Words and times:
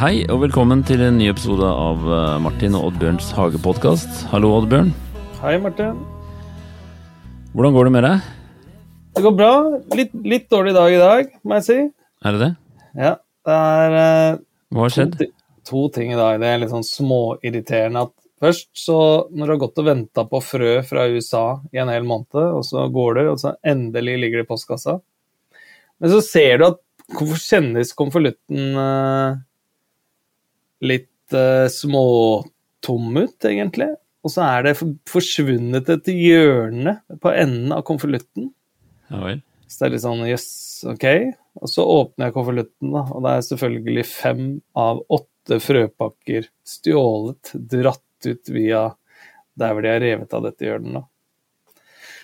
Hei 0.00 0.22
og 0.32 0.38
velkommen 0.40 0.80
til 0.88 1.02
en 1.04 1.18
ny 1.20 1.26
episode 1.28 1.66
av 1.68 2.06
eh, 2.08 2.36
Martin 2.40 2.72
og 2.78 2.86
Oddbjørns 2.86 3.26
hagepodkast. 3.36 4.22
Hallo, 4.30 4.54
Oddbjørn. 4.56 4.94
Hei, 5.42 5.58
Martin. 5.60 5.98
Hvordan 7.52 7.74
går 7.74 7.84
det 7.84 7.92
med 7.92 8.06
deg? 8.06 8.30
Det 9.18 9.24
går 9.26 9.34
bra. 9.36 9.50
Litt, 10.00 10.14
litt 10.24 10.46
dårlig 10.48 10.72
dag 10.72 10.94
i 10.94 11.02
dag, 11.02 11.34
må 11.44 11.58
jeg 11.58 11.66
si. 11.66 11.76
Er 12.24 12.32
det 12.32 12.40
det? 12.40 12.48
Ja, 12.96 13.10
det 13.44 13.58
er 13.74 13.96
eh, 13.98 14.38
Hva 14.72 14.86
har 14.86 14.94
skjedd? 14.94 15.18
To, 15.20 15.28
to 15.68 15.84
ting 15.98 16.14
i 16.14 16.18
dag. 16.22 16.40
Det 16.40 16.48
er 16.48 16.64
litt 16.64 16.72
sånn 16.72 16.88
småirriterende 16.88 18.06
at 18.08 18.16
først 18.40 18.70
så 18.80 18.98
Når 19.28 19.44
du 19.44 19.52
har 19.52 19.62
gått 19.66 19.84
og 19.84 19.90
venta 19.90 20.24
på 20.32 20.40
frø 20.46 20.72
fra 20.88 21.04
USA 21.12 21.44
i 21.76 21.82
en 21.84 21.92
hel 21.92 22.08
måned, 22.08 22.40
og 22.40 22.64
så 22.70 22.86
går 22.88 23.20
du, 23.20 23.22
og 23.34 23.44
så 23.44 23.52
endelig 23.60 24.16
ligger 24.24 24.40
det 24.40 24.48
i 24.48 24.50
postkassa. 24.54 24.96
Men 26.00 26.16
så 26.16 26.24
ser 26.24 26.56
du 26.56 26.70
at 26.70 26.82
kjennes 27.44 27.92
konvolutten 28.00 28.80
eh, 28.80 29.38
litt 30.84 31.34
uh, 31.36 31.66
småtom 31.72 33.16
ut, 33.20 33.36
egentlig? 33.48 33.90
Og 34.24 34.32
så 34.34 34.44
er 34.44 34.66
det 34.66 34.74
forsvunnet 35.08 35.88
et 35.94 36.08
hjørne 36.12 36.98
på 37.22 37.30
enden 37.32 37.72
av 37.72 37.84
konvolutten. 37.88 38.50
Ja 39.10 39.22
vel. 39.24 39.40
Så 39.70 39.78
det 39.80 39.86
er 39.86 39.94
litt 39.94 40.04
sånn 40.04 40.24
jøss, 40.28 40.48
ok. 40.90 41.06
Og 41.62 41.70
så 41.70 41.84
åpner 41.86 42.28
jeg 42.28 42.34
konvolutten, 42.36 42.90
da, 42.92 43.04
og 43.14 43.22
det 43.24 43.32
er 43.36 43.46
selvfølgelig 43.46 44.04
fem 44.10 44.42
av 44.78 45.00
åtte 45.14 45.60
frøpakker 45.62 46.48
stjålet, 46.68 47.52
dratt 47.70 48.28
ut 48.28 48.50
via 48.52 48.82
der 49.60 49.72
hvor 49.72 49.84
de 49.84 49.92
har 49.94 50.02
revet 50.04 50.34
av 50.36 50.44
dette 50.46 50.66
hjørnet. 50.66 51.00
da. 51.00 51.06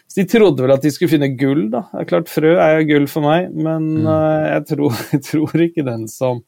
Så 0.06 0.20
de 0.20 0.26
trodde 0.30 0.62
vel 0.62 0.74
at 0.76 0.84
de 0.84 0.92
skulle 0.94 1.10
finne 1.16 1.32
gull, 1.38 1.64
da. 1.72 1.84
Det 1.92 2.02
er 2.04 2.10
klart, 2.12 2.30
Frø 2.30 2.52
er 2.62 2.76
jo 2.80 2.86
gull 2.92 3.08
for 3.10 3.24
meg, 3.26 3.48
men 3.54 3.88
Mm. 4.02 4.06
uh, 4.06 4.44
jeg, 4.52 4.66
tror, 4.74 5.00
jeg 5.14 5.22
tror 5.30 5.64
ikke 5.68 5.86
den 5.86 6.06
som 6.12 6.42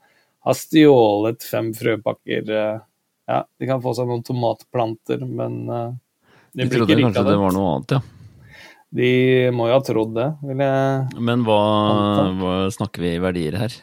har 0.49 0.57
stjålet 0.59 1.45
fem 1.47 1.73
frøpakker 1.77 2.53
eh, 2.57 2.79
Ja, 3.29 3.43
de 3.61 3.67
kan 3.69 3.83
få 3.85 3.93
seg 3.97 4.09
noen 4.09 4.25
tomatplanter, 4.27 5.25
men 5.29 5.59
eh, 5.69 5.91
De 6.57 6.65
de 6.65 6.71
blir 6.73 6.87
ikke 6.87 6.97
riktig 7.03 7.21
av 7.21 7.29
det 7.29 7.35
det. 7.37 7.43
var 7.45 7.53
noe 7.57 7.75
annet, 7.77 7.99
ja. 7.99 8.01
De 8.99 9.09
må 9.53 9.67
jo 9.69 9.75
ha 9.77 9.83
trodd 9.85 10.15
det, 10.17 10.29
vil 10.49 10.63
jeg 10.65 11.25
Men 11.29 11.43
hva, 11.45 11.59
hva 12.41 12.53
snakker 12.73 13.05
vi 13.05 13.11
i 13.19 13.21
verdier 13.21 13.59
her? 13.61 13.75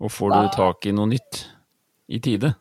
Og 0.00 0.12
får 0.14 0.32
du 0.32 0.48
tak 0.54 0.86
i 0.88 0.94
noe 0.96 1.10
nytt 1.10 1.42
i 2.08 2.20
tide? 2.24 2.54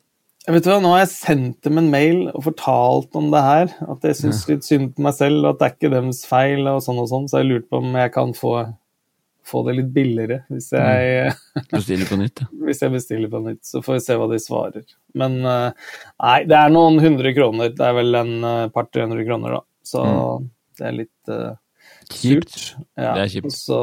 Jeg 0.48 0.56
vet 0.56 0.66
du 0.66 0.70
hva, 0.72 0.80
Nå 0.84 0.92
har 0.96 1.02
jeg 1.06 1.12
sendt 1.14 1.62
dem 1.68 1.78
en 1.80 1.88
mail 1.94 2.20
og 2.34 2.44
fortalt 2.50 3.16
om 3.20 3.30
det 3.32 3.42
her. 3.44 3.72
At 3.92 4.04
jeg 4.08 4.16
syns 4.20 4.42
litt 4.50 4.64
synd 4.68 4.94
på 4.96 5.04
meg 5.06 5.16
selv, 5.16 5.44
og 5.44 5.50
at 5.54 5.60
det 5.62 5.68
er 5.68 5.74
ikke 5.76 5.92
deres 5.94 6.22
feil. 6.28 6.68
og 6.72 6.80
sånn 6.84 7.00
og 7.04 7.08
sånn, 7.12 7.28
Så 7.32 7.42
jeg 7.44 7.50
lurte 7.52 7.70
på 7.72 7.82
om 7.84 7.96
jeg 8.00 8.12
kan 8.16 8.32
få, 8.36 8.54
få 9.48 9.64
det 9.68 9.78
litt 9.78 9.92
billigere 9.96 10.42
hvis 10.52 10.70
jeg, 10.76 11.32
Bestiller 11.74 12.10
på 12.10 12.20
nytt, 12.20 12.44
ja. 12.44 12.50
hvis 12.68 12.84
jeg 12.84 12.94
bestiller 12.94 13.32
på 13.32 13.42
nytt. 13.46 13.64
Så 13.68 13.84
får 13.86 13.98
vi 13.98 14.04
se 14.08 14.18
hva 14.20 14.28
de 14.32 14.42
svarer. 14.44 14.86
Men 15.18 15.40
eh, 15.42 15.94
nei, 16.24 16.40
det 16.50 16.60
er 16.60 16.74
noen 16.74 17.00
hundre 17.04 17.34
kroner. 17.38 17.72
Det 17.76 17.88
er 17.88 17.96
vel 17.98 18.20
en 18.20 18.36
eh, 18.52 18.68
par-tre 18.76 19.08
hundre 19.08 19.26
kroner, 19.28 19.60
da. 19.60 19.64
Så 19.88 20.04
det 20.78 20.84
er 20.90 20.96
litt 20.98 21.32
uh, 21.32 21.56
Kjipt. 22.12 22.56
Ja. 22.96 23.14
Det 23.16 23.22
er 23.24 23.30
kjipt. 23.32 23.54
Så 23.56 23.80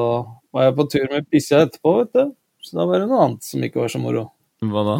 var 0.55 0.69
jeg 0.69 0.77
på 0.79 0.87
tur 0.93 1.07
med 1.13 1.29
bikkja 1.33 1.65
etterpå, 1.67 1.95
vet 2.03 2.17
du. 2.17 2.35
Så 2.65 2.79
da 2.79 2.87
var 2.89 3.01
det 3.01 3.09
noe 3.11 3.23
annet 3.27 3.47
som 3.47 3.65
ikke 3.65 3.83
var 3.83 3.93
så 3.93 4.01
moro. 4.01 4.27
Hva 4.65 4.85
da? 4.87 4.97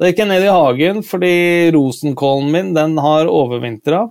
Da 0.00 0.08
gikk 0.08 0.22
jeg 0.22 0.30
ned 0.30 0.44
i 0.46 0.52
hagen 0.52 1.02
fordi 1.06 1.34
rosenkålen 1.74 2.48
min 2.54 2.70
den 2.76 2.96
har 3.02 3.30
overvintra. 3.30 4.06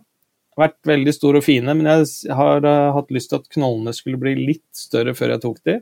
Vært 0.59 0.77
veldig 0.85 1.13
store 1.15 1.39
og 1.41 1.45
fine, 1.45 1.73
men 1.73 1.87
jeg 1.89 2.35
har 2.37 2.65
uh, 2.65 2.93
hatt 2.93 3.11
lyst 3.13 3.31
til 3.31 3.41
at 3.41 3.49
knollene 3.55 3.93
skulle 3.95 4.19
bli 4.21 4.35
litt 4.37 4.69
større 4.77 5.15
før 5.17 5.33
jeg 5.33 5.43
tok 5.45 5.59
de. 5.65 5.79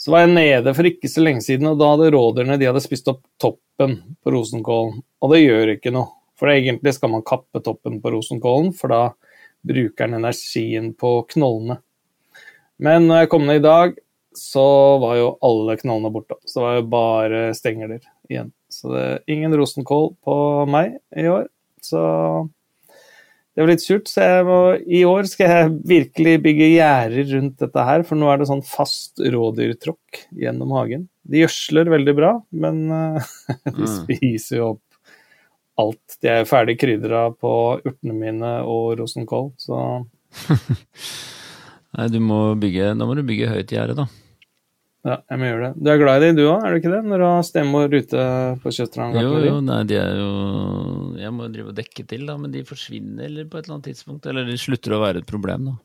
Så 0.00 0.12
var 0.12 0.24
jeg 0.24 0.34
nede 0.34 0.74
for 0.76 0.88
ikke 0.88 1.08
så 1.08 1.22
lenge 1.22 1.44
siden, 1.44 1.68
og 1.70 1.78
da 1.80 1.90
hadde 1.92 2.12
rådyrene 2.14 2.58
de 2.60 2.68
hadde 2.68 2.82
spist 2.84 3.08
opp 3.12 3.22
toppen 3.40 3.98
på 4.24 4.32
rosenkålen. 4.34 4.98
Og 5.22 5.32
det 5.32 5.42
gjør 5.44 5.74
ikke 5.76 5.92
noe, 5.94 6.10
for 6.40 6.50
egentlig 6.52 6.96
skal 6.96 7.12
man 7.12 7.24
kappe 7.26 7.62
toppen 7.64 8.00
på 8.02 8.12
rosenkålen, 8.16 8.72
for 8.76 8.92
da 8.92 9.02
bruker 9.64 10.08
den 10.08 10.18
energien 10.18 10.90
på 10.98 11.16
knollene. 11.30 11.78
Men 12.82 13.06
når 13.08 13.22
jeg 13.22 13.30
kom 13.32 13.46
ned 13.46 13.62
i 13.62 13.64
dag, 13.64 13.94
så 14.34 14.66
var 14.98 15.16
jo 15.20 15.30
alle 15.46 15.76
knollene 15.78 16.10
borte. 16.12 16.36
Så 16.44 16.58
det 16.58 16.66
var 16.66 16.76
jo 16.76 16.86
bare 16.90 17.42
stengler 17.54 18.00
igjen. 18.28 18.50
Så 18.72 18.90
det 18.90 19.04
er 19.04 19.22
ingen 19.30 19.54
rosenkål 19.54 20.10
på 20.26 20.36
meg 20.68 20.98
i 21.16 21.28
år. 21.30 21.46
Så 21.84 22.02
det 23.54 23.62
var 23.62 23.70
litt 23.70 23.84
surt. 23.84 24.08
Så 24.10 24.24
må, 24.48 24.58
i 24.82 25.04
år 25.06 25.28
skal 25.30 25.50
jeg 25.52 25.74
virkelig 25.86 26.32
bygge 26.44 26.70
gjerder 26.74 27.28
rundt 27.36 27.60
dette 27.62 27.84
her, 27.86 28.02
for 28.08 28.18
nå 28.18 28.30
er 28.32 28.40
det 28.42 28.48
sånn 28.50 28.64
fast 28.66 29.22
rådyrtråkk 29.22 30.24
gjennom 30.42 30.74
hagen. 30.74 31.06
De 31.24 31.40
gjødsler 31.44 31.88
veldig 31.92 32.14
bra, 32.18 32.32
men 32.64 32.82
uh, 32.90 33.30
de 33.70 33.84
Mm. 33.86 33.92
spiser 34.00 34.58
jo 34.58 34.66
opp 34.74 34.80
alt. 35.84 36.18
De 36.22 36.28
er 36.30 36.44
ferdig 36.50 36.76
krydra 36.82 37.28
på 37.34 37.52
urtene 37.82 38.14
mine 38.14 38.50
og 38.66 38.98
rosenkål, 39.00 39.52
så 39.58 39.78
Nei, 41.94 42.08
du 42.10 42.18
må 42.22 42.40
bygge 42.58 42.88
Da 42.98 43.06
må 43.06 43.14
du 43.14 43.22
bygge 43.26 43.50
høyt 43.52 43.70
gjerde, 43.70 43.94
da. 44.00 44.06
Ja, 45.04 45.16
jeg 45.30 45.38
må 45.40 45.44
gjøre 45.50 45.66
det. 45.74 45.82
Du 45.84 45.90
er 45.92 45.98
glad 46.00 46.22
i 46.22 46.26
dem 46.26 46.36
du 46.38 46.42
òg, 46.48 46.62
er 46.64 46.70
du 46.74 46.78
ikke 46.80 46.92
det? 46.94 47.02
Når 47.10 47.18
du 47.20 47.24
har 47.28 47.42
stemor 47.44 47.92
ute 47.92 48.22
på 48.62 48.70
Jo, 48.70 48.74
kjøttrangartneriet? 48.78 49.46
jo, 49.50 49.58
nei, 49.66 49.80
de 49.90 49.98
er 50.00 50.14
jo 50.16 50.30
Jeg 51.20 51.32
må 51.36 51.48
drive 51.52 51.68
og 51.74 51.76
dekke 51.76 52.06
til, 52.08 52.24
da, 52.30 52.36
men 52.40 52.54
de 52.54 52.62
forsvinner 52.64 53.26
eller 53.28 53.44
på 53.50 53.58
et 53.60 53.66
eller 53.68 53.76
annet 53.78 53.88
tidspunkt. 53.92 54.26
Eller 54.30 54.48
de 54.48 54.56
slutter 54.60 54.96
å 54.96 55.02
være 55.04 55.20
et 55.22 55.28
problem, 55.28 55.70
da. 55.70 55.76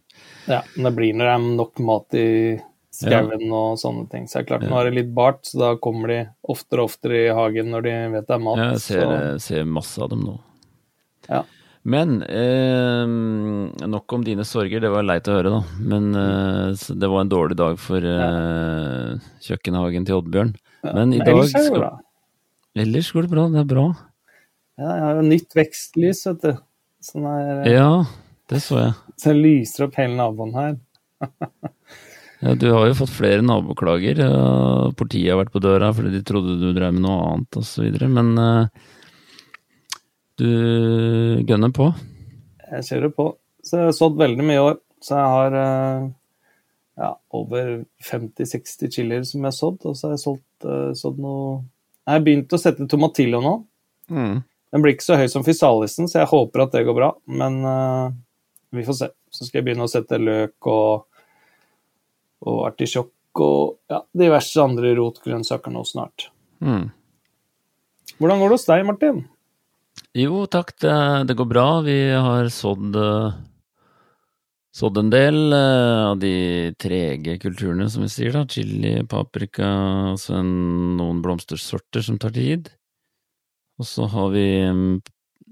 Ja, 0.50 0.62
men 0.76 0.88
det 0.90 0.96
blir 0.98 1.14
når 1.20 1.30
det 1.30 1.36
er 1.36 1.46
nok 1.60 1.80
mat 1.92 2.16
i 2.20 2.28
skauen 3.00 3.44
og 3.54 3.76
sånne 3.80 4.08
ting. 4.12 4.26
Så 4.28 4.40
det 4.40 4.46
er 4.46 4.48
klart, 4.54 4.64
nå 4.68 4.74
Ja. 4.76 4.80
er 4.82 4.90
det 4.90 4.96
litt 5.04 5.14
bart, 5.16 5.44
så 5.46 5.60
da 5.60 5.70
kommer 5.78 6.08
de 6.12 6.20
oftere 6.50 6.82
og 6.84 6.90
oftere 6.90 7.20
i 7.28 7.34
hagen 7.36 7.70
når 7.72 7.82
de 7.86 7.94
vet 8.16 8.28
det 8.28 8.36
er 8.36 8.44
mat. 8.44 8.58
Jeg 8.64 8.80
ser, 8.88 9.04
så, 9.04 9.20
jeg 9.36 9.42
ser 9.46 9.64
masse 9.66 10.02
av 10.02 10.10
dem 10.10 10.24
nå. 10.26 10.40
Ja. 11.30 11.44
Men 11.88 12.22
eh, 12.28 13.06
nok 13.88 14.14
om 14.14 14.24
dine 14.26 14.44
sorger, 14.46 14.82
det 14.84 14.92
var 14.92 15.06
leit 15.08 15.28
å 15.32 15.38
høre, 15.38 15.54
da. 15.54 15.62
Men 15.80 16.10
eh, 16.20 16.74
det 17.00 17.10
var 17.10 17.24
en 17.24 17.32
dårlig 17.32 17.58
dag 17.60 17.80
for 17.82 18.04
eh, 18.04 19.14
kjøkkenhagen 19.48 20.08
til 20.08 20.20
Oddbjørn. 20.20 20.54
ja. 20.84 20.94
Men 20.94 21.14
i 21.16 21.22
Men 21.22 21.30
dag 21.32 21.48
skal 21.50 21.72
bra. 21.78 21.92
Ellers 22.80 23.12
går 23.16 23.26
det 23.26 23.32
bra, 23.32 23.48
det 23.52 23.62
er 23.64 23.70
bra. 23.72 23.86
Ja, 24.80 24.90
jeg 24.92 25.06
har 25.08 25.18
jo 25.20 25.24
nytt 25.28 25.56
vekstlys, 25.58 26.26
vet 26.30 26.44
du. 26.46 26.52
Sånn 27.04 27.26
er, 27.32 27.64
Ja, 27.72 27.90
det 28.52 28.60
så 28.64 28.78
jeg. 28.80 28.94
Så 29.20 29.32
det 29.34 29.40
lyser 29.44 29.88
opp 29.88 29.98
hele 30.00 30.16
naboen 30.20 30.56
her. 30.58 30.78
Ja, 32.40 32.54
du 32.56 32.70
har 32.72 32.86
jo 32.88 32.94
fått 32.96 33.12
flere 33.12 33.44
naboklager. 33.44 34.16
politiet 34.96 35.34
har 35.34 35.42
vært 35.42 35.52
på 35.52 35.60
døra 35.60 35.90
fordi 35.92 36.14
de 36.14 36.22
trodde 36.24 36.54
du 36.62 36.70
drev 36.72 36.94
med 36.96 37.04
noe 37.04 37.18
annet 37.34 37.58
osv. 37.60 37.90
Men 38.08 38.30
eh, 38.40 38.86
du 40.40 41.44
gønner 41.48 41.74
på. 41.76 41.92
Jeg 42.70 42.88
kjører 42.88 43.14
på. 43.16 43.28
Så 43.66 43.80
jeg 43.80 43.90
har 43.90 43.98
sådd 43.98 44.20
veldig 44.20 44.46
mye 44.46 44.58
i 44.58 44.64
år. 44.64 44.78
Så 45.04 45.16
jeg 45.16 45.34
har 45.34 45.58
eh, 45.60 46.08
ja, 47.00 47.10
over 47.36 47.72
50-60 48.04 48.92
chilier 48.94 49.26
som 49.28 49.42
jeg 49.42 49.48
har 49.48 49.56
sådd, 49.56 49.84
og 49.88 49.96
så 49.96 50.08
har 50.08 50.16
jeg 50.16 50.24
solgt, 50.26 50.68
eh, 50.68 50.92
sådd 51.00 51.22
noe 51.24 51.60
Jeg 52.10 52.16
har 52.18 52.24
begynt 52.26 52.56
å 52.56 52.60
sette 52.60 52.88
tomatillo 52.90 53.40
nå. 53.44 53.54
Mm. 54.10 54.40
Den 54.74 54.84
blir 54.84 54.96
ikke 54.96 55.06
så 55.06 55.18
høy 55.20 55.28
som 55.30 55.46
fysalisen, 55.46 56.10
så 56.10 56.24
jeg 56.24 56.32
håper 56.32 56.64
at 56.64 56.74
det 56.74 56.86
går 56.88 56.96
bra. 56.98 57.10
Men 57.30 57.60
uh, 57.62 58.10
vi 58.74 58.86
får 58.86 58.98
se. 58.98 59.10
Så 59.30 59.46
skal 59.46 59.60
jeg 59.60 59.68
begynne 59.68 59.86
å 59.86 59.92
sette 59.92 60.18
løk 60.18 60.70
og, 60.70 61.06
og 62.50 62.64
artisjokk 62.66 63.42
og 63.46 63.94
ja, 63.94 64.02
diverse 64.18 64.62
andre 64.64 64.96
rotgrønnsaker 64.98 65.74
nå 65.74 65.84
snart. 65.86 66.32
Mm. 66.66 66.90
Hvordan 68.18 68.42
går 68.42 68.50
det 68.50 68.58
hos 68.58 68.66
deg, 68.72 68.88
Martin? 68.90 69.22
Jo, 70.18 70.46
takk, 70.50 70.74
det, 70.82 70.96
det 71.30 71.36
går 71.38 71.46
bra. 71.46 71.68
Vi 71.86 71.98
har 72.10 72.48
sådd 72.50 72.96
eh, 72.98 73.36
sådd 74.74 74.98
en 74.98 75.12
del 75.14 75.54
eh, 75.54 76.06
av 76.08 76.18
de 76.22 76.34
trege 76.82 77.38
kulturene, 77.42 77.90
som 77.90 78.06
vi 78.06 78.10
sier, 78.10 78.34
da. 78.34 78.46
Chili, 78.50 78.96
paprika, 79.10 79.70
og 80.14 80.20
så 80.22 80.40
en, 80.40 80.52
noen 80.98 81.22
blomstersorter 81.26 82.06
som 82.06 82.18
tar 82.22 82.34
tid. 82.34 82.72
Og 83.80 83.88
så 83.88 84.08
har 84.12 84.34
vi 84.34 84.48
mm, 84.66 84.96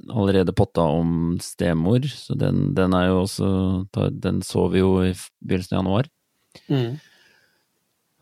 allerede 0.09 0.56
potta 0.57 0.88
om 0.98 1.38
stemor, 1.44 2.07
så 2.09 2.36
den, 2.39 2.71
den 2.77 2.95
er 2.98 3.12
jo 3.12 3.21
også 3.24 3.51
Den 4.25 4.42
så 4.44 4.68
vi 4.74 4.81
jo 4.81 4.98
i 5.06 5.13
begynnelsen 5.13 5.77
av 5.77 5.83
januar. 5.83 6.09
Mm. 6.68 6.98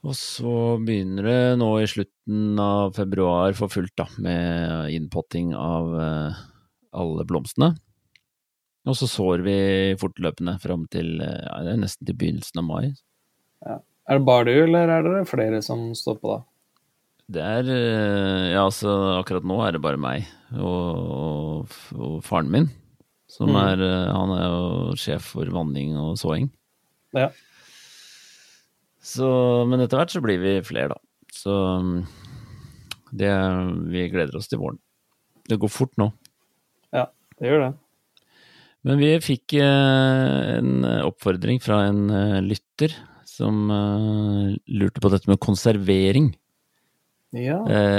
Og 0.06 0.14
så 0.14 0.52
begynner 0.86 1.26
det 1.26 1.40
nå 1.58 1.70
i 1.82 1.88
slutten 1.90 2.60
av 2.62 2.92
februar 2.94 3.56
for 3.58 3.72
fullt, 3.74 3.96
da, 3.98 4.06
med 4.22 4.92
innpotting 4.94 5.56
av 5.58 5.96
eh, 5.98 6.42
alle 6.96 7.26
blomstene. 7.26 7.72
Og 8.86 8.94
så 9.00 9.08
sår 9.10 9.42
vi 9.48 9.56
fortløpende 9.98 10.60
fram 10.62 10.84
til 10.94 11.16
eh, 11.26 11.40
ja, 11.48 11.56
det 11.66 11.74
er 11.74 11.82
nesten 11.82 12.06
til 12.06 12.20
begynnelsen 12.22 12.62
av 12.62 12.68
mai. 12.70 12.92
Er 13.66 14.20
det 14.20 14.28
bare 14.28 14.46
du, 14.46 14.54
eller 14.68 14.92
er 15.00 15.08
det 15.08 15.24
flere 15.32 15.64
som 15.66 15.88
står 15.98 16.20
på 16.22 16.36
da? 16.36 16.44
Det 17.34 17.42
er 17.42 17.72
eh, 17.74 18.44
Ja, 18.54 18.68
altså 18.68 18.92
akkurat 19.18 19.48
nå 19.50 19.58
er 19.66 19.74
det 19.74 19.82
bare 19.82 19.98
meg 19.98 20.28
og, 20.62 21.66
og 21.98 22.20
faren 22.28 22.52
min. 22.54 22.70
Som 23.26 23.50
Mm. 23.50 23.58
er 23.58 23.82
Han 24.14 24.32
er 24.38 24.44
jo 24.46 24.94
sjef 25.02 25.32
for 25.34 25.50
vanning 25.52 25.96
og 25.98 26.14
såing. 26.22 26.46
Ja. 27.18 27.32
Så, 29.06 29.28
men 29.70 29.84
etter 29.84 30.00
hvert 30.02 30.14
så 30.16 30.22
blir 30.24 30.40
vi 30.42 30.56
flere, 30.66 30.96
da. 30.96 31.02
Så 31.36 31.54
mm, 31.84 31.98
Det, 33.16 33.32
vi 33.94 34.08
gleder 34.12 34.38
oss 34.40 34.50
til 34.50 34.60
våren. 34.64 34.80
Det 35.46 35.60
går 35.62 35.70
fort 35.70 35.94
nå. 36.02 36.08
Ja, 36.96 37.06
det 37.38 37.52
gjør 37.52 37.62
det. 37.68 37.74
Men 38.86 39.00
vi 39.02 39.12
fikk 39.24 39.56
eh, 39.58 40.56
en 40.60 40.86
oppfordring 41.06 41.62
fra 41.62 41.84
en 41.90 42.02
eh, 42.14 42.40
lytter 42.46 42.94
som 43.30 43.66
eh, 43.74 44.50
lurte 44.78 45.02
på 45.02 45.10
dette 45.14 45.30
med 45.30 45.42
konservering 45.44 46.34
Ja. 47.36 47.58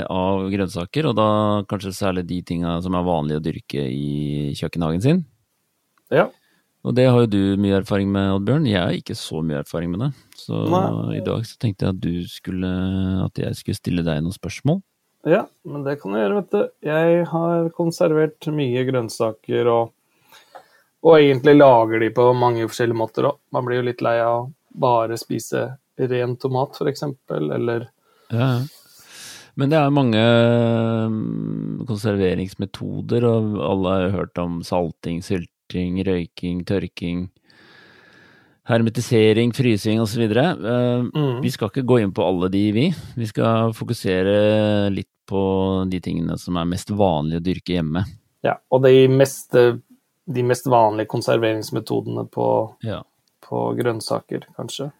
av 0.08 0.46
grønnsaker, 0.48 1.10
og 1.10 1.16
da 1.18 1.26
kanskje 1.68 1.90
særlig 1.92 2.22
de 2.30 2.38
tinga 2.48 2.78
som 2.80 2.94
er 2.96 3.04
vanlige 3.04 3.40
å 3.40 3.44
dyrke 3.44 3.82
i 3.84 4.54
kjøkkenhagen 4.56 5.02
sin. 5.04 5.24
ja. 6.10 6.30
Og 6.86 6.94
det 6.94 7.08
har 7.10 7.24
jo 7.24 7.30
du 7.30 7.40
mye 7.58 7.80
erfaring 7.80 8.10
med, 8.14 8.30
Oddbjørn. 8.36 8.68
Jeg 8.70 8.78
har 8.78 8.94
ikke 8.94 9.16
så 9.18 9.40
mye 9.42 9.58
erfaring 9.64 9.90
med 9.90 10.04
det. 10.04 10.10
Så 10.38 10.60
Nei. 10.70 11.16
i 11.18 11.24
dag 11.26 11.42
så 11.48 11.58
tenkte 11.58 11.88
jeg 11.88 11.96
at 11.96 12.02
du 12.04 12.28
skulle 12.30 12.70
At 13.24 13.40
jeg 13.42 13.58
skulle 13.58 13.78
stille 13.80 14.04
deg 14.06 14.22
noen 14.22 14.36
spørsmål. 14.36 14.78
Ja, 15.26 15.42
men 15.66 15.82
det 15.82 15.96
kan 15.98 16.14
du 16.14 16.20
gjøre, 16.20 16.38
vet 16.38 16.52
du. 16.54 16.60
Jeg 16.86 17.24
har 17.32 17.70
konservert 17.74 18.46
mye 18.54 18.84
grønnsaker 18.86 19.66
og, 19.72 19.90
og 21.02 21.16
egentlig 21.16 21.56
lager 21.56 22.04
de 22.04 22.12
på 22.14 22.28
mange 22.38 22.68
forskjellige 22.70 23.00
måter 23.00 23.26
òg. 23.32 23.40
Man 23.50 23.66
blir 23.66 23.80
jo 23.80 23.88
litt 23.88 24.04
lei 24.06 24.20
av 24.22 24.46
bare 24.76 25.18
spise 25.18 25.66
ren 25.98 26.36
tomat, 26.38 26.78
f.eks., 26.78 27.02
eller 27.32 27.88
Ja. 28.30 28.60
Men 29.56 29.72
det 29.72 29.78
er 29.80 29.92
mange 29.94 30.20
mm, 31.10 31.86
konserveringsmetoder, 31.88 33.24
og 33.24 33.54
alle 33.64 33.94
har 33.94 34.10
hørt 34.12 34.38
om 34.38 34.58
salting, 34.62 35.22
sylting, 35.24 35.55
røyking, 35.74 36.64
tørking, 36.64 37.28
hermetisering, 38.66 39.52
frysing 39.54 40.00
osv. 40.00 40.22
Uh, 40.30 41.06
Mm. 41.14 41.40
Vi 41.42 41.50
skal 41.50 41.68
ikke 41.70 41.86
gå 41.86 42.00
inn 42.02 42.12
på 42.12 42.24
alle 42.26 42.48
de, 42.50 42.72
vi. 42.72 42.86
Vi 43.16 43.26
skal 43.26 43.72
fokusere 43.72 44.90
litt 44.92 45.08
på 45.26 45.88
de 45.90 46.00
tingene 46.00 46.36
som 46.38 46.56
er 46.56 46.64
mest 46.66 46.90
vanlige 46.90 47.40
å 47.40 47.44
dyrke 47.44 47.74
hjemme. 47.76 48.04
Ja, 48.44 48.56
og 48.70 48.82
de 48.84 49.08
mest, 49.08 49.52
de 49.52 50.42
mest 50.42 50.66
vanlige 50.66 51.06
konserveringsmetodene 51.10 52.28
på, 52.30 52.76
Ja. 52.82 53.02
på 53.42 53.74
grønnsaker, 53.78 54.46
kanskje. 54.56 54.92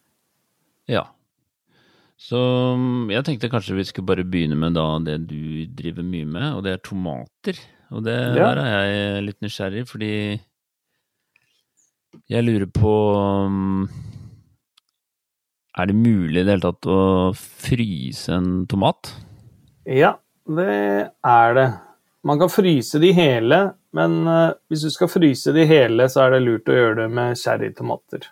ja. 0.89 1.05
Så 2.19 2.39
mm, 2.79 3.11
jeg 3.13 3.25
tenkte 3.25 3.51
kanskje 3.53 3.75
vi 3.77 3.85
skulle 3.85 4.07
bare 4.07 4.25
begynne 4.25 4.57
med 4.57 4.73
da 4.73 4.99
det 5.05 5.27
du 5.29 5.67
driver 5.67 6.03
mye 6.03 6.25
med, 6.25 6.55
og 6.57 6.63
det 6.65 6.73
er 6.73 6.79
tomater. 6.79 7.59
Og 7.93 8.03
det 8.05 8.15
Ja. 8.17 8.55
der 8.55 8.57
er 8.57 8.87
jeg 8.87 9.25
litt 9.27 9.41
nysgjerrig, 9.43 9.87
fordi 9.87 10.41
jeg 12.31 12.47
lurer 12.47 12.69
på 12.73 12.93
mm, 13.51 13.89
Er 15.79 15.91
det 15.91 15.97
mulig 15.97 16.41
i 16.41 16.45
det 16.45 16.55
hele 16.55 16.65
tatt 16.65 16.89
å 16.89 17.01
fryse 17.37 18.33
en 18.33 18.67
tomat? 18.71 19.13
Ja, 19.87 20.17
det 20.47 20.77
er 21.27 21.59
det. 21.59 21.67
Man 22.27 22.41
kan 22.41 22.51
fryse 22.51 22.99
de 22.99 23.13
hele, 23.15 23.59
men 23.95 24.17
eh, 24.27 24.55
hvis 24.71 24.87
du 24.87 24.91
skal 24.91 25.11
fryse 25.13 25.53
de 25.55 25.67
hele, 25.69 26.09
så 26.11 26.25
er 26.25 26.35
det 26.35 26.47
lurt 26.47 26.71
å 26.73 26.75
gjøre 26.75 27.05
det 27.05 27.11
med 27.15 27.39
cherrytomater. 27.39 28.25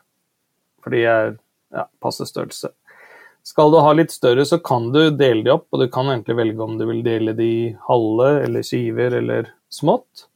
For 0.83 0.95
de 0.95 1.05
er 1.07 1.37
ja, 1.75 1.87
passe 2.03 2.27
størrelse. 2.27 2.73
Skal 3.45 3.71
du 3.71 3.77
ha 3.85 3.93
litt 3.93 4.13
større, 4.15 4.47
så 4.49 4.57
kan 4.65 4.89
du 4.93 5.03
dele 5.13 5.45
de 5.45 5.53
opp, 5.53 5.67
og 5.71 5.83
du 5.83 5.89
kan 5.93 6.09
egentlig 6.09 6.39
velge 6.39 6.65
om 6.65 6.79
du 6.81 6.87
vil 6.89 7.03
dele 7.05 7.37
de 7.37 7.77
halve 7.87 8.31
eller 8.47 8.65
skiver 8.65 9.19
eller 9.21 9.51
smått. 9.73 10.31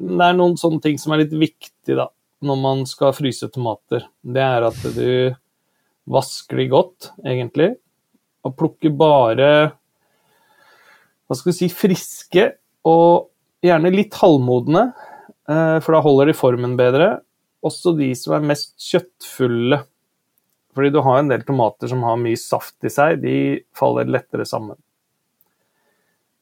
Det 0.00 0.26
er 0.26 0.36
noen 0.36 0.58
sånne 0.60 0.82
ting 0.84 1.00
som 1.00 1.14
er 1.14 1.24
litt 1.24 1.32
viktig 1.32 1.96
da, 1.96 2.10
når 2.44 2.58
man 2.60 2.86
skal 2.88 3.14
fryse 3.16 3.48
tomater. 3.52 4.06
Det 4.22 4.42
er 4.42 4.66
at 4.68 4.80
du 4.96 5.36
vasker 6.10 6.62
de 6.62 6.66
godt, 6.72 7.10
egentlig, 7.24 7.74
og 8.46 8.56
plukker 8.58 8.94
bare 8.96 9.50
hva 11.30 11.36
skal 11.38 11.52
vi 11.52 11.58
si, 11.60 11.68
friske 11.70 12.48
og 12.90 13.28
gjerne 13.62 13.92
litt 13.94 14.16
halvmodne, 14.18 14.88
eh, 15.46 15.76
for 15.78 15.94
da 15.94 16.00
holder 16.02 16.30
de 16.30 16.34
formen 16.34 16.74
bedre. 16.80 17.20
Også 17.62 17.92
de 17.94 18.08
som 18.18 18.34
er 18.34 18.48
mest 18.50 18.72
kjøttfulle. 18.82 19.78
Fordi 20.74 20.90
du 20.90 20.98
har 21.06 21.20
en 21.20 21.30
del 21.30 21.44
tomater 21.46 21.90
som 21.92 22.02
har 22.06 22.18
mye 22.18 22.38
saft 22.40 22.82
i 22.82 22.90
seg, 22.90 23.20
de 23.22 23.36
faller 23.76 24.10
lettere 24.10 24.46
sammen. 24.48 24.78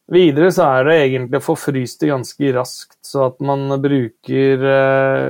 Videre 0.08 0.48
så 0.56 0.70
er 0.78 0.88
det 0.88 0.96
egentlig 1.02 1.42
å 1.42 1.44
få 1.50 1.58
fryst 1.60 2.00
det 2.00 2.08
ganske 2.08 2.52
raskt, 2.56 2.96
så 3.04 3.26
at 3.26 3.42
man 3.44 3.68
bruker 3.82 4.64
eh, 4.72 5.26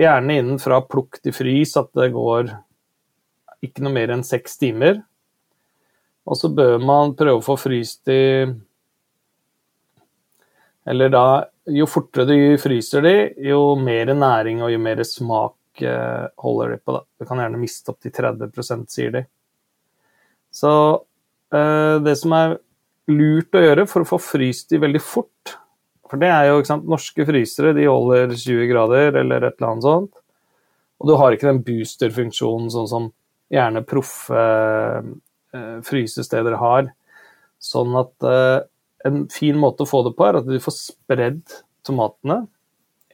gjerne 0.00 0.38
innen 0.40 0.60
fra 0.62 0.80
plukk 0.84 1.20
til 1.22 1.34
frys 1.36 1.74
at 1.80 1.90
det 1.98 2.12
går 2.14 2.52
ikke 3.64 3.84
noe 3.84 3.94
mer 3.96 4.12
enn 4.14 4.24
seks 4.26 4.56
timer. 4.60 5.02
Og 6.26 6.38
så 6.38 6.50
bør 6.52 6.80
man 6.82 7.14
prøve 7.18 7.40
å 7.40 7.44
få 7.44 7.58
fryst 7.60 8.04
de 8.08 8.20
eller 10.86 11.10
da, 11.10 11.26
jo 11.74 11.86
fortere 11.90 12.28
du 12.30 12.58
fryser 12.62 13.02
de, 13.02 13.14
jo 13.48 13.74
mer 13.80 14.12
næring 14.14 14.60
og 14.62 14.70
jo 14.70 14.78
mer 14.78 15.02
smak 15.02 15.82
eh, 15.82 16.28
holder 16.38 16.76
de 16.76 16.78
på. 16.78 16.94
Da. 16.94 17.00
Du 17.18 17.26
kan 17.26 17.42
gjerne 17.42 17.58
miste 17.58 17.90
opp 17.90 17.98
til 18.04 18.14
30% 18.14 18.86
sier 18.92 19.10
de. 19.16 19.24
Så 20.54 20.70
eh, 21.50 21.96
det 22.06 22.14
som 22.20 22.36
er 22.38 22.54
lurt 23.10 23.58
å 23.58 23.64
gjøre 23.64 23.86
for 23.90 24.04
å 24.04 24.10
få 24.12 24.20
fryst 24.22 24.70
de 24.70 24.80
veldig 24.82 25.02
fort 25.02 25.56
For 26.10 26.22
det 26.22 26.30
er 26.30 26.48
jo 26.48 26.60
ikke 26.60 26.70
sant, 26.70 26.88
norske 26.88 27.26
frysere, 27.28 27.74
de 27.76 27.88
holder 27.90 28.34
20 28.34 28.68
grader 28.70 29.18
eller 29.22 29.48
et 29.48 29.56
eller 29.58 29.72
annet 29.72 29.86
sånt. 29.86 30.22
Og 31.00 31.10
du 31.10 31.16
har 31.20 31.34
ikke 31.34 31.50
den 31.50 31.64
boosterfunksjonen 31.66 32.70
sånn 32.72 32.90
som 32.90 33.08
gjerne 33.52 33.84
proffe 33.86 34.42
eh, 34.42 35.78
frysesteder 35.86 36.56
har. 36.60 36.90
Sånn 37.62 37.96
at 37.98 38.26
eh, 38.26 38.58
en 39.06 39.24
fin 39.32 39.58
måte 39.60 39.84
å 39.84 39.90
få 39.90 40.02
det 40.06 40.14
på 40.16 40.26
er 40.26 40.40
at 40.40 40.48
du 40.48 40.56
får 40.62 40.76
spredd 40.78 41.42
tomatene. 41.86 42.44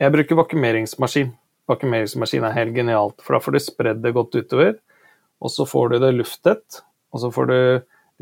Jeg 0.00 0.14
bruker 0.14 0.38
vakumeringsmaskin. 0.40 1.32
Vakumeringsmaskin 1.70 2.46
er 2.46 2.56
helt 2.56 2.76
genialt, 2.76 3.20
for 3.22 3.36
da 3.36 3.42
får 3.44 3.54
du 3.54 3.62
spredd 3.62 4.02
det 4.04 4.14
godt 4.16 4.36
utover. 4.38 4.76
Og 5.42 5.52
så 5.52 5.66
får 5.68 5.92
du 5.92 5.98
det 6.02 6.12
lufttett, 6.16 6.82
og 7.12 7.22
så 7.22 7.30
får 7.34 7.50
du 7.50 7.58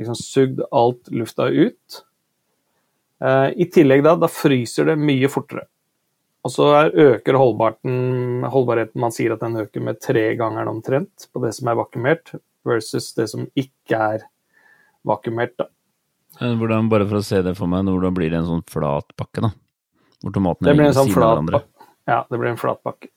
liksom 0.01 0.17
sugd 0.17 0.63
alt 0.73 1.11
lufta 1.13 1.49
ut. 1.53 2.01
Eh, 3.21 3.49
I 3.57 3.69
tillegg 3.73 4.03
da, 4.07 4.17
da 4.17 4.29
fryser 4.33 4.91
det 4.91 4.97
mye 5.01 5.29
fortere. 5.33 5.67
Og 6.41 6.53
så 6.55 6.71
er, 6.73 6.95
øker 6.97 7.37
holdbarheten, 7.37 8.97
Man 8.97 9.13
sier 9.13 9.35
at 9.35 9.43
den 9.45 9.59
øker 9.61 9.83
med 9.85 10.01
tregangeren 10.01 10.71
omtrent 10.73 11.29
på 11.33 11.43
det 11.45 11.53
som 11.55 11.69
er 11.69 11.77
vakumert, 11.77 12.33
versus 12.65 13.13
det 13.17 13.29
som 13.33 13.45
ikke 13.57 13.97
er 13.97 14.25
vakumert. 15.05 15.57
da. 15.61 15.69
Hvordan, 16.41 16.89
bare 16.89 17.05
for 17.09 17.21
å 17.21 17.25
se 17.25 17.43
det 17.45 17.57
for 17.59 17.69
meg, 17.69 17.85
hvordan 17.85 18.17
blir 18.17 18.33
det 18.33 18.41
en 18.41 18.49
sånn 18.49 18.65
flat 18.69 19.13
pakke, 19.21 19.45
da? 19.45 19.53
Hvor 20.21 20.33
tomatene 20.33 20.73
ligger 20.73 20.89
ved 20.89 20.97
sånn 20.97 21.11
siden 21.11 21.25
av 21.25 21.35
hverandre. 21.35 21.63
Ja, 22.09 22.19
det 22.29 22.41
blir 22.41 22.51
en 22.51 22.61
flat 22.61 22.81
pakke. 22.85 23.11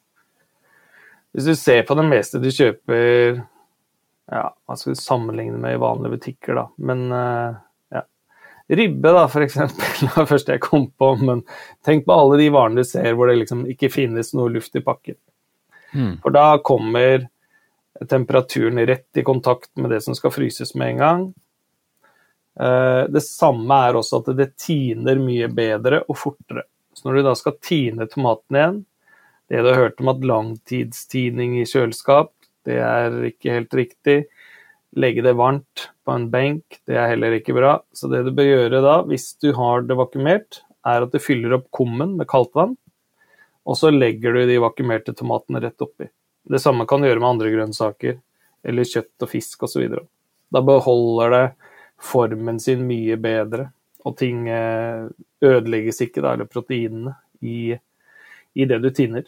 Hvis 1.34 1.48
du 1.48 1.56
ser 1.58 1.84
på 1.88 1.96
det 1.98 2.04
meste 2.06 2.40
du 2.44 2.52
kjøper 2.54 3.40
Ja, 4.30 4.52
hva 4.54 4.76
skal 4.78 4.94
du 4.94 5.00
sammenligne 5.02 5.58
med 5.60 5.76
i 5.76 5.82
vanlige 5.82 6.18
butikker, 6.18 6.60
da? 6.60 6.68
Men 6.78 7.08
ja. 7.10 7.56
Ribbe, 8.68 9.12
da, 9.12 9.28
for 9.28 9.42
eksempel. 9.42 9.86
Var 10.16 10.24
det 10.24 10.30
første 10.30 10.56
jeg 10.56 10.64
kom 10.64 10.88
på. 10.92 11.12
Men 11.20 11.44
tenk 11.86 12.06
på 12.08 12.16
alle 12.16 12.40
de 12.40 12.50
varene 12.54 12.82
du 12.84 12.88
ser 12.88 13.14
hvor 13.18 13.30
det 13.30 13.42
liksom 13.42 13.66
ikke 13.70 13.92
finnes 13.92 14.34
noe 14.38 14.52
luft 14.54 14.76
i 14.80 14.84
pakken. 14.84 15.20
Mm. 15.94 16.18
For 16.24 16.34
da 16.34 16.48
kommer 16.66 17.28
temperaturen 18.10 18.80
rett 18.88 19.20
i 19.20 19.24
kontakt 19.24 19.70
med 19.78 19.92
det 19.94 20.02
som 20.02 20.16
skal 20.18 20.34
fryses 20.34 20.74
med 20.76 20.96
en 20.96 21.04
gang. 21.04 21.26
Eh, 22.60 23.04
Det 23.14 23.24
samme 23.24 23.82
er 23.88 24.00
også 24.00 24.22
at 24.22 24.32
det 24.38 24.56
tiner 24.58 25.22
mye 25.22 25.50
bedre 25.54 26.04
og 26.08 26.18
fortere. 26.18 26.66
Så 26.94 27.08
når 27.08 27.20
du 27.20 27.28
da 27.28 27.36
skal 27.36 27.58
tine 27.62 28.06
tomaten 28.06 28.58
igjen 28.58 28.76
Det 29.50 29.62
du 29.64 29.68
har 29.72 29.80
hørt 29.80 30.02
om 30.02 30.10
at 30.12 30.22
langtidstining 30.24 31.58
i 31.60 31.66
kjøleskap, 31.68 32.32
det 32.66 32.78
er 32.80 33.18
ikke 33.28 33.52
helt 33.52 33.74
riktig. 33.76 34.16
Legge 35.00 35.24
det 35.26 35.34
varmt 35.34 35.88
på 36.06 36.14
en 36.14 36.28
benk, 36.30 36.80
det 36.86 36.98
er 37.00 37.10
heller 37.14 37.34
ikke 37.38 37.56
bra. 37.58 37.78
Så 37.96 38.10
det 38.12 38.24
du 38.28 38.32
bør 38.36 38.50
gjøre 38.50 38.82
da, 38.86 38.96
hvis 39.10 39.32
du 39.42 39.50
har 39.58 39.86
det 39.88 39.98
vakumert, 39.98 40.62
er 40.86 41.06
at 41.06 41.14
du 41.14 41.22
fyller 41.24 41.56
opp 41.58 41.70
kummen 41.74 42.18
med 42.20 42.30
kaldt 42.30 42.54
vann, 42.58 42.76
og 43.64 43.80
så 43.80 43.94
legger 43.94 44.36
du 44.36 44.44
de 44.50 44.60
vakumerte 44.62 45.16
tomatene 45.16 45.62
rett 45.64 45.82
oppi. 45.82 46.10
Det 46.44 46.60
samme 46.60 46.86
kan 46.86 47.02
du 47.02 47.08
gjøre 47.08 47.22
med 47.24 47.30
andre 47.30 47.54
grønnsaker, 47.54 48.18
eller 48.64 48.88
kjøtt 48.88 49.24
og 49.24 49.32
fisk 49.32 49.64
osv. 49.64 49.86
Da 50.52 50.62
beholder 50.64 51.34
det 51.34 51.46
formen 52.04 52.60
sin 52.60 52.84
mye 52.88 53.16
bedre, 53.22 53.70
og 54.04 54.18
ting 54.20 54.50
eh, 54.52 55.08
ødelegges 55.44 56.04
ikke, 56.04 56.22
da, 56.24 56.36
eller 56.36 56.50
proteinene, 56.52 57.16
i, 57.44 57.76
i 58.56 58.68
det 58.68 58.80
du 58.84 58.90
tinner. 58.96 59.26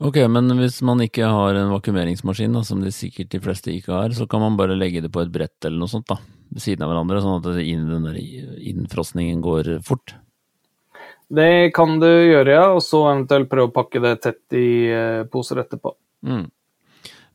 Ok, 0.00 0.16
men 0.32 0.48
hvis 0.56 0.78
man 0.86 1.02
ikke 1.04 1.28
har 1.28 1.58
en 1.60 1.74
vakumeringsmaskin, 1.74 2.54
da, 2.56 2.62
som 2.64 2.80
de 2.80 2.88
sikkert 2.94 3.34
de 3.34 3.40
fleste 3.44 3.72
ikke 3.74 3.92
har, 3.92 4.14
så 4.16 4.24
kan 4.30 4.40
man 4.40 4.56
bare 4.56 4.78
legge 4.78 5.02
det 5.04 5.10
på 5.12 5.20
et 5.20 5.32
brett 5.32 5.68
eller 5.68 5.76
noe 5.82 5.92
sånt, 5.92 6.06
da, 6.08 6.16
ved 6.48 6.64
siden 6.64 6.86
av 6.86 6.88
hverandre, 6.88 7.20
sånn 7.20 7.42
at 7.42 7.48
den 7.60 8.06
der 8.06 8.16
innfrosningen 8.16 9.42
går 9.44 9.74
fort. 9.84 10.14
Det 11.28 11.70
kan 11.76 12.00
du 12.00 12.08
gjøre, 12.08 12.54
ja, 12.56 12.64
og 12.72 12.80
så 12.82 13.02
eventuelt 13.10 13.50
prøve 13.52 13.68
å 13.68 13.74
pakke 13.74 14.00
det 14.02 14.14
tett 14.24 14.56
i 14.56 14.70
eh, 14.88 15.20
poser 15.30 15.60
etterpå. 15.62 15.92
Mm. 16.26 16.48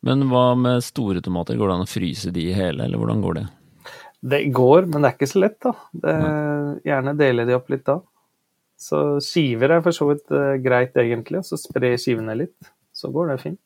Men 0.10 0.26
hva 0.34 0.48
med 0.58 0.84
store 0.84 1.22
tomater, 1.24 1.62
går 1.62 1.70
det 1.70 1.78
an 1.78 1.86
å 1.86 1.94
fryse 1.94 2.34
de 2.34 2.50
hele, 2.50 2.90
eller 2.90 3.00
hvordan 3.00 3.22
går 3.24 3.38
det? 3.38 3.46
Det 4.26 4.42
går, 4.58 4.90
men 4.90 5.06
det 5.06 5.12
er 5.12 5.16
ikke 5.20 5.30
så 5.30 5.46
lett, 5.46 5.62
da. 5.62 5.78
Det, 5.94 6.18
gjerne 6.90 7.14
dele 7.22 7.46
de 7.46 7.56
opp 7.62 7.70
litt 7.70 7.86
da. 7.86 8.00
Så 8.78 9.22
skiver 9.24 9.78
er 9.78 9.86
for 9.86 9.96
så 9.96 10.10
vidt 10.12 10.28
uh, 10.34 10.56
greit, 10.64 10.96
egentlig. 11.00 11.46
Så 11.48 11.60
spre 11.60 11.96
skivene 12.02 12.36
litt. 12.38 12.74
Så 12.96 13.12
går 13.14 13.34
det 13.34 13.42
fint. 13.44 13.62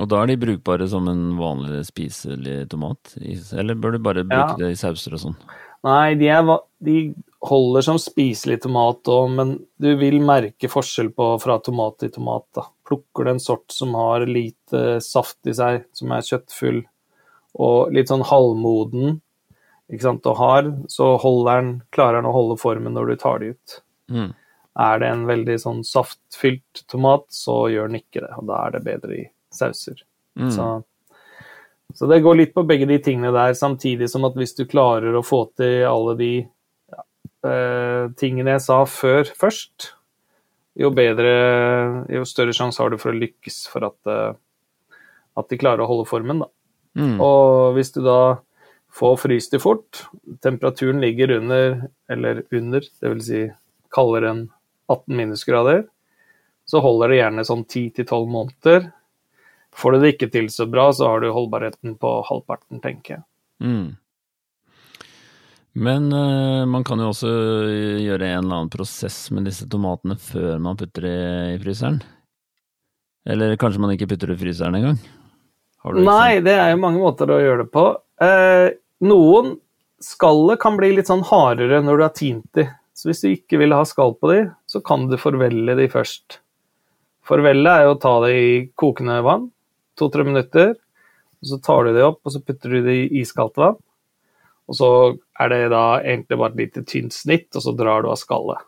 Og 0.00 0.08
da 0.08 0.22
er 0.22 0.30
de 0.30 0.40
brukbare 0.40 0.86
som 0.88 1.08
en 1.10 1.34
vanlig 1.36 1.82
spiselig 1.84 2.62
tomat? 2.72 3.12
Eller 3.20 3.76
bør 3.76 3.96
du 3.96 4.04
bare 4.04 4.24
bruke 4.24 4.54
ja. 4.54 4.60
det 4.60 4.72
i 4.72 4.78
sauser 4.80 5.18
og 5.18 5.20
sånn? 5.26 5.36
Nei, 5.84 6.14
de, 6.16 6.28
er, 6.30 6.46
de 6.86 6.96
holder 7.44 7.84
som 7.84 7.98
spiselig 8.00 8.60
tomat 8.62 9.08
òg, 9.10 9.32
men 9.36 9.56
du 9.82 9.90
vil 10.00 10.20
merke 10.24 10.70
forskjell 10.70 11.10
på 11.16 11.26
fra 11.42 11.58
tomat 11.64 11.98
til 12.00 12.12
tomat. 12.14 12.46
da. 12.56 12.64
Plukker 12.88 13.26
du 13.26 13.34
en 13.34 13.42
sort 13.42 13.74
som 13.74 13.96
har 13.98 14.24
lite 14.28 15.00
saft 15.04 15.50
i 15.50 15.56
seg, 15.58 15.82
som 15.96 16.14
er 16.14 16.24
kjøttfull, 16.24 16.80
og 17.60 17.92
litt 17.92 18.12
sånn 18.12 18.24
halvmoden, 18.24 19.18
ikke 19.92 20.06
sant, 20.06 20.28
og 20.30 20.38
hard, 20.38 20.70
så 20.88 21.16
den, 21.50 21.74
klarer 21.92 22.22
den 22.22 22.30
å 22.30 22.36
holde 22.36 22.56
formen 22.62 22.94
når 22.96 23.12
du 23.12 23.18
tar 23.20 23.42
det 23.42 23.52
ut. 23.52 23.82
Mm. 24.12 24.30
Er 24.80 25.02
det 25.02 25.10
en 25.12 25.26
veldig 25.28 25.58
sånn 25.60 25.82
saftfylt 25.84 26.84
tomat, 26.88 27.26
så 27.32 27.66
gjør 27.72 27.90
den 27.90 28.00
ikke 28.00 28.22
det, 28.24 28.32
og 28.40 28.48
da 28.48 28.62
er 28.66 28.76
det 28.76 28.84
bedre 28.86 29.16
i 29.18 29.24
sauser. 29.52 29.98
Mm. 30.38 30.50
Så, 30.54 30.68
så, 31.92 32.08
det 32.08 32.22
går 32.24 32.38
litt 32.38 32.54
på 32.56 32.64
begge 32.68 32.88
de 32.88 32.96
tingene 33.04 33.34
der, 33.34 33.52
samtidig 33.58 34.08
som 34.08 34.24
at 34.28 34.38
hvis 34.38 34.56
du 34.56 34.64
klarer 34.68 35.18
å 35.18 35.24
få 35.26 35.44
til 35.60 35.84
alle 35.90 36.14
de 36.20 36.30
ja, 36.40 37.04
eh, 37.50 38.06
tingene 38.16 38.56
jeg 38.56 38.64
sa 38.64 38.78
før 38.88 39.28
først, 39.36 39.92
jo 40.80 40.88
bedre, 40.96 41.34
jo 42.08 42.24
større 42.24 42.56
sjanse 42.56 42.80
har 42.80 42.88
du 42.88 42.96
for 43.00 43.12
å 43.12 43.20
lykkes 43.20 43.66
for 43.68 43.90
at, 43.90 43.98
eh, 44.08 44.32
at 45.36 45.52
de 45.52 45.60
klarer 45.60 45.84
å 45.84 45.90
holde 45.90 46.08
formen, 46.08 46.46
da. 46.46 46.48
Mm. 46.96 47.20
Og 47.24 47.76
hvis 47.76 47.92
du 47.92 48.00
da 48.04 48.40
få 48.92 49.16
fryst 49.16 49.52
det 49.52 49.62
fort. 49.62 50.04
Temperaturen 50.44 51.00
ligger 51.00 51.30
under, 51.38 51.88
eller 52.08 52.42
under, 52.50 52.84
dvs. 53.00 53.26
Si 53.26 53.42
kaldere 53.92 54.32
enn 54.32 54.42
18 54.92 55.16
minusgrader. 55.18 55.86
Så 56.68 56.80
holder 56.84 57.10
det 57.10 57.18
gjerne 57.18 57.46
sånn 57.46 57.64
10-12 57.64 58.28
måneder. 58.30 58.86
Får 59.76 59.92
du 59.92 60.02
det 60.02 60.14
ikke 60.14 60.30
til 60.32 60.48
så 60.52 60.66
bra, 60.68 60.90
så 60.92 61.08
har 61.08 61.22
du 61.22 61.32
holdbarheten 61.32 61.96
på 62.00 62.12
halvparten, 62.28 62.80
tenker 62.84 63.16
jeg. 63.16 63.24
Mm. 63.64 63.96
Men 65.72 66.12
uh, 66.12 66.68
man 66.68 66.84
kan 66.84 67.00
jo 67.00 67.08
også 67.14 67.30
gjøre 68.04 68.28
en 68.28 68.42
eller 68.42 68.58
annen 68.58 68.72
prosess 68.72 69.24
med 69.32 69.48
disse 69.48 69.64
tomatene 69.72 70.18
før 70.20 70.60
man 70.60 70.76
putter 70.76 71.08
det 71.08 71.22
i 71.54 71.58
fryseren? 71.62 72.02
Eller 73.24 73.56
kanskje 73.56 73.80
man 73.80 73.94
ikke 73.94 74.10
putter 74.10 74.28
det 74.28 74.36
i 74.36 74.42
fryseren 74.42 74.76
engang? 74.76 75.00
Nei, 75.96 76.42
det 76.44 76.54
er 76.54 76.74
jo 76.74 76.82
mange 76.82 77.00
måter 77.02 77.32
å 77.32 77.40
gjøre 77.40 77.64
det 77.64 77.72
på. 77.74 77.86
Uh, 78.22 78.68
noen 79.02 79.56
skallet 80.02 80.60
kan 80.62 80.76
bli 80.78 80.92
litt 80.98 81.08
sånn 81.08 81.24
hardere 81.26 81.80
når 81.82 81.98
du 81.98 82.04
har 82.04 82.14
tint 82.16 82.46
de. 82.58 82.68
Så 82.92 83.08
hvis 83.08 83.22
du 83.24 83.30
ikke 83.30 83.60
vil 83.62 83.74
ha 83.74 83.82
skall 83.88 84.14
på 84.20 84.30
de, 84.30 84.40
så 84.68 84.82
kan 84.84 85.08
du 85.08 85.16
forvelle 85.20 85.76
de 85.78 85.88
først. 85.92 86.40
Forvelle 87.26 87.70
er 87.70 87.86
jo 87.86 87.94
å 87.94 88.00
ta 88.02 88.16
det 88.24 88.32
i 88.36 88.50
kokende 88.78 89.20
vann, 89.24 89.48
to-tre 89.98 90.26
minutter. 90.26 90.74
og 91.40 91.48
Så 91.48 91.58
tar 91.64 91.86
du 91.86 91.96
de 91.96 92.04
opp, 92.04 92.20
og 92.24 92.34
så 92.34 92.42
putter 92.44 92.76
du 92.76 92.82
de 92.86 92.98
i 93.04 93.22
iskaldt 93.22 93.60
vann. 93.60 93.78
Og 94.70 94.78
så 94.78 94.90
er 95.40 95.50
det 95.52 95.62
da 95.72 96.00
egentlig 96.00 96.38
bare 96.38 96.54
et 96.54 96.60
lite 96.62 96.84
tynt 96.88 97.14
snitt, 97.16 97.48
og 97.56 97.64
så 97.64 97.74
drar 97.76 98.04
du 98.04 98.10
av 98.12 98.20
skallet. 98.20 98.60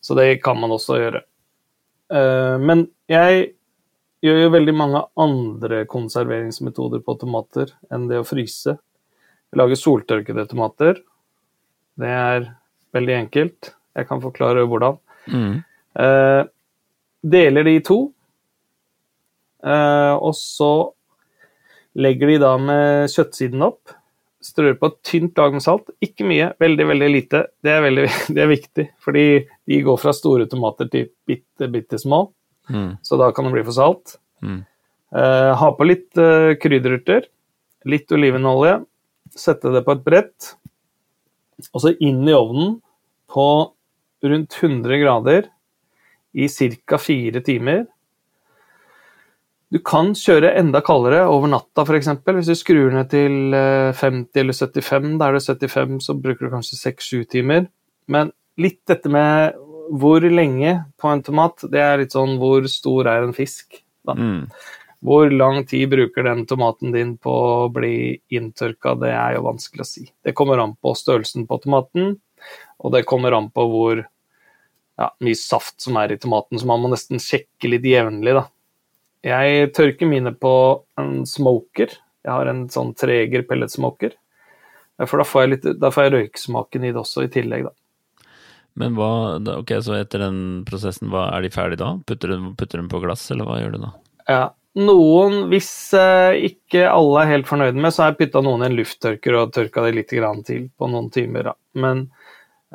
Så 0.00 0.14
det 0.18 0.42
kan 0.44 0.58
man 0.60 0.74
også 0.74 0.98
gjøre. 1.00 1.22
Eh, 2.14 2.56
men 2.62 2.86
jeg 3.10 3.52
gjør 4.24 4.42
jo 4.44 4.52
veldig 4.54 4.74
mange 4.76 5.02
andre 5.18 5.84
konserveringsmetoder 5.90 7.02
på 7.04 7.16
tomater 7.20 7.72
enn 7.92 8.06
det 8.10 8.20
å 8.20 8.26
fryse. 8.26 8.76
Vi 9.50 9.58
lager 9.60 9.78
soltørkede 9.80 10.46
tomater. 10.50 11.00
Det 11.96 12.12
er 12.12 12.48
veldig 12.94 13.16
enkelt. 13.22 13.72
Jeg 13.96 14.08
kan 14.08 14.20
forklare 14.22 14.66
hvordan. 14.68 14.98
Mm. 15.32 15.62
Eh, 15.96 16.42
deler 17.26 17.66
de 17.66 17.76
i 17.78 17.84
to, 17.84 17.98
eh, 19.64 20.14
og 20.14 20.34
så 20.38 20.72
legger 21.96 22.34
de 22.34 22.40
da 22.42 22.52
med 22.60 23.12
kjøttsiden 23.12 23.64
opp. 23.66 23.96
Strør 24.44 24.76
på 24.78 24.90
et 24.92 24.98
tynt 25.08 25.40
lag 25.40 25.56
med 25.56 25.64
salt. 25.64 25.90
Ikke 26.04 26.26
mye, 26.28 26.52
veldig, 26.62 26.86
veldig 26.92 27.08
lite. 27.10 27.42
Det 27.64 27.72
er, 27.72 27.82
veldig, 27.86 28.06
det 28.36 28.44
er 28.44 28.52
viktig, 28.52 28.88
fordi 29.02 29.26
de 29.66 29.82
går 29.86 30.00
fra 30.02 30.14
store 30.14 30.46
tomater 30.50 30.90
til 30.92 31.08
bitte, 31.28 31.70
bitte 31.72 32.00
små. 32.02 32.26
Mm. 32.70 32.98
Så 33.02 33.18
da 33.18 33.30
kan 33.34 33.48
det 33.48 33.56
bli 33.56 33.64
for 33.66 33.78
salt. 33.78 34.18
Mm. 34.44 34.60
Eh, 35.16 35.52
ha 35.60 35.72
på 35.72 35.86
litt 35.86 36.18
eh, 36.20 36.52
krydderurter, 36.60 37.26
litt 37.88 38.12
olivenolje, 38.12 38.80
sette 39.36 39.72
det 39.74 39.82
på 39.86 39.94
et 39.94 40.04
brett, 40.04 40.52
og 41.72 41.82
så 41.82 41.92
inn 42.04 42.24
i 42.28 42.36
ovnen 42.36 42.78
på 43.32 43.48
rundt 44.26 44.56
100 44.62 44.98
grader 45.02 45.48
i 46.36 46.48
ca. 46.48 46.98
fire 46.98 47.40
timer. 47.40 47.86
Du 49.72 49.80
kan 49.82 50.12
kjøre 50.14 50.52
enda 50.60 50.80
kaldere 50.84 51.24
over 51.26 51.50
natta, 51.50 51.82
f.eks. 51.82 52.12
Hvis 52.22 52.50
du 52.50 52.54
skrur 52.58 52.92
ned 52.94 53.08
til 53.10 53.50
50 53.52 54.28
eh, 54.30 54.42
eller 54.42 54.54
75. 54.54 55.16
Da 55.18 55.28
er 55.28 55.38
det 55.38 55.70
75, 55.70 55.96
så 56.06 56.14
bruker 56.14 56.46
du 56.46 56.52
kanskje 56.52 56.78
6-7 56.84 57.24
timer. 57.34 57.66
Men 58.06 58.30
litt 58.62 58.82
dette 58.86 59.10
med 59.12 59.56
hvor 59.96 60.22
lenge 60.22 60.78
på 60.98 61.10
en 61.10 61.22
tomat, 61.26 61.66
det 61.70 61.82
er 61.82 62.00
litt 62.02 62.14
sånn 62.14 62.38
hvor 62.40 62.66
stor 62.70 63.10
er 63.10 63.26
en 63.26 63.34
fisk. 63.36 63.82
Mm. 64.06 64.46
Hvor 65.04 65.30
lang 65.30 65.66
tid 65.68 65.90
bruker 65.92 66.24
den 66.24 66.46
tomaten 66.48 66.94
din 66.94 67.16
på 67.20 67.32
å 67.32 67.68
bli 67.72 68.16
inntørka, 68.32 68.94
det 68.98 69.12
er 69.12 69.36
jo 69.36 69.46
vanskelig 69.46 69.84
å 69.84 69.88
si. 69.88 70.06
Det 70.24 70.34
kommer 70.36 70.62
an 70.62 70.74
på 70.80 70.94
størrelsen 70.96 71.46
på 71.48 71.60
tomaten, 71.62 72.16
og 72.80 72.94
det 72.94 73.04
kommer 73.08 73.36
an 73.36 73.50
på 73.52 73.66
hvor 73.70 74.02
ja, 74.96 75.10
mye 75.20 75.36
saft 75.36 75.80
som 75.84 75.98
er 76.00 76.14
i 76.14 76.20
tomaten, 76.20 76.58
så 76.58 76.68
man 76.68 76.82
må 76.82 76.90
nesten 76.92 77.20
sjekke 77.22 77.70
litt 77.70 77.86
jevnlig, 77.86 78.36
da. 78.38 78.46
Jeg 79.26 79.72
tørker 79.76 80.08
mine 80.08 80.32
på 80.38 80.52
en 81.00 81.24
smoker. 81.26 81.90
Jeg 82.24 82.32
har 82.32 82.48
en 82.50 82.66
sånn 82.70 82.92
treger 82.98 83.42
pelletsmoker. 83.48 84.14
For 85.04 85.20
da 85.20 85.26
får 85.28 85.42
jeg, 85.42 85.50
litt, 85.52 85.66
da 85.82 85.90
får 85.92 86.06
jeg 86.06 86.14
røyksmaken 86.14 86.86
i 86.86 86.92
det 86.94 87.02
også 87.02 87.26
i 87.26 87.32
tillegg, 87.32 87.66
da. 87.68 87.74
Men 88.76 88.96
hva, 88.96 89.10
ok, 89.56 89.72
så 89.84 89.96
etter 89.96 90.20
den 90.26 90.38
prosessen, 90.68 91.08
hva, 91.12 91.30
er 91.32 91.44
de 91.44 91.52
ferdige 91.52 91.80
da? 91.80 91.94
Putter 92.08 92.32
du, 92.32 92.50
dem 92.76 92.90
på 92.92 93.00
glass, 93.00 93.24
eller 93.32 93.48
hva 93.48 93.58
gjør 93.60 93.76
du 93.76 93.82
da? 93.86 93.92
Ja, 94.28 94.42
noen, 94.76 95.46
hvis 95.50 95.70
uh, 95.96 96.36
ikke 96.36 96.84
alle 96.90 97.22
er 97.22 97.32
helt 97.32 97.48
fornøyde 97.48 97.80
med, 97.80 97.94
så 97.94 98.04
har 98.04 98.12
jeg 98.12 98.20
putta 98.24 98.42
noen 98.44 98.64
i 98.64 98.68
en 98.68 98.76
lufttørker 98.76 99.38
og 99.40 99.54
tørka 99.56 99.86
det 99.86 99.94
litt 99.96 100.12
til 100.12 100.66
på 100.68 100.90
noen 100.92 101.08
timer. 101.14 101.50
Da. 101.50 101.54
Men 101.80 102.02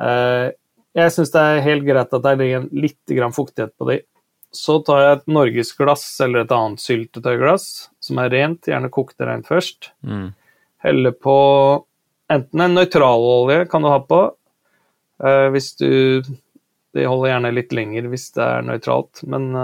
eh, 0.02 0.50
jeg 0.98 1.12
syns 1.14 1.32
det 1.34 1.42
er 1.42 1.64
helt 1.66 1.86
greit 1.86 2.12
at 2.12 2.26
det 2.26 2.34
ligger 2.40 2.66
litt 2.74 3.14
fuktighet 3.36 3.72
på 3.78 3.88
de. 3.90 4.00
Så 4.52 4.80
tar 4.84 5.00
jeg 5.00 5.16
et 5.16 5.32
norgesglass 5.32 6.04
eller 6.20 6.42
et 6.42 6.52
annet 6.52 6.82
syltetøyglass 6.82 7.66
som 8.04 8.20
er 8.20 8.32
rent, 8.34 8.68
gjerne 8.68 8.92
kokte 8.92 9.24
rent 9.24 9.48
først. 9.48 9.92
Mm. 10.04 10.34
Heller 10.84 11.14
på 11.16 11.36
enten 12.32 12.64
en 12.64 12.76
nøytralolje 12.76 13.64
kan 13.70 13.84
du 13.84 13.92
ha 13.92 14.00
på, 14.04 14.22
eh, 15.24 15.48
hvis 15.54 15.74
du 15.80 16.22
Det 16.92 17.06
holder 17.08 17.30
gjerne 17.30 17.50
litt 17.56 17.70
lenger 17.72 18.04
hvis 18.12 18.26
det 18.36 18.44
er 18.44 18.64
nøytralt, 18.68 19.22
men 19.24 19.54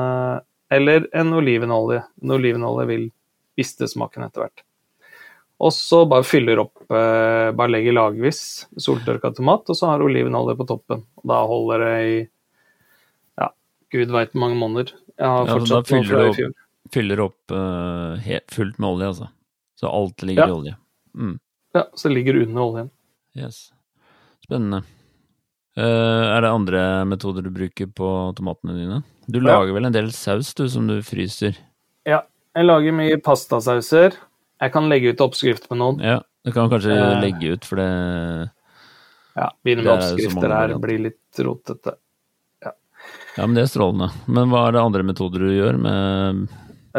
eller 0.70 1.08
en 1.16 1.32
olivenolje. 1.32 2.02
En 2.22 2.34
olivenolje 2.36 2.86
vil 2.90 3.04
miste 3.58 3.88
smaken 3.90 4.26
etter 4.26 4.44
hvert. 4.44 4.64
Og 5.58 5.72
så 5.74 6.04
bare 6.06 6.26
fyller 6.26 6.60
opp, 6.62 6.84
eh, 6.86 7.50
bare 7.58 7.72
legger 7.72 7.96
lagvis 7.96 8.40
soltørka 8.78 9.32
tomat, 9.34 9.66
og 9.66 9.76
så 9.76 9.90
har 9.90 10.04
olivenolje 10.04 10.54
på 10.58 10.66
toppen. 10.68 11.02
Og 11.18 11.24
da 11.32 11.38
holder 11.50 11.84
det 11.84 11.96
i 11.98 12.18
ja, 13.40 13.48
gud 13.94 14.14
veit 14.14 14.36
hvor 14.36 14.44
mange 14.44 14.60
måneder. 14.60 14.92
Jeg 15.18 15.32
har 15.34 15.50
fortsatt 15.50 15.90
ja, 15.90 15.98
noe 15.98 16.10
fra 16.12 16.28
i 16.28 16.36
fjor. 16.36 16.52
Fyller 16.94 17.24
opp 17.24 17.52
uh, 17.52 18.14
helt, 18.22 18.46
fullt 18.54 18.78
med 18.78 18.88
olje, 18.92 19.10
altså. 19.10 19.32
Så 19.78 19.90
alt 19.90 20.22
ligger 20.22 20.46
ja. 20.46 20.48
i 20.48 20.56
olje. 20.60 20.76
Mm. 21.18 21.34
Ja, 21.74 21.84
så 21.98 22.12
ligger 22.12 22.38
under 22.44 22.62
oljen. 22.62 22.94
Yes. 23.38 23.72
Spennende. 24.46 24.84
Uh, 25.78 26.34
er 26.34 26.42
det 26.42 26.50
andre 26.50 26.82
metoder 27.06 27.44
du 27.46 27.52
bruker 27.54 27.86
på 27.94 28.08
tomatene 28.34 28.74
dine? 28.74 29.02
Du 29.30 29.38
lager 29.38 29.70
ja. 29.70 29.76
vel 29.76 29.86
en 29.86 29.94
del 29.94 30.08
saus 30.16 30.50
du, 30.58 30.64
som 30.72 30.88
du 30.90 30.96
fryser? 31.06 31.58
Ja, 32.08 32.22
jeg 32.56 32.66
lager 32.66 32.94
mye 32.96 33.18
pastasauser. 33.22 34.16
Jeg 34.58 34.74
kan 34.74 34.88
legge 34.90 35.12
ut 35.12 35.20
oppskrift 35.22 35.68
med 35.70 35.78
noen. 35.82 36.00
Ja, 36.02 36.18
du 36.42 36.50
kan 36.54 36.70
kanskje 36.72 36.96
eh, 36.96 37.18
legge 37.22 37.54
ut, 37.54 37.68
for 37.68 37.78
det 37.78 37.88
Ja, 39.38 39.50
begynne 39.62 39.84
med 39.84 39.92
oppskrifter 39.94 40.54
her 40.56 40.74
blir 40.82 41.04
litt 41.04 41.42
rotete. 41.44 41.94
Ja. 42.64 42.72
ja, 43.36 43.44
men 43.44 43.54
det 43.54 43.66
er 43.66 43.70
strålende. 43.70 44.10
Men 44.26 44.50
hva 44.50 44.64
er 44.66 44.74
det 44.74 44.82
andre 44.82 45.06
metoder 45.06 45.46
du 45.46 45.52
gjør 45.54 45.78
med 45.84 46.48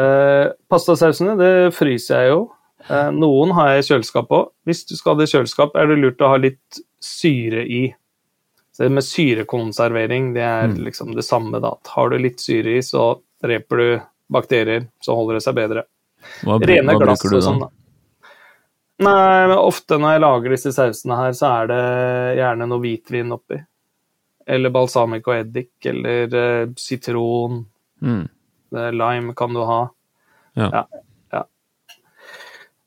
eh, 0.00 0.54
Pastasausene, 0.72 1.36
det 1.40 1.52
fryser 1.76 2.22
jeg 2.22 2.32
jo. 2.32 2.40
Eh, 2.88 3.10
noen 3.12 3.52
har 3.58 3.74
jeg 3.74 3.82
i 3.82 3.88
kjøleskapet 3.90 4.38
òg. 4.38 4.52
Hvis 4.68 4.86
du 4.88 4.94
skal 4.96 5.14
ha 5.14 5.20
det 5.20 5.28
i 5.28 5.34
kjøleskap, 5.34 5.76
er 5.76 5.90
det 5.90 5.98
lurt 6.00 6.24
å 6.24 6.32
ha 6.32 6.40
litt 6.40 6.80
syre 7.04 7.66
i. 7.66 7.82
Så 8.80 8.84
det 8.84 8.94
med 8.96 9.04
syrekonservering, 9.04 10.30
det 10.32 10.40
er 10.40 10.70
mm. 10.70 10.78
liksom 10.86 11.10
det 11.12 11.22
samme, 11.22 11.58
da. 11.60 11.74
Har 11.84 12.08
du 12.08 12.14
litt 12.16 12.40
syre 12.40 12.78
i, 12.78 12.82
så 12.82 13.18
dreper 13.44 13.76
du 13.76 13.88
bakterier, 14.32 14.86
så 15.04 15.12
holder 15.18 15.36
det 15.36 15.42
seg 15.44 15.58
bedre. 15.58 15.82
Hva, 16.48 16.56
Rene 16.64 16.94
hva 16.96 17.02
glass 17.02 17.26
da? 17.26 17.42
Sånn, 17.44 17.60
da. 17.60 17.68
Nei, 19.04 19.42
men 19.50 19.52
ofte 19.58 19.98
når 20.00 20.14
jeg 20.14 20.22
lager 20.24 20.54
disse 20.56 20.72
sausene 20.78 21.20
her, 21.20 21.36
så 21.36 21.52
er 21.58 21.68
det 21.74 21.84
gjerne 22.40 22.70
noe 22.72 22.84
hvitvin 22.86 23.36
oppi. 23.36 23.60
Eller 24.56 24.72
balsamico 24.72 25.36
eddik, 25.36 25.74
eller 25.92 26.40
uh, 26.40 26.72
sitron. 26.80 27.60
Mm. 28.00 28.26
Eh, 28.80 28.90
lime 28.96 29.36
kan 29.36 29.60
du 29.60 29.60
ha. 29.74 29.80
Ja. 30.56 30.72
Ja. 30.72 30.84
ja. 31.36 31.46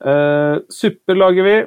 Uh, 0.01 0.57
supper 0.73 1.21
lager 1.21 1.51
vi. 1.51 1.57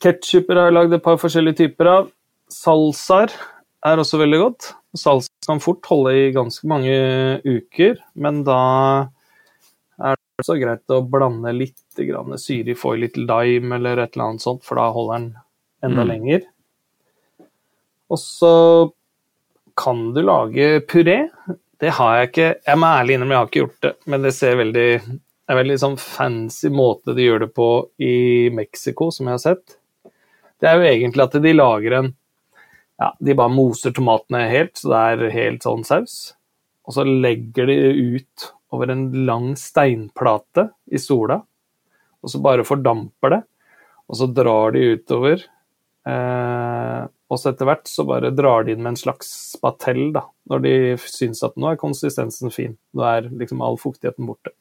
Ketsjuper 0.00 0.64
har 0.64 0.72
jeg 0.72 0.80
lagd 0.80 1.02
et 1.02 1.10
par 1.12 1.20
forskjellige 1.20 1.66
typer 1.66 1.96
av. 1.98 2.14
Salsaer 2.52 3.32
er 3.84 4.00
også 4.00 4.20
veldig 4.20 4.40
godt. 4.40 4.70
Salsa 4.96 5.30
kan 5.48 5.60
fort 5.62 5.84
holde 5.90 6.12
i 6.16 6.32
ganske 6.34 6.68
mange 6.70 6.94
uker, 7.44 7.98
men 8.14 8.42
da 8.46 8.58
er 10.04 10.16
det 10.16 10.42
også 10.42 10.56
greit 10.60 10.94
å 10.94 11.02
blande 11.06 11.52
litt 11.54 12.00
grann 12.08 12.34
syre 12.40 12.72
i, 12.74 12.78
få 12.78 12.94
i 12.96 13.04
litt 13.04 13.18
lime 13.20 13.76
eller 13.78 14.00
et 14.02 14.14
eller 14.16 14.30
annet 14.32 14.44
sånt, 14.44 14.64
for 14.66 14.80
da 14.80 14.88
holder 14.94 15.18
den 15.18 15.28
enda 15.84 16.04
Mm. 16.04 16.08
lenger. 16.08 16.46
Og 18.10 18.18
så 18.18 18.92
kan 19.76 20.12
du 20.14 20.22
lage 20.22 20.80
puré. 20.86 21.28
Det 21.80 21.90
har 21.90 22.16
jeg 22.16 22.28
ikke 22.30 22.48
Jeg 22.66 22.78
må 22.78 22.86
ærlig 22.86 23.14
innrømme, 23.14 23.34
jeg 23.34 23.38
har 23.38 23.46
ikke 23.48 23.62
gjort 23.64 23.80
det, 23.82 23.94
men 24.06 24.22
det 24.22 24.34
ser 24.34 24.56
veldig 24.56 25.20
det 25.44 25.52
er 25.52 25.58
veldig 25.60 25.76
sånn 25.76 25.96
fancy 26.00 26.70
måte 26.72 27.14
de 27.14 27.26
gjør 27.26 27.40
det 27.40 27.54
på 27.54 27.88
i 28.00 28.48
Mexico, 28.48 29.10
som 29.10 29.26
jeg 29.26 29.34
har 29.34 29.42
sett. 29.42 29.76
Det 30.58 30.70
er 30.70 30.78
jo 30.78 30.88
egentlig 30.88 31.22
at 31.22 31.42
de 31.42 31.52
lager 31.52 31.92
en 31.98 32.14
Ja, 33.00 33.10
de 33.18 33.34
bare 33.34 33.50
moser 33.50 33.94
tomatene 33.94 34.44
helt, 34.50 34.76
så 34.78 34.92
det 34.92 35.00
er 35.00 35.34
helt 35.34 35.66
sånn 35.66 35.82
saus. 35.86 36.18
Og 36.84 36.94
så 36.96 37.04
legger 37.06 37.66
de 37.70 37.76
ut 38.14 38.50
over 38.74 38.90
en 38.92 39.08
lang 39.26 39.54
steinplate 39.58 40.68
i 40.92 41.00
sola, 41.00 41.40
og 42.24 42.30
så 42.30 42.40
bare 42.44 42.66
fordamper 42.66 43.36
det. 43.36 43.42
Og 44.10 44.18
så 44.20 44.28
drar 44.30 44.74
de 44.74 44.84
utover. 44.94 45.44
Eh, 46.04 47.02
og 47.32 47.40
så 47.40 47.50
etter 47.50 47.68
hvert 47.68 47.88
så 47.88 48.04
bare 48.06 48.32
drar 48.36 48.66
de 48.66 48.74
inn 48.74 48.82
med 48.84 48.94
en 48.94 49.00
slags 49.00 49.30
spatell, 49.54 50.10
da, 50.14 50.26
når 50.50 50.64
de 50.64 50.74
syns 51.08 51.42
at 51.46 51.56
nå 51.58 51.70
er 51.70 51.80
konsistensen 51.80 52.52
fin. 52.54 52.76
Nå 52.94 53.06
er 53.08 53.30
liksom 53.32 53.64
all 53.64 53.78
fuktigheten 53.80 54.28
borte. 54.28 54.52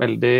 Veldig 0.00 0.36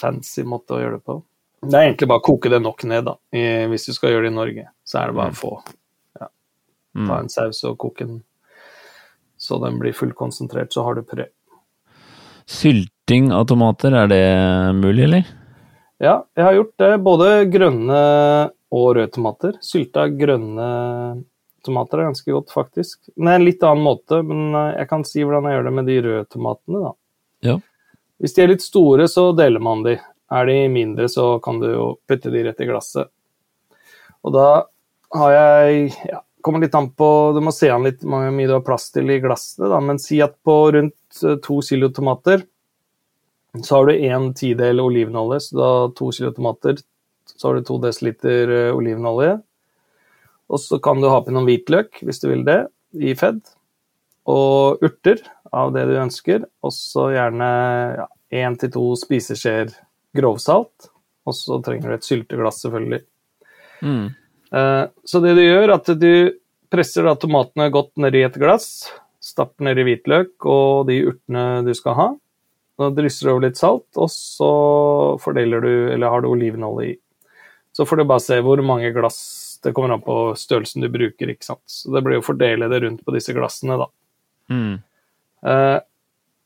fancy 0.00 0.44
måte 0.46 0.76
å 0.76 0.80
gjøre 0.82 1.00
det 1.00 1.06
på. 1.06 1.20
Det 1.62 1.74
er 1.74 1.88
egentlig 1.88 2.08
bare 2.10 2.20
å 2.20 2.26
koke 2.26 2.50
det 2.52 2.60
nok 2.62 2.84
ned, 2.84 3.06
da. 3.08 3.16
I, 3.32 3.66
hvis 3.70 3.88
du 3.88 3.94
skal 3.96 4.12
gjøre 4.12 4.28
det 4.28 4.32
i 4.34 4.36
Norge, 4.36 4.68
så 4.86 5.00
er 5.00 5.10
det 5.10 5.18
bare 5.18 5.34
å 5.34 5.40
få 5.40 5.56
ta 5.64 5.72
Mm. 6.96 7.10
en 7.12 7.28
saus 7.28 7.58
og 7.68 7.74
koke 7.76 8.06
den 8.06 8.22
så 9.36 9.58
den 9.60 9.78
blir 9.78 9.92
fullkonsentrert, 9.92 10.72
så 10.72 10.82
har 10.82 10.94
du 10.94 11.02
puré. 11.02 11.26
Sylting 12.46 13.32
av 13.32 13.44
tomater, 13.46 13.92
er 13.92 14.08
det 14.08 14.74
mulig, 14.78 15.04
eller? 15.04 15.26
Ja, 16.00 16.24
jeg 16.36 16.44
har 16.44 16.56
gjort 16.56 16.74
det. 16.80 16.90
Både 17.04 17.28
grønne 17.52 18.00
og 18.72 18.86
røde 18.96 19.12
tomater. 19.12 19.56
Sylta 19.64 20.06
grønne 20.08 20.68
tomater 21.66 22.00
er 22.00 22.10
ganske 22.10 22.32
godt, 22.32 22.52
faktisk. 22.54 23.10
Det 23.12 23.26
er 23.28 23.40
en 23.40 23.46
litt 23.46 23.64
annen 23.66 23.84
måte, 23.84 24.22
men 24.24 24.54
eh, 24.54 24.76
jeg 24.80 24.90
kan 24.92 25.04
si 25.04 25.24
hvordan 25.24 25.48
jeg 25.48 25.56
gjør 25.58 25.68
det 25.68 25.74
med 25.78 25.88
de 25.90 25.96
røde 26.04 26.26
tomatene, 26.30 26.82
da. 26.84 26.92
Ja. 27.50 27.56
Hvis 28.22 28.36
de 28.36 28.44
er 28.44 28.52
litt 28.54 28.64
store, 28.64 29.08
så 29.10 29.28
deler 29.36 29.60
man 29.60 29.82
de. 29.84 29.98
Er 30.32 30.46
de 30.48 30.56
mindre, 30.72 31.08
så 31.08 31.36
kan 31.42 31.60
du 31.62 31.68
jo 31.70 31.84
putte 32.08 32.32
de 32.34 32.42
rett 32.46 32.62
i 32.62 32.66
glasset. 32.68 33.10
Og 34.26 34.34
da 34.34 34.48
har 35.14 35.34
jeg 35.36 35.90
ja, 36.08 36.22
Kommer 36.46 36.62
litt 36.62 36.76
an 36.78 36.92
på 36.94 37.06
Du 37.34 37.40
må 37.42 37.50
se 37.50 37.66
an 37.74 37.82
litt 37.82 38.04
hvor 38.06 38.28
mye 38.30 38.46
du 38.46 38.52
har 38.54 38.62
plass 38.62 38.92
til 38.94 39.10
i 39.10 39.18
glassene, 39.18 39.66
da. 39.72 39.80
Men 39.82 39.98
si 39.98 40.20
at 40.22 40.36
på 40.46 40.54
rundt 40.76 41.24
eh, 41.26 41.40
to 41.42 41.56
kilo 41.66 41.88
tomater, 41.90 42.44
så 43.64 43.80
har 43.80 43.88
du 43.88 44.04
en 44.06 44.28
tidel 44.36 44.78
olivenolje, 44.84 45.40
så 45.48 45.58
da 45.58 45.70
to 45.98 46.12
kilo 46.14 46.30
tomater, 46.36 46.78
så 47.34 47.48
har 47.48 47.58
du 47.58 47.66
to 47.66 47.80
desiliter 47.82 48.52
eh, 48.60 48.70
olivenolje. 48.76 49.40
Og 50.46 50.62
så 50.62 50.78
kan 50.78 51.02
du 51.02 51.08
ha 51.10 51.18
på 51.24 51.34
noen 51.34 51.48
hvitløk, 51.48 51.98
hvis 52.06 52.22
du 52.22 52.28
vil 52.30 52.46
det, 52.46 52.60
i 52.94 53.16
fedd. 53.18 53.42
Og 54.30 54.86
urter 54.86 55.24
av 55.50 55.74
det 55.74 55.88
du 55.90 55.96
ønsker. 55.98 56.46
Og 56.62 56.74
så 56.74 57.08
gjerne 57.16 57.50
én 58.30 58.54
til 58.60 58.70
to 58.74 58.86
spiseskjeer 59.02 59.74
grovsalt. 60.16 60.90
Og 61.26 61.34
så 61.34 61.58
trenger 61.64 61.90
du 61.90 61.96
et 61.96 62.06
sylteglass, 62.06 62.60
selvfølgelig. 62.64 63.02
Mm. 63.82 64.04
Eh, 64.52 64.84
Så 65.04 65.22
det 65.22 65.34
du 65.36 65.42
gjør, 65.42 65.74
at 65.74 65.90
du 65.98 66.12
presser 66.70 67.06
da 67.06 67.16
tomatene 67.18 67.70
godt 67.74 67.94
nedi 68.02 68.22
et 68.26 68.38
glass, 68.40 68.90
stapper 69.22 69.66
nedi 69.66 69.84
hvitløk 69.86 70.46
og 70.46 70.86
de 70.90 71.00
urtene 71.10 71.64
du 71.66 71.72
skal 71.74 71.98
ha. 71.98 72.08
Da 72.76 72.90
drysser 72.92 73.26
du 73.26 73.32
over 73.32 73.46
litt 73.46 73.58
salt, 73.58 73.88
og 73.96 74.10
så 74.12 74.50
fordeler 75.22 75.64
du, 75.64 75.72
eller 75.94 76.12
har 76.12 76.22
du 76.22 76.28
olivenolje 76.28 76.92
i. 76.92 76.96
Så 77.76 77.86
får 77.88 78.00
du 78.00 78.08
bare 78.08 78.24
se 78.24 78.38
hvor 78.44 78.60
mange 78.64 78.92
glass 78.94 79.44
Det 79.64 79.72
kommer 79.74 79.94
an 79.96 80.02
på 80.04 80.36
størrelsen 80.38 80.84
du 80.84 80.88
bruker, 80.92 81.30
ikke 81.32 81.42
sant. 81.42 81.62
Så 81.66 81.90
det 81.90 82.02
blir 82.04 82.20
å 82.20 82.24
fordele 82.24 82.68
det 82.70 82.78
rundt 82.84 83.00
på 83.02 83.14
disse 83.14 83.32
glassene, 83.34 83.78
da. 83.80 83.86
Mm. 84.52 84.76
Eh, 85.42 85.78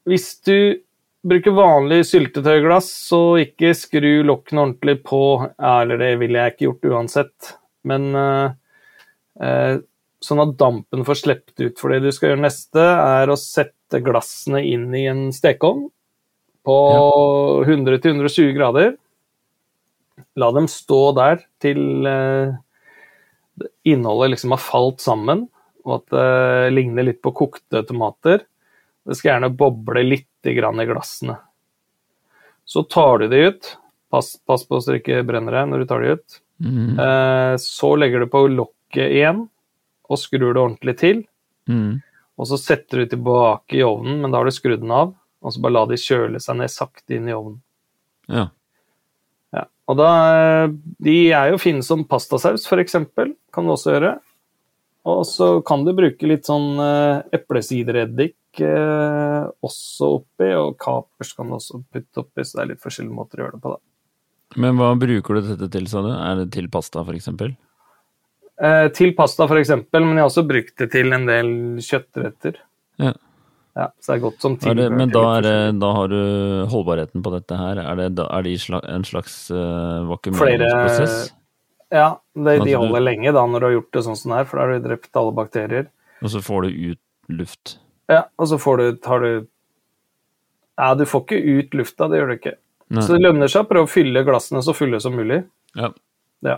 hvis 0.09 0.29
du 0.47 0.81
bruker 1.27 1.55
vanlig 1.55 2.05
syltetøyglass, 2.09 2.89
så 3.11 3.21
ikke 3.43 3.75
skru 3.77 4.23
lokkene 4.27 4.65
ordentlig 4.65 5.01
på. 5.07 5.23
Eller 5.57 6.01
det 6.01 6.15
ville 6.23 6.41
jeg 6.41 6.55
ikke 6.55 6.67
gjort 6.69 6.91
uansett. 6.95 7.53
Men 7.89 8.11
eh, 8.17 8.57
eh, 9.45 9.75
sånn 10.25 10.43
at 10.45 10.57
dampen 10.61 11.05
får 11.07 11.23
sluppet 11.23 11.65
ut. 11.65 11.77
For 11.81 11.93
det 11.93 12.03
du 12.05 12.11
skal 12.15 12.33
gjøre 12.33 12.45
neste, 12.47 12.85
er 12.85 13.31
å 13.33 13.39
sette 13.41 14.03
glassene 14.05 14.63
inn 14.67 14.89
i 14.97 15.07
en 15.11 15.29
stekeovn 15.35 15.89
på 16.67 16.81
100-120 17.67 18.53
grader. 18.57 18.97
La 20.41 20.51
dem 20.55 20.69
stå 20.71 21.01
der 21.17 21.41
til 21.63 22.07
eh, 22.09 22.53
innholdet 23.89 24.37
liksom 24.37 24.55
har 24.55 24.63
falt 24.63 25.01
sammen, 25.05 25.49
og 25.85 25.97
at 25.97 26.13
det 26.13 26.73
ligner 26.77 27.07
litt 27.09 27.23
på 27.25 27.33
kokte 27.37 27.81
tomater. 27.89 28.45
Det 29.09 29.17
skal 29.17 29.35
gjerne 29.35 29.57
boble 29.57 30.05
litt 30.05 30.30
grann 30.43 30.81
i 30.81 30.87
glassene. 30.89 31.37
Så 32.65 32.83
tar 32.83 33.19
du 33.19 33.29
de 33.29 33.41
ut. 33.51 33.77
Pass, 34.11 34.37
pass 34.47 34.67
på 34.67 34.81
så 34.81 34.95
det 34.95 35.03
ikke 35.03 35.25
brenner 35.27 35.55
deg 35.55 35.71
når 35.71 35.83
du 35.83 35.91
tar 35.91 36.05
de 36.05 36.15
ut. 36.17 36.39
Mm. 36.65 36.99
Eh, 36.99 37.55
så 37.63 37.95
legger 37.97 38.23
du 38.23 38.31
på 38.31 38.45
lokket 38.51 39.07
igjen 39.07 39.45
og 40.11 40.19
skrur 40.19 40.53
det 40.55 40.63
ordentlig 40.63 40.97
til. 41.01 41.25
Mm. 41.71 42.01
Og 42.41 42.49
så 42.51 42.59
setter 42.59 43.03
du 43.03 43.11
tilbake 43.13 43.79
i 43.79 43.85
ovnen, 43.87 44.23
men 44.23 44.33
da 44.33 44.41
har 44.41 44.49
du 44.49 44.55
skrudd 44.55 44.83
den 44.83 44.95
av. 44.95 45.13
Og 45.41 45.55
så 45.55 45.63
bare 45.63 45.77
la 45.77 45.85
de 45.89 45.99
kjøle 46.01 46.41
seg 46.43 46.59
ned 46.59 46.73
sakte 46.73 47.17
inn 47.17 47.29
i 47.31 47.37
ovnen. 47.37 47.61
Ja. 48.31 48.49
Ja. 49.55 49.67
Og 49.91 49.99
da, 49.99 50.09
eh, 50.39 50.73
De 51.03 51.17
er 51.33 51.53
jo 51.53 51.63
fine 51.63 51.83
som 51.87 52.05
pastasaus, 52.05 52.67
f.eks. 52.67 52.99
Kan 53.53 53.67
du 53.67 53.75
også 53.75 53.95
gjøre. 53.97 54.19
Og 55.11 55.25
så 55.27 55.65
kan 55.67 55.85
du 55.85 55.95
bruke 55.97 56.29
litt 56.29 56.49
sånn 56.49 56.75
eh, 56.83 57.23
eplesidereddik 57.41 58.37
også 58.59 60.09
oppi, 60.19 60.51
og 60.59 60.75
kapers 60.81 61.33
kan 61.37 61.49
du 61.49 61.57
også 61.57 61.83
putte 61.93 62.25
oppi, 62.25 62.45
så 62.45 62.59
det 62.59 62.63
er 62.63 62.71
litt 62.73 62.83
forskjellige 62.83 63.15
måter 63.15 63.41
å 63.41 63.45
gjøre 63.47 63.57
det 63.57 63.63
på. 63.63 63.75
da. 63.77 63.81
Men 64.61 64.79
hva 64.81 64.91
bruker 64.99 65.39
du 65.39 65.51
dette 65.53 65.71
til, 65.71 65.87
sa 65.87 66.03
du? 66.03 66.11
Er 66.11 66.41
det 66.43 66.51
til 66.57 66.67
pasta, 66.73 67.05
eksempel? 67.15 67.55
Eh, 68.61 68.87
til 68.93 69.15
pasta 69.17 69.47
f.eks., 69.47 69.73
men 69.95 70.17
jeg 70.17 70.21
har 70.21 70.29
også 70.29 70.47
brukt 70.49 70.77
det 70.83 70.91
til 70.93 71.15
en 71.17 71.27
del 71.29 71.53
kjøttretter. 71.85 72.59
Ja. 73.01 73.15
Ja, 73.79 73.87
så 74.03 74.13
det 74.13 74.17
er 74.17 74.23
godt 74.25 74.43
som 74.43 74.57
Er 74.57 74.63
tilbehør 74.65 74.97
men 74.99 75.13
da, 75.15 75.21
er 75.39 75.45
det, 75.47 75.59
da 75.81 75.91
har 75.95 76.11
du 76.11 76.23
holdbarheten 76.73 77.23
på 77.23 77.31
dette 77.37 77.57
her. 77.57 77.79
Er, 77.79 78.01
det, 78.01 78.25
er 78.27 78.45
det 78.45 78.57
en 78.91 79.07
slags 79.07 79.37
uh, 79.55 80.03
vakuumeringsprosess? 80.11 81.31
Ja, 81.91 82.19
det, 82.35 82.57
Altså, 82.59 82.67
de 82.67 82.75
holder 82.83 83.05
lenge 83.07 83.33
da 83.35 83.45
når 83.47 83.63
du 83.63 83.67
har 83.69 83.77
gjort 83.79 83.95
det 83.95 84.03
sånn 84.07 84.19
som 84.19 84.35
det 84.35 84.41
her, 84.43 84.51
for 84.51 84.59
da 84.59 84.67
har 84.67 84.75
du 84.75 84.89
drept 84.89 85.21
alle 85.23 85.37
bakterier. 85.39 85.87
Og 86.21 86.35
så 86.35 86.43
får 86.45 86.67
du 86.67 86.91
ut 86.91 87.39
luft? 87.41 87.79
Ja, 88.11 88.25
og 88.41 88.51
så 88.51 88.59
får 88.59 88.81
du, 88.81 88.87
tar 89.05 89.23
du 89.23 89.31
Ja, 90.81 90.95
du 90.99 91.05
får 91.07 91.23
ikke 91.27 91.39
ut 91.39 91.77
lufta, 91.79 92.09
det 92.09 92.19
gjør 92.19 92.33
du 92.33 92.37
ikke. 92.39 92.57
Nei. 92.91 93.05
Så 93.07 93.15
det 93.15 93.23
lønner 93.23 93.51
seg 93.51 93.67
å 93.67 93.71
prøve 93.71 93.87
å 93.87 93.91
fylle 93.91 94.25
glassene 94.27 94.63
så 94.67 94.75
fulle 94.75 94.99
som 95.03 95.15
mulig. 95.15 95.45
Ja. 95.79 95.93
Ja. 96.47 96.57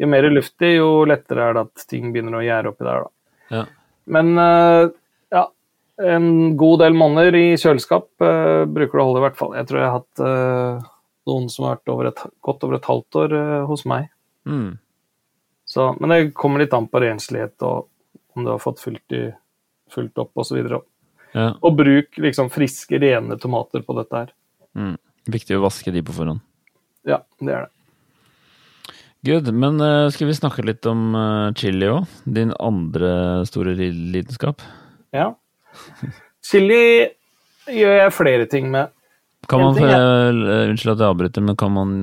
Jo 0.00 0.08
mer 0.10 0.26
luft 0.32 0.64
i, 0.64 0.72
jo 0.80 1.04
lettere 1.06 1.44
er 1.46 1.54
det 1.54 1.66
at 1.68 1.84
ting 1.90 2.10
begynner 2.14 2.40
å 2.40 2.42
gjære 2.42 2.72
oppi 2.72 2.86
der, 2.88 3.04
da. 3.04 3.36
ja. 3.58 3.62
Men 4.10 4.32
eh, 4.40 4.88
ja, 5.30 5.42
en 6.02 6.56
god 6.58 6.82
del 6.82 6.96
måneder 6.98 7.36
i 7.38 7.44
kjøleskap 7.60 8.08
uh, 8.24 8.64
bruker 8.66 8.98
det 8.98 9.04
å 9.04 9.06
holde 9.06 9.20
i 9.20 9.26
hvert 9.28 9.38
fall. 9.38 9.52
Jeg 9.54 9.68
tror 9.68 9.78
jeg 9.78 9.90
har 9.90 10.00
hatt 10.00 10.22
uh, 10.24 10.88
noen 11.30 11.46
som 11.52 11.68
har 11.68 11.76
vært 11.76 11.92
over 11.94 12.10
et, 12.10 12.24
godt 12.42 12.66
over 12.66 12.78
et 12.80 12.88
halvt 12.90 13.20
år 13.22 13.36
uh, 13.36 13.60
hos 13.68 13.84
meg. 13.86 14.08
Mm. 14.48 14.72
Så, 15.68 15.92
men 16.00 16.10
det 16.12 16.20
kommer 16.34 16.64
litt 16.64 16.74
an 16.74 16.90
på 16.90 17.04
renslighet 17.04 17.54
og 17.68 17.86
om 18.34 18.42
du 18.46 18.50
har 18.50 18.62
fått 18.64 18.80
fylt 18.82 19.14
i, 19.14 19.26
fulgt 19.92 20.18
opp 20.22 20.42
osv. 20.42 20.58
Og, 20.64 20.86
ja. 21.34 21.50
og 21.54 21.76
bruk 21.78 22.18
liksom 22.20 22.50
friske, 22.52 23.00
rene 23.02 23.38
tomater 23.40 23.84
på 23.86 23.96
dette 24.00 24.24
her. 24.24 24.32
Mm. 24.78 24.96
Viktig 25.32 25.58
å 25.58 25.62
vaske 25.64 25.94
de 25.94 26.02
på 26.04 26.14
forhånd. 26.16 26.42
Ja, 27.08 27.22
det 27.42 27.54
er 27.54 27.66
det. 27.66 27.72
Good. 29.22 29.52
Men 29.54 29.78
uh, 29.78 30.10
skal 30.10 30.26
vi 30.26 30.34
snakke 30.34 30.64
litt 30.66 30.86
om 30.90 31.12
uh, 31.14 31.52
chili 31.54 31.86
òg? 31.86 32.10
Din 32.26 32.50
andre 32.58 33.44
store 33.46 33.76
lidenskap? 33.78 34.64
Ja. 35.14 35.30
Chili 36.42 36.82
gjør 37.70 37.96
jeg 38.00 38.14
flere 38.16 38.48
ting 38.50 38.72
med. 38.72 38.90
Kan 39.50 39.62
man, 39.62 39.74
for, 39.74 39.90
eh, 39.90 40.68
unnskyld 40.70 40.92
at 40.94 41.00
jeg 41.02 41.10
avbryter, 41.10 41.42
men 41.42 41.56
kan 41.58 41.72
man, 41.74 41.94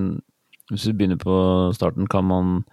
hvis 0.72 0.88
du 0.90 0.96
begynner 0.96 1.20
på 1.20 1.36
starten, 1.76 2.08
kan 2.12 2.26
man 2.28 2.66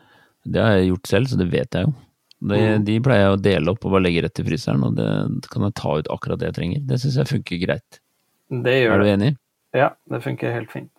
Det 0.46 0.62
har 0.62 0.76
jeg 0.78 0.90
gjort 0.92 1.08
selv, 1.10 1.26
så 1.26 1.36
det 1.38 1.48
vet 1.50 1.74
jeg 1.74 1.86
jo. 1.88 1.92
Det, 2.38 2.56
Mm. 2.60 2.84
De 2.84 3.00
pleier 3.00 3.22
jeg 3.22 3.32
å 3.32 3.42
dele 3.42 3.70
opp 3.72 3.84
og 3.84 3.92
bare 3.92 4.04
legge 4.04 4.22
rett 4.22 4.40
i 4.40 4.44
fryseren, 4.44 4.82
og 4.84 4.96
det 4.96 5.48
kan 5.48 5.62
jeg 5.62 5.74
ta 5.74 5.98
ut 5.98 6.10
akkurat 6.12 6.38
det 6.38 6.50
jeg 6.50 6.56
trenger. 6.58 6.80
Det 6.86 6.98
syns 7.00 7.16
jeg 7.16 7.30
funker 7.30 7.62
greit. 7.62 8.00
Det 8.50 8.74
Er 8.84 8.98
du 8.98 9.06
enig? 9.08 9.36
Ja, 9.72 9.94
det 10.10 10.22
funker 10.22 10.52
helt 10.52 10.70
fint. 10.70 10.92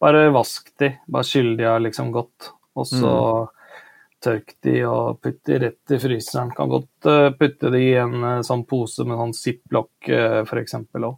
Bare 0.00 0.30
vask 0.30 0.72
de. 0.78 0.96
Bare 1.08 1.24
skyll 1.24 1.56
de 1.56 1.64
av 1.64 1.80
liksom 1.80 2.10
godt. 2.12 2.50
Og 2.76 2.86
så 2.86 3.12
tørk 4.20 4.54
de 4.64 4.80
og 4.84 5.20
putt 5.22 5.38
de 5.44 5.58
rett 5.60 5.92
i 5.92 5.98
fryseren. 6.00 6.50
Kan 6.56 6.72
godt 6.72 7.06
eh, 7.06 7.30
putte 7.36 7.70
de 7.72 7.80
i 7.80 7.94
en 8.00 8.16
eh, 8.24 8.42
sånn 8.44 8.64
pose 8.68 9.04
med 9.04 9.16
sånn 9.16 9.36
ziplock 9.36 10.10
uh, 10.10 10.42
f.eks. 10.42 10.74
òg. 10.74 11.14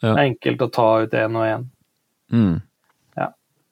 Ja. 0.00 0.08
Det 0.08 0.16
er 0.16 0.24
enkelt 0.24 0.62
å 0.62 0.70
ta 0.72 0.88
ut 1.04 1.14
én 1.14 1.38
og 1.38 1.46
én. 1.46 1.68
Mm. 2.32 2.56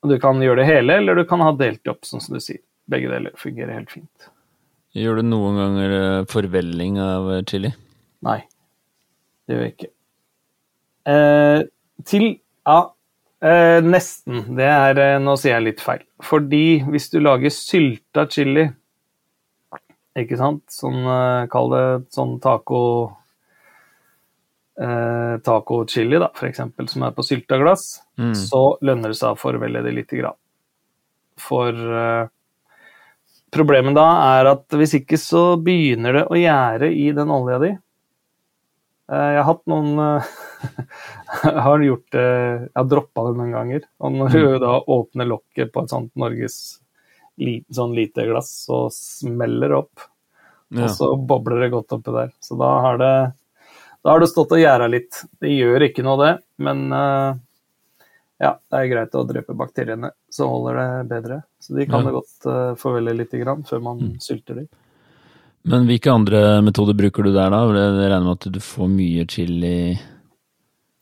Og 0.04 0.10
Du 0.10 0.18
kan 0.20 0.36
gjøre 0.36 0.60
det 0.60 0.68
hele, 0.68 0.98
eller 1.00 1.16
du 1.16 1.24
kan 1.24 1.40
ha 1.40 1.54
delt 1.56 1.88
opp, 1.88 2.04
sånn 2.04 2.20
som 2.20 2.36
du 2.36 2.40
sier. 2.44 2.60
Begge 2.92 3.08
deler 3.08 3.32
fungerer 3.40 3.72
helt 3.72 3.88
fint. 3.88 4.26
Gjør 4.94 5.18
du 5.18 5.26
noen 5.26 5.56
ganger 5.58 5.92
eh, 5.98 6.26
forvelling 6.30 6.98
av 7.02 7.30
eh, 7.34 7.42
chili? 7.50 7.70
Nei, 8.24 8.38
det 9.48 9.56
gjør 9.56 9.64
jeg 9.66 9.74
ikke. 9.74 9.90
Eh, 11.14 11.62
til 12.08 12.26
Ja, 12.64 12.76
eh, 13.44 13.80
nesten. 13.84 14.44
Det 14.56 14.68
er 14.70 15.00
eh, 15.02 15.16
Nå 15.22 15.34
sier 15.40 15.56
jeg 15.58 15.66
litt 15.66 15.82
feil. 15.84 16.04
Fordi 16.24 16.62
hvis 16.86 17.10
du 17.12 17.18
lager 17.20 17.52
sylta 17.52 18.24
chili, 18.32 18.68
ikke 20.14 20.38
sant, 20.38 20.62
sånn 20.70 21.02
Kall 21.50 21.72
det 21.74 21.84
sånn 22.14 22.36
taco 22.42 22.80
eh, 24.78 25.34
Taco 25.44 25.80
chili, 25.90 26.20
da, 26.22 26.30
eksempel, 26.46 26.86
som 26.90 27.02
er 27.08 27.16
på 27.16 27.26
sylta 27.26 27.58
glass, 27.60 28.00
Mm. 28.14 28.30
så 28.38 28.78
lønner 28.86 29.10
det 29.10 29.18
seg 29.18 29.34
å 29.34 29.38
forvelle 29.40 29.82
det 29.82 29.90
lite 29.96 30.20
grann. 30.20 30.36
For 31.42 31.74
eh, 31.74 32.28
problemet 33.54 33.96
da 33.96 34.06
er 34.36 34.50
at 34.52 34.76
hvis 34.76 34.96
ikke 35.00 35.18
så 35.20 35.54
begynner 35.62 36.20
det 36.20 36.24
å 36.28 36.38
gjære 36.38 36.90
i 36.92 37.08
den 37.16 37.32
olja 37.32 37.60
di. 37.62 37.72
Eh, 39.12 39.28
jeg 39.34 39.40
har 39.40 39.48
hatt 39.50 39.64
noen 39.68 40.00
eh, 40.00 40.30
Jeg 41.44 41.62
har 41.66 41.82
gjort 41.84 42.06
det 42.14 42.24
Jeg 42.24 42.70
har 42.78 42.88
droppa 42.88 43.26
det 43.28 43.36
noen 43.40 43.52
ganger. 43.54 43.86
Og 44.00 44.16
når 44.16 44.34
du 44.34 44.58
da 44.62 44.78
åpner 44.80 45.30
lokket 45.30 45.72
på 45.74 45.84
et 45.84 45.94
sånt 45.94 46.12
Norges 46.18 46.58
sånn 47.74 47.94
lite 47.96 48.28
glass, 48.28 48.50
så 48.68 48.84
smeller 48.94 49.72
det 49.72 49.78
opp. 49.80 50.04
Og 50.74 50.90
så 50.90 51.08
bobler 51.18 51.64
det 51.64 51.72
godt 51.72 51.96
oppi 51.96 52.12
der. 52.14 52.30
Så 52.42 52.54
da 52.58 52.68
har 52.84 52.98
det, 52.98 53.14
da 54.02 54.12
har 54.12 54.22
det 54.22 54.30
stått 54.30 54.54
og 54.54 54.62
gjæra 54.62 54.86
litt. 54.90 55.18
Det 55.42 55.50
gjør 55.50 55.88
ikke 55.88 56.04
noe, 56.06 56.18
det, 56.22 56.32
men 56.62 56.84
eh, 56.94 57.42
ja, 58.44 58.52
det 58.70 58.80
er 58.80 58.90
greit 58.90 59.18
å 59.18 59.24
drepe 59.26 59.56
bakteriene, 59.58 60.12
så 60.30 60.48
holder 60.50 60.78
det 60.78 60.88
bedre. 61.10 61.40
Så 61.64 61.76
de 61.78 61.86
kan 61.88 62.02
Ja. 62.02 62.10
det 62.10 62.16
godt 62.18 62.48
uh, 62.50 62.74
forvelle 62.76 63.14
litt 63.16 63.32
grann, 63.40 63.64
før 63.64 63.80
man 63.82 64.02
sylter 64.20 64.60
dem. 64.60 64.68
Men 65.64 65.86
hvilke 65.88 66.12
andre 66.12 66.60
metoder 66.60 66.92
bruker 66.98 67.24
du 67.24 67.30
der, 67.32 67.48
da? 67.48 67.62
Jeg 67.72 68.10
regner 68.12 68.26
med 68.26 68.36
at 68.36 68.52
du 68.52 68.60
får 68.60 68.90
mye 68.92 69.24
chili 69.32 69.98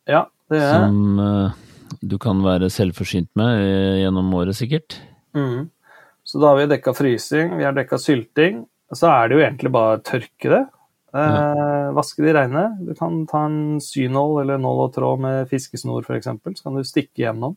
Ja, 0.07 0.27
det 0.53 0.61
er. 0.63 0.77
som 0.85 1.19
uh, 1.19 1.57
du 2.01 2.15
kan 2.23 2.39
være 2.45 2.71
selvforsynt 2.71 3.31
med 3.39 3.59
eh, 3.63 4.03
gjennom 4.05 4.31
året, 4.39 4.57
sikkert? 4.57 5.01
Mm. 5.35 5.67
Så 6.25 6.39
da 6.39 6.53
har 6.53 6.61
vi 6.61 6.69
dekka 6.71 6.95
frysing, 6.95 7.57
vi 7.59 7.67
har 7.67 7.75
dekka 7.77 7.99
sylting. 7.99 8.63
Så 8.95 9.11
er 9.11 9.29
det 9.29 9.37
jo 9.37 9.43
egentlig 9.43 9.73
bare 9.75 9.99
å 9.99 10.03
tørke 10.07 10.53
det. 10.53 10.63
Eh, 11.13 11.91
vaske 11.97 12.25
de 12.25 12.33
reine. 12.33 12.65
Du 12.87 12.95
kan 12.97 13.27
ta 13.29 13.45
en 13.49 13.81
synål 13.83 14.43
eller 14.45 14.61
nål 14.63 14.87
og 14.87 14.95
tråd 14.95 15.21
med 15.25 15.51
fiskesnor 15.51 16.07
f.eks. 16.07 16.31
Så 16.31 16.63
kan 16.63 16.79
du 16.79 16.85
stikke 16.87 17.27
gjennom. 17.27 17.57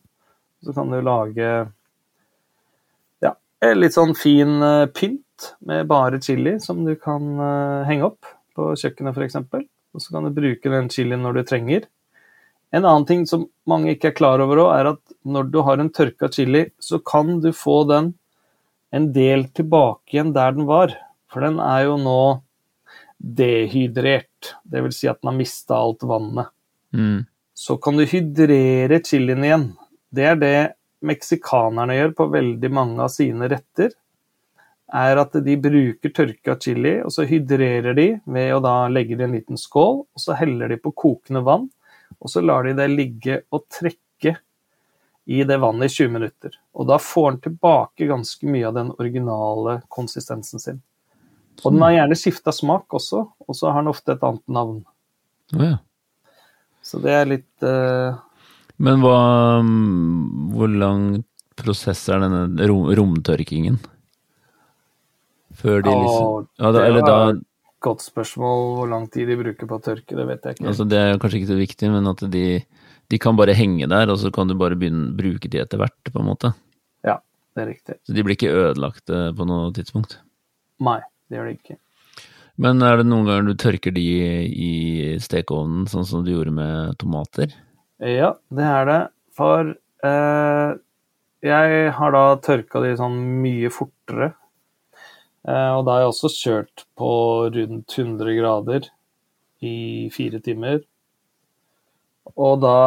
Så 0.64 0.74
kan 0.76 0.90
du 0.92 0.98
lage 1.04 1.50
litt 3.76 3.96
sånn 3.96 4.14
fin 4.18 4.60
eh, 4.62 4.86
pynt 4.92 5.52
med 5.64 5.86
bare 5.88 6.20
chili 6.22 6.56
som 6.60 6.84
du 6.84 6.94
kan 7.00 7.40
eh, 7.40 7.86
henge 7.88 8.10
opp 8.10 8.28
på 8.56 8.72
kjøkkenet 8.76 9.16
f.eks. 9.16 9.38
Og 9.96 10.02
så 10.02 10.12
kan 10.12 10.26
du 10.26 10.34
bruke 10.36 10.72
den 10.72 10.90
chilien 10.92 11.22
når 11.24 11.38
du 11.38 11.42
trenger. 11.48 11.86
En 12.74 12.84
annen 12.84 13.06
ting 13.08 13.24
som 13.28 13.46
mange 13.68 13.94
ikke 13.94 14.10
er 14.10 14.18
klar 14.18 14.42
over 14.44 14.60
òg, 14.66 14.70
er 14.74 14.90
at 14.92 15.02
når 15.24 15.50
du 15.52 15.60
har 15.64 15.80
en 15.80 15.92
tørka 15.92 16.28
chili, 16.32 16.66
så 16.82 16.98
kan 17.00 17.38
du 17.40 17.52
få 17.56 17.84
den 17.88 18.12
en 18.94 19.10
del 19.14 19.46
tilbake 19.56 20.16
igjen 20.16 20.34
der 20.36 20.52
den 20.56 20.68
var. 20.68 20.92
For 21.32 21.44
den 21.44 21.60
er 21.62 21.86
jo 21.86 21.96
nå 22.00 22.20
dehydrert, 23.16 24.52
dvs. 24.68 25.00
Si 25.00 25.08
at 25.08 25.22
den 25.22 25.32
har 25.32 25.38
mista 25.38 25.78
alt 25.78 26.04
vannet. 26.06 26.52
Mm. 26.92 27.24
Så 27.56 27.78
kan 27.80 27.96
du 27.96 28.04
hydrere 28.04 29.00
chilien 29.04 29.44
igjen. 29.44 29.70
Det 30.12 30.26
er 30.28 30.40
det 30.40 30.58
meksikanerne 31.06 31.96
gjør 31.96 32.16
på 32.18 32.26
veldig 32.32 32.70
mange 32.74 33.04
av 33.04 33.12
sine 33.14 33.48
retter. 33.52 33.94
Er 34.94 35.18
at 35.18 35.34
de 35.42 35.56
bruker 35.58 36.12
tørka 36.14 36.54
chili, 36.62 36.98
og 37.02 37.10
så 37.14 37.26
hydrerer 37.26 37.96
de 37.98 38.08
ved 38.24 38.52
å 38.54 38.62
da 38.62 38.76
legge 38.92 39.16
det 39.18 39.26
i 39.26 39.28
en 39.30 39.38
liten 39.38 39.60
skål, 39.60 40.04
og 40.06 40.22
så 40.22 40.36
heller 40.38 40.70
de 40.70 40.78
på 40.82 40.94
kokende 40.94 41.42
vann, 41.46 41.66
og 42.20 42.30
så 42.30 42.42
lar 42.44 42.68
de 42.68 42.76
det 42.78 42.86
ligge 42.92 43.40
og 43.50 43.66
trekke 43.72 44.36
i 45.26 45.40
det 45.44 45.56
vannet 45.58 45.90
i 45.90 45.94
20 45.94 46.12
minutter. 46.14 46.54
Og 46.78 46.86
da 46.86 47.00
får 47.02 47.32
den 47.32 47.40
tilbake 47.48 48.06
ganske 48.06 48.46
mye 48.46 48.68
av 48.68 48.76
den 48.76 48.92
originale 48.94 49.80
konsistensen 49.90 50.62
sin. 50.62 50.78
Og 51.64 51.72
den 51.72 51.82
har 51.82 51.96
gjerne 51.96 52.18
skifta 52.20 52.52
smak 52.54 52.94
også, 52.94 53.24
og 53.42 53.58
så 53.58 53.72
har 53.72 53.82
den 53.82 53.90
ofte 53.90 54.14
et 54.14 54.24
annet 54.26 54.44
navn. 54.46 54.84
Oh, 55.56 55.64
ja. 55.64 55.78
Så 56.86 57.00
det 57.02 57.14
er 57.16 57.26
litt 57.26 57.66
eh, 57.66 58.18
Men 58.82 59.00
hva 59.00 59.18
mm, 59.64 60.52
Hvor 60.52 60.72
lang 60.72 61.04
prosess 61.56 62.02
er 62.12 62.20
denne 62.20 62.68
rom, 62.68 62.90
romtørkingen? 62.98 63.78
Før 65.56 65.80
de 65.80 65.92
liksom 65.92 66.26
Å, 66.26 66.40
ja, 66.60 66.72
da, 66.76 66.82
Eller 66.84 67.06
da 67.06 67.18
godt 67.86 68.04
spørsmål 68.06 68.62
hvor 68.76 68.90
lang 68.90 69.06
tid 69.12 69.30
de 69.30 69.38
bruker 69.38 69.68
på 69.68 69.78
å 69.78 69.82
tørke, 69.82 70.16
det 70.18 70.26
vet 70.28 70.46
jeg 70.46 70.56
ikke. 70.56 70.68
altså 70.72 70.86
Det 70.88 70.98
er 71.00 71.18
kanskje 71.22 71.40
ikke 71.40 71.52
så 71.52 71.58
viktig, 71.60 71.90
men 71.92 72.10
at 72.10 72.22
de, 72.32 72.44
de 73.12 73.20
kan 73.22 73.38
bare 73.38 73.56
henge 73.56 73.88
der, 73.92 74.12
og 74.12 74.20
så 74.22 74.32
kan 74.34 74.50
du 74.50 74.56
bare 74.58 74.78
begynne 74.78 75.12
bruke 75.16 75.50
de 75.52 75.60
etter 75.62 75.80
hvert, 75.80 76.12
på 76.12 76.22
en 76.22 76.30
måte. 76.30 76.52
Ja, 77.06 77.18
det 77.54 77.64
er 77.64 77.70
riktig. 77.74 77.98
Så 78.06 78.16
de 78.16 78.24
blir 78.26 78.38
ikke 78.38 78.54
ødelagt 78.54 79.12
eh, 79.12 79.28
på 79.36 79.48
noe 79.48 79.68
tidspunkt. 79.76 80.18
Nei, 80.82 80.98
det 81.28 81.38
gjør 81.38 81.50
de 81.50 81.58
ikke. 81.60 81.78
Men 82.64 82.80
er 82.80 82.98
det 82.98 83.06
noen 83.10 83.28
ganger 83.28 83.50
du 83.50 83.60
tørker 83.60 83.92
de 83.92 84.06
i 84.48 84.72
stekeovnen, 85.20 85.84
sånn 85.92 86.08
som 86.08 86.24
du 86.24 86.32
gjorde 86.32 86.54
med 86.56 86.96
tomater? 87.02 87.52
Ja, 87.98 88.34
det 88.52 88.64
er 88.68 88.88
det. 88.88 88.98
For 89.36 89.70
eh, 90.04 90.72
jeg 91.46 91.92
har 91.96 92.12
da 92.12 92.24
tørka 92.44 92.82
de 92.84 92.92
sånn 92.98 93.16
mye 93.42 93.70
fortere. 93.72 94.32
Eh, 95.46 95.70
og 95.76 95.84
da 95.86 95.94
har 95.96 96.04
jeg 96.04 96.12
også 96.12 96.32
kjørt 96.34 96.84
på 96.98 97.10
rundt 97.54 97.96
100 97.98 98.36
grader 98.40 98.88
i 99.64 99.76
fire 100.14 100.40
timer. 100.44 100.82
Og 102.36 102.60
da 102.60 102.78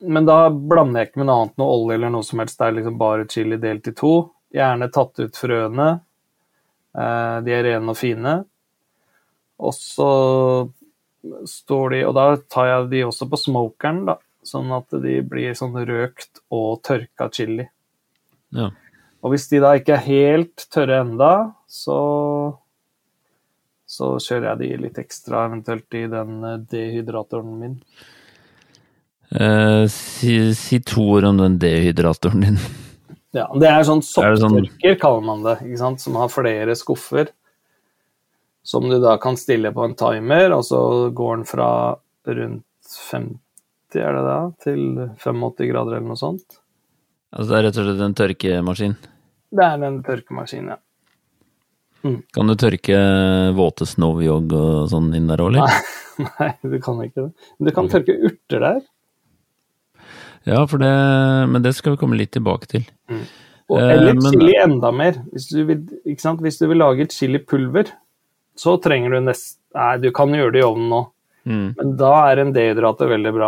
Men 0.00 0.24
da 0.24 0.48
blander 0.48 1.02
jeg 1.02 1.10
ikke 1.10 1.20
med 1.20 1.26
noe 1.28 1.40
annet, 1.42 1.56
noe 1.60 1.72
olje 1.76 1.96
eller 1.98 2.12
noe 2.14 2.24
som 2.24 2.40
helst. 2.40 2.56
Det 2.56 2.64
er 2.66 2.76
liksom 2.78 2.94
bare 3.00 3.26
chili 3.28 3.58
delt 3.60 3.90
i 3.90 3.92
to. 3.92 4.12
Gjerne 4.56 4.88
tatt 4.88 5.20
ut 5.20 5.36
frøene. 5.36 5.88
Eh, 6.96 7.36
de 7.44 7.52
er 7.52 7.66
rene 7.66 7.92
og 7.92 7.98
fine. 8.00 8.32
Og 9.60 9.74
så 9.76 10.08
står 11.46 11.90
de 11.94 12.00
Og 12.08 12.14
da 12.16 12.24
tar 12.48 12.66
jeg 12.70 12.90
de 12.90 13.00
også 13.06 13.28
på 13.30 13.38
smokeren, 13.40 14.04
da. 14.08 14.16
Sånn 14.46 14.70
at 14.72 14.88
de 15.02 15.18
blir 15.26 15.52
sånn 15.58 15.74
røkt 15.86 16.40
og 16.50 16.80
tørka 16.86 17.28
chili. 17.32 17.66
Ja. 18.56 18.70
Og 19.20 19.34
hvis 19.34 19.48
de 19.50 19.60
da 19.60 19.74
ikke 19.76 19.98
er 19.98 20.06
helt 20.06 20.64
tørre 20.72 21.02
enda, 21.04 21.32
så 21.68 21.98
så 23.90 24.12
kjører 24.22 24.52
jeg 24.52 24.58
de 24.60 24.82
litt 24.84 24.98
ekstra, 25.02 25.48
eventuelt 25.48 25.96
i 25.98 26.04
den 26.06 26.44
eh, 26.46 26.58
dehydratoren 26.70 27.56
min. 27.58 27.72
Eh, 29.34 29.84
si, 29.90 30.36
si 30.54 30.78
to 30.86 31.02
ord 31.16 31.26
om 31.26 31.40
den 31.42 31.56
dehydratoren 31.62 32.44
din. 32.46 32.60
Ja, 33.34 33.48
Det 33.54 33.66
er 33.66 33.82
sånn 33.86 34.00
sånn- 34.02 34.38
sopptørker, 34.38 34.94
kaller 35.02 35.26
man 35.26 35.42
det, 35.42 35.56
ikke 35.66 35.78
sant? 35.82 36.00
som 36.02 36.16
har 36.18 36.30
flere 36.30 36.74
skuffer. 36.78 37.28
Som 38.70 38.86
du 38.90 38.98
da 39.02 39.16
kan 39.22 39.38
stille 39.40 39.72
på 39.74 39.82
en 39.88 39.96
timer, 39.98 40.52
og 40.54 40.62
så 40.68 40.80
går 41.16 41.40
den 41.40 41.46
fra 41.48 41.68
rundt 42.30 42.92
50, 43.10 43.38
er 43.98 44.14
det 44.14 44.22
da, 44.28 44.36
til 44.62 44.84
85 45.18 45.70
grader 45.72 45.96
eller 45.96 46.06
noe 46.12 46.20
sånt. 46.20 46.60
Altså 47.34 47.50
det 47.50 47.58
er 47.58 47.66
rett 47.66 47.80
og 47.82 47.88
slett 47.88 48.04
en 48.06 48.14
tørkemaskin. 48.20 48.94
Det 49.58 49.66
er 49.66 49.82
en 49.88 49.98
tørkemaskin, 50.06 50.70
ja. 50.70 50.78
Kan 52.32 52.48
du 52.48 52.54
tørke 52.56 52.96
våte 53.58 53.84
snowjog 53.90 54.54
og 54.56 54.86
sånn 54.92 55.10
inn 55.18 55.26
der 55.28 55.42
òg, 55.44 55.50
eller? 55.52 55.74
Nei, 56.38 56.48
du 56.62 56.78
kan 56.84 57.02
ikke 57.04 57.26
det. 57.26 57.50
Men 57.58 57.68
du 57.68 57.74
kan 57.76 57.90
tørke 57.92 58.14
urter 58.30 58.62
der. 58.64 58.80
Ja, 60.48 60.62
for 60.70 60.80
det, 60.80 60.92
men 61.52 61.60
det 61.66 61.74
skal 61.76 61.94
vi 61.96 62.00
komme 62.00 62.16
litt 62.16 62.32
tilbake 62.38 62.70
til. 62.70 62.86
Og, 63.10 63.76
Eh, 63.78 63.90
eller 63.92 64.14
men- 64.16 64.32
chili 64.32 64.54
enda 64.58 64.90
mer. 64.90 65.18
Hvis 65.34 65.50
du, 65.52 65.60
vil? 65.68 65.82
Hvis 66.06 66.56
du 66.58 66.64
vil 66.72 66.80
lage 66.80 67.04
chilipulver, 67.12 67.92
så 68.56 68.76
trenger 68.82 69.10
du 69.16 69.20
nest... 69.20 69.58
Nei, 69.74 69.96
du 70.02 70.10
kan 70.10 70.32
gjøre 70.34 70.52
det 70.56 70.62
i 70.64 70.66
ovnen 70.66 70.88
nå, 70.90 71.02
Mm. 71.46 71.70
men 71.78 71.92
da 71.96 72.08
er 72.30 72.36
en 72.42 72.50
dehydrater 72.52 73.08
veldig 73.08 73.30
bra. 73.32 73.46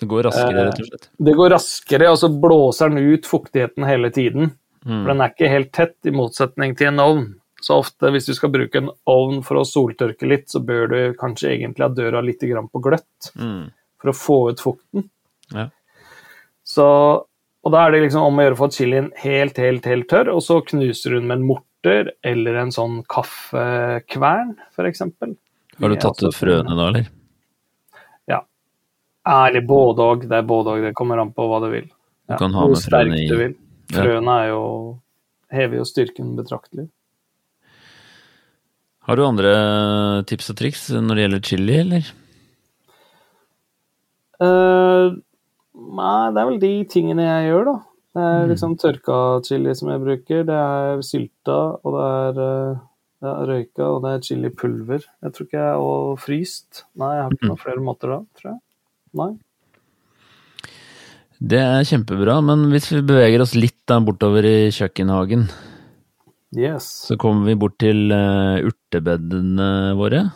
Det 0.00 0.06
går 0.10 0.24
raskere, 0.26 0.64
rett 0.66 0.80
og 0.82 0.86
slett. 0.88 1.04
Det 1.28 1.34
går 1.38 1.50
raskere, 1.54 2.08
og 2.10 2.16
så 2.18 2.28
blåser 2.42 2.90
den 2.90 3.12
ut 3.12 3.28
fuktigheten 3.30 3.86
hele 3.86 4.10
tiden. 4.10 4.50
Mm. 4.82 4.96
For 5.04 5.12
den 5.12 5.20
er 5.22 5.30
ikke 5.30 5.50
helt 5.52 5.70
tett, 5.72 5.94
i 6.10 6.10
motsetning 6.10 6.74
til 6.76 6.88
en 6.90 6.98
ovn. 7.04 7.26
Så 7.62 7.76
ofte 7.84 8.10
hvis 8.10 8.26
du 8.26 8.34
skal 8.34 8.50
bruke 8.50 8.80
en 8.82 8.90
ovn 9.06 9.44
for 9.46 9.60
å 9.60 9.64
soltørke 9.68 10.26
litt, 10.26 10.48
så 10.50 10.58
bør 10.58 10.88
du 10.90 10.98
kanskje 11.20 11.52
egentlig 11.54 11.86
ha 11.86 11.92
døra 11.94 12.20
litt 12.26 12.40
på 12.42 12.82
gløtt 12.82 13.30
Mm. 13.38 13.70
for 14.00 14.10
å 14.10 14.16
få 14.18 14.50
ut 14.50 14.58
fukten. 14.60 15.08
Ja. 15.54 15.68
Så, 16.64 16.84
og 17.62 17.70
da 17.72 17.86
er 17.86 17.92
det 17.92 18.02
liksom 18.08 18.22
om 18.26 18.38
å 18.38 18.42
gjøre 18.42 18.58
å 18.58 18.62
få 18.64 18.72
chilien 18.74 19.12
helt, 19.22 19.56
helt, 19.56 19.84
helt 19.84 20.08
tørr, 20.08 20.34
og 20.34 20.42
så 20.42 20.60
knuser 20.66 21.14
hun 21.14 21.28
med 21.28 21.38
en 21.38 21.46
morter 21.46 21.68
eller 21.86 22.54
en 22.62 22.70
sånn 22.74 23.00
kaffekvern, 23.10 24.54
f.eks. 24.76 25.00
Har 25.80 25.88
du 25.88 25.96
tatt 25.96 26.22
ut 26.22 26.36
frøene 26.36 26.76
da, 26.78 26.86
eller? 26.92 27.08
Ja. 28.30 28.40
Ærlig 29.26 29.64
både 29.66 30.02
og. 30.06 30.26
Det 30.28 30.38
er 30.38 30.46
både 30.46 30.76
og. 30.76 30.82
Det 30.86 30.94
kommer 30.94 31.18
an 31.18 31.32
på 31.34 31.46
hva 31.50 31.60
du 31.64 31.70
vil. 31.72 31.88
Du 32.30 32.36
kan 32.38 32.52
ha 32.54 32.64
hvor 32.66 32.74
med 32.76 32.84
frøene 32.84 33.16
sterkt 33.16 33.24
i- 33.24 33.28
du 33.28 33.36
vil. 33.40 33.54
Frøene 33.92 34.36
er 34.44 34.48
jo 34.52 34.62
hever 35.52 35.76
jo 35.76 35.84
styrken 35.84 36.36
betraktelig. 36.38 36.88
Har 39.02 39.16
du 39.16 39.24
andre 39.26 39.52
tips 40.30 40.50
og 40.50 40.56
triks 40.56 40.88
når 40.94 41.14
det 41.18 41.24
gjelder 41.24 41.42
chili, 41.48 41.78
eller? 41.82 42.12
Uh, 44.42 45.16
nei, 45.74 46.30
det 46.34 46.40
er 46.42 46.48
vel 46.48 46.60
de 46.62 46.72
tingene 46.90 47.26
jeg 47.26 47.50
gjør, 47.50 47.64
da. 47.68 47.74
Det 48.14 48.20
Mm. 48.20 48.42
er 48.44 48.48
liksom 48.48 48.76
tørka 48.76 49.18
chili 49.44 49.74
som 49.74 49.88
jeg 49.88 50.00
bruker, 50.02 50.42
det 50.44 50.52
er 50.54 50.98
sylta, 51.00 51.78
og 51.82 51.94
det 51.96 52.36
er 52.36 52.42
eh, 52.42 52.80
ja, 53.22 53.32
røyka, 53.46 53.84
og 53.88 54.02
det 54.02 54.10
er 54.12 54.20
chilipulver. 54.26 55.04
Jeg 55.22 55.32
tror 55.32 55.46
ikke 55.46 55.62
jeg 55.62 55.76
Og 55.80 56.18
fryst. 56.18 56.82
Nei, 56.96 57.14
jeg 57.16 57.22
har 57.24 57.30
ikke 57.30 57.42
Mm. 57.46 57.48
noen 57.48 57.58
flere 57.64 57.80
måter 57.80 58.08
da, 58.12 58.18
tror 58.36 58.50
jeg. 58.52 58.60
Nei. 59.14 59.32
Det 61.42 61.58
er 61.58 61.82
kjempebra, 61.88 62.36
men 62.44 62.70
hvis 62.70 62.90
vi 62.92 63.00
beveger 63.02 63.40
oss 63.42 63.54
litt 63.56 63.80
da 63.86 63.98
bortover 64.00 64.44
i 64.44 64.68
kjøkkenhagen, 64.70 65.48
Yes. 66.54 67.06
så 67.08 67.16
kommer 67.16 67.46
vi 67.46 67.54
bort 67.56 67.78
til 67.78 68.12
eh, 68.12 68.60
urtebedene 68.68 69.96
våre. 69.96 70.32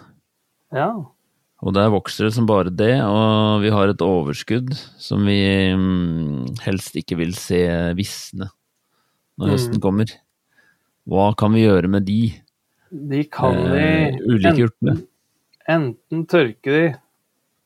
Ja. 0.72 0.88
Og 1.66 1.74
der 1.74 1.88
vokser 1.90 2.28
det 2.28 2.34
som 2.36 2.46
bare 2.46 2.70
det, 2.70 2.92
og 3.02 3.62
vi 3.64 3.72
har 3.74 3.90
et 3.90 4.02
overskudd 4.04 4.70
som 5.02 5.24
vi 5.26 5.40
mm, 5.74 6.60
helst 6.62 6.94
ikke 7.00 7.18
vil 7.18 7.34
se 7.38 7.58
visne 7.98 8.46
når 9.36 9.48
Mm. 9.50 9.52
høsten 9.52 9.80
kommer. 9.82 10.12
Hva 11.10 11.26
kan 11.36 11.52
vi 11.52 11.64
gjøre 11.66 11.90
med 11.92 12.06
de 12.06 12.20
De 13.10 13.24
kan 13.28 13.58
eh, 13.66 14.14
vi 14.14 14.34
ulike 14.36 14.68
urtene? 14.70 14.94
enten 15.68 16.22
tørke 16.30 16.70
de, 16.70 16.84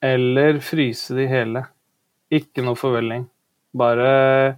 eller 0.03 0.59
fryse 0.65 1.15
de 1.15 1.27
hele. 1.29 1.63
Ikke 2.33 2.65
noe 2.65 2.75
forvelling. 2.81 3.27
Bare 3.77 4.57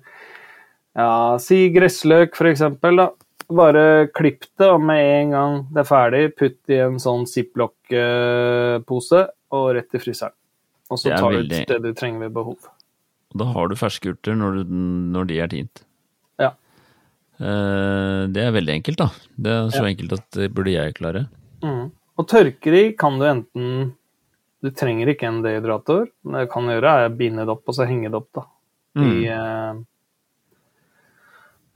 ja, 0.96 1.08
si 1.42 1.66
gressløk, 1.74 2.36
for 2.38 2.46
eksempel, 2.48 2.96
da. 3.02 3.08
Bare 3.52 4.06
klipp 4.14 4.44
det, 4.58 4.68
og 4.70 4.80
med 4.80 5.00
en 5.02 5.30
gang 5.34 5.56
det 5.74 5.80
er 5.82 5.88
ferdig, 5.88 6.20
putt 6.38 6.70
i 6.72 6.78
en 6.84 6.98
sånn 7.02 7.24
ziplock-pose 7.28 9.22
og 9.52 9.66
rett 9.76 9.96
i 9.96 10.00
fryseren. 10.02 10.34
Og 10.92 11.00
så 11.00 11.12
tar 11.16 11.32
veldig... 11.32 11.48
du 11.48 11.62
ut 11.62 11.68
det 11.72 11.80
du 11.82 11.92
trenger 11.98 12.26
ved 12.26 12.34
behov. 12.36 12.68
Og 13.32 13.38
da 13.40 13.46
har 13.54 13.68
du 13.70 13.76
ferske 13.80 14.12
urter 14.12 14.36
når, 14.36 14.62
når 14.68 15.28
de 15.30 15.38
er 15.40 15.48
tint. 15.52 15.82
Ja. 16.40 16.50
Eh, 17.40 18.22
det 18.32 18.42
er 18.44 18.52
veldig 18.56 18.74
enkelt, 18.78 19.00
da. 19.00 19.08
Det 19.36 19.52
er 19.56 19.70
så 19.72 19.82
Ja. 19.84 19.88
enkelt 19.94 20.12
at 20.18 20.28
det 20.36 20.50
burde 20.54 20.74
jeg 20.74 20.94
klare. 20.98 21.26
Mm. 21.64 21.90
Og 22.20 22.28
tørker 22.28 22.74
i 22.76 22.84
kan 22.98 23.18
du 23.18 23.24
enten 23.28 23.92
Du 24.62 24.68
trenger 24.70 25.08
ikke 25.10 25.26
en 25.26 25.40
dehydrator. 25.42 26.04
Det 26.22 26.44
du 26.44 26.50
kan 26.52 26.68
gjøre, 26.70 26.90
er 27.02 27.08
å 27.08 27.16
binde 27.18 27.42
det 27.42 27.50
opp 27.50 27.66
og 27.66 27.74
så 27.74 27.82
henge 27.88 28.06
det 28.12 28.14
opp, 28.20 28.28
da. 28.36 28.44
i, 28.94 29.26
Mm. 29.26 29.80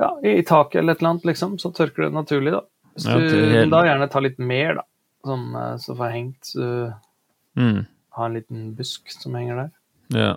Ja, 0.00 0.10
i 0.24 0.42
taket 0.42 0.76
eller 0.80 0.92
et 0.92 1.00
eller 1.02 1.10
annet, 1.14 1.24
liksom, 1.24 1.56
så 1.58 1.72
tørker 1.74 2.04
det 2.06 2.12
naturlig, 2.12 2.52
da. 2.52 2.60
Hvis 2.96 3.06
Ja, 3.08 3.18
du 3.18 3.28
hele- 3.28 3.70
da 3.70 3.82
gjerne 3.84 4.10
tar 4.10 4.20
litt 4.22 4.38
mer, 4.38 4.74
da, 4.74 4.82
sånn, 5.24 5.54
eh, 5.54 5.76
så 5.78 5.94
får 5.96 6.10
jeg 6.10 6.14
hengt, 6.16 6.44
så 6.44 6.94
Mm. 7.56 7.86
ha 8.16 8.24
en 8.26 8.34
liten 8.34 8.74
busk 8.76 9.08
som 9.10 9.32
henger 9.34 9.56
der. 9.56 9.70
Ja. 10.18 10.36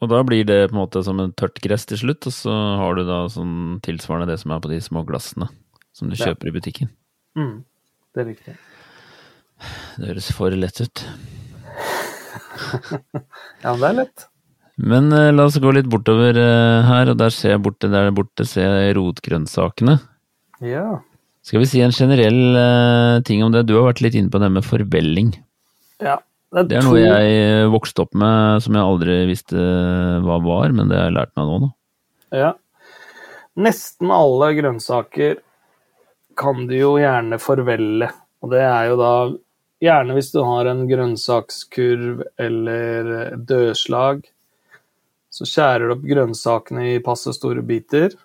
Og 0.00 0.08
da 0.08 0.22
blir 0.22 0.44
det 0.46 0.70
på 0.70 0.74
en 0.76 0.86
måte 0.86 1.02
som 1.04 1.18
en 1.20 1.32
tørt 1.32 1.60
gress 1.60 1.84
til 1.86 1.98
slutt, 1.98 2.26
og 2.26 2.32
så 2.32 2.50
har 2.78 2.94
du 2.94 3.04
da 3.04 3.26
sånn 3.28 3.80
tilsvarende 3.82 4.26
det 4.28 4.38
som 4.40 4.52
er 4.52 4.60
på 4.60 4.68
de 4.68 4.78
små 4.80 5.04
glassene 5.04 5.48
som 5.92 6.08
du 6.08 6.14
Ja. 6.16 6.26
kjøper 6.26 6.48
i 6.48 6.60
butikken. 6.60 6.88
Mm, 7.36 7.64
det 8.14 8.26
er 8.26 8.34
riktig. 8.34 8.56
Det 9.98 10.06
høres 10.08 10.30
for 10.32 10.50
lett 10.50 10.80
ut. 10.80 11.04
Ja, 13.62 13.72
men 13.74 13.80
det 13.80 13.88
er 13.88 13.92
lett. 14.04 14.26
Men 14.78 15.10
eh, 15.12 15.32
la 15.34 15.48
oss 15.48 15.58
gå 15.58 15.72
litt 15.74 15.88
bortover 15.90 16.38
eh, 16.38 16.86
her, 16.86 17.10
og 17.10 17.18
der 17.18 17.34
ser 17.34 17.56
jeg 17.56 17.64
borte, 17.64 17.90
der 17.90 18.12
borte 18.14 18.46
ser 18.46 18.76
jeg 18.84 18.96
rotgrønnsakene. 18.98 19.98
Ja. 20.62 21.00
Skal 21.46 21.62
vi 21.64 21.68
si 21.70 21.82
en 21.82 21.94
generell 21.94 22.58
eh, 22.60 23.18
ting 23.26 23.42
om 23.42 23.54
det? 23.54 23.66
Du 23.66 23.74
har 23.78 23.88
vært 23.88 24.02
litt 24.04 24.16
inne 24.18 24.30
på 24.30 24.40
det 24.42 24.50
med 24.54 24.66
forvelling. 24.66 25.34
ja. 26.04 26.20
Det 26.48 26.78
er 26.78 26.80
noe 26.80 26.96
jeg 26.96 27.32
eh, 27.36 27.66
vokste 27.68 28.06
opp 28.06 28.14
med 28.16 28.62
som 28.64 28.72
jeg 28.72 28.80
aldri 28.80 29.16
visste 29.28 29.64
hva 30.24 30.38
var, 30.40 30.72
men 30.72 30.88
det 30.88 30.96
har 30.96 31.10
jeg 31.10 31.16
lært 31.18 31.34
meg 31.36 31.50
nå. 31.50 31.58
nå. 31.60 31.68
Ja. 32.32 32.54
Nesten 33.60 34.12
alle 34.14 34.48
grønnsaker 34.56 35.42
kan 36.40 36.64
du 36.70 36.72
jo 36.78 36.94
gjerne 36.96 37.36
forvelle. 37.42 38.08
Og 38.40 38.54
det 38.54 38.62
er 38.64 38.88
jo 38.88 38.96
da 38.96 39.12
gjerne 39.84 40.16
hvis 40.16 40.32
du 40.32 40.40
har 40.46 40.70
en 40.70 40.84
grønnsakskurv 40.88 42.24
eller 42.40 43.36
dødslag, 43.36 44.24
så 45.38 45.46
skjærer 45.46 45.86
du 45.86 45.94
opp 45.94 46.06
grønnsakene 46.08 46.84
i 46.96 47.02
passe 47.04 47.30
store 47.36 47.62
biter. 47.62 48.16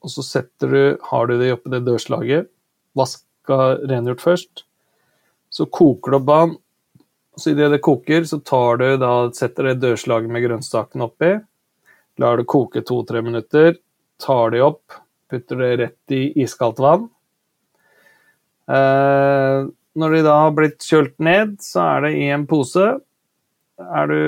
Og 0.00 0.12
så 0.14 0.24
setter 0.24 0.72
du, 0.72 0.82
har 1.10 1.28
du 1.28 1.34
det 1.36 1.50
oppi 1.52 1.72
det 1.74 1.82
dørslaget, 1.84 2.48
vaska 2.96 3.58
rengjort 3.90 4.24
først. 4.24 4.62
Så 5.52 5.66
koker 5.68 6.14
du 6.14 6.18
opp 6.22 6.30
vann. 6.30 6.54
Så 7.36 7.52
idet 7.52 7.68
det 7.74 7.82
koker, 7.84 8.24
så 8.24 8.38
tar 8.40 8.80
du 8.80 8.86
da, 9.00 9.12
setter 9.36 9.68
det 9.68 9.82
dørslaget 9.82 10.32
med 10.32 10.46
grønnsakene 10.46 11.04
oppi. 11.04 11.34
Lar 12.20 12.40
det 12.40 12.48
koke 12.48 12.80
to-tre 12.86 13.20
minutter. 13.24 13.76
Tar 14.20 14.56
de 14.56 14.64
opp, 14.64 14.96
putter 15.28 15.60
det 15.60 15.70
rett 15.82 16.16
i 16.16 16.22
iskaldt 16.46 16.80
vann. 16.80 17.06
Eh, 18.72 19.68
når 20.00 20.16
de 20.16 20.24
da 20.24 20.40
har 20.46 20.56
blitt 20.56 20.80
kjølt 20.86 21.16
ned, 21.20 21.58
så 21.64 21.84
er 21.84 22.08
det 22.08 22.16
i 22.22 22.26
en 22.32 22.48
pose. 22.48 22.88
Er 23.80 24.10
du 24.10 24.20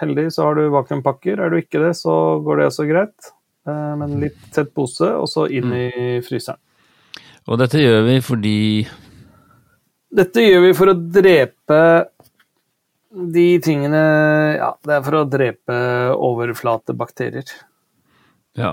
heldig, 0.00 0.28
så 0.34 0.48
har 0.48 0.58
du 0.58 0.68
vakuumpakker. 0.74 1.40
Er 1.40 1.52
du 1.52 1.58
ikke 1.60 1.82
det, 1.82 1.94
så 1.98 2.38
går 2.44 2.60
det 2.62 2.68
også 2.70 2.86
greit. 2.88 3.32
Eh, 3.68 3.92
men 4.00 4.18
litt 4.22 4.38
tett 4.54 4.72
pose, 4.76 5.08
og 5.16 5.28
så 5.30 5.46
inn 5.50 5.72
i 5.74 5.88
fryseren. 6.26 6.60
Og 7.46 7.60
dette 7.60 7.78
gjør 7.78 8.00
vi 8.08 8.14
fordi 8.26 8.58
Dette 10.16 10.42
gjør 10.42 10.64
vi 10.64 10.70
for 10.74 10.90
å 10.90 10.96
drepe 10.96 11.80
de 13.36 13.44
tingene 13.62 14.00
Ja, 14.58 14.72
det 14.82 14.96
er 14.96 15.04
for 15.06 15.20
å 15.20 15.26
drepe 15.30 15.76
overflatebakterier. 16.26 17.52
Ja. 18.58 18.72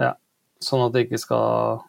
Ja, 0.00 0.14
sånn 0.62 0.86
at 0.86 0.94
det 0.94 1.04
ikke 1.06 1.20
skal 1.20 1.82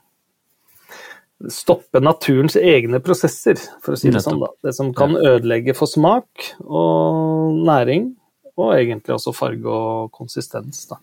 stoppe 1.51 1.99
naturens 2.03 2.55
egne 2.59 3.01
prosesser, 3.03 3.59
for 3.83 3.95
å 3.95 3.99
si 3.99 4.11
det 4.13 4.21
sånn. 4.23 4.39
da. 4.41 4.51
Det 4.63 4.73
som 4.77 4.91
kan 4.95 5.15
ødelegge 5.19 5.75
for 5.77 5.91
smak 5.91 6.51
og 6.63 7.57
næring, 7.67 8.13
og 8.59 8.73
egentlig 8.75 9.15
også 9.15 9.33
farge 9.35 9.71
og 9.71 10.11
konsistens. 10.15 10.85
da. 10.89 10.99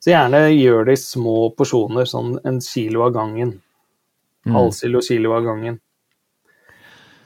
Så 0.00 0.12
gjerne 0.12 0.46
gjør 0.54 0.86
det 0.88 0.96
i 0.96 1.02
små 1.02 1.50
porsjoner, 1.56 2.08
sånn 2.08 2.38
en 2.46 2.60
kilo 2.64 3.04
av 3.04 3.14
gangen. 3.16 3.56
Mm. 4.46 4.54
Halvkilo, 4.56 5.02
kilo 5.04 5.34
av 5.36 5.44
gangen. 5.44 5.80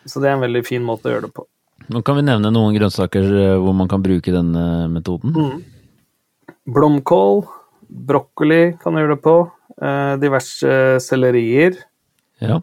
Så 0.05 0.21
det 0.21 0.31
er 0.31 0.39
en 0.39 0.45
veldig 0.45 0.65
fin 0.67 0.83
måte 0.85 1.09
å 1.09 1.15
gjøre 1.15 1.29
det 1.29 1.37
på. 1.37 1.47
Nå 1.95 2.01
kan 2.05 2.17
vi 2.19 2.25
nevne 2.25 2.51
noen 2.53 2.75
grønnsaker 2.77 3.29
eh, 3.29 3.59
hvor 3.61 3.77
man 3.77 3.91
kan 3.91 4.03
bruke 4.05 4.33
denne 4.33 4.89
metoden. 4.93 5.37
Mm. 5.37 6.51
Blomkål, 6.75 7.45
brokkoli 8.09 8.63
kan 8.81 8.97
du 8.97 9.03
gjøre 9.03 9.17
det 9.17 9.25
på. 9.25 9.37
Eh, 9.75 10.15
diverse 10.23 10.79
sellerier. 11.05 11.79
Ja. 12.43 12.59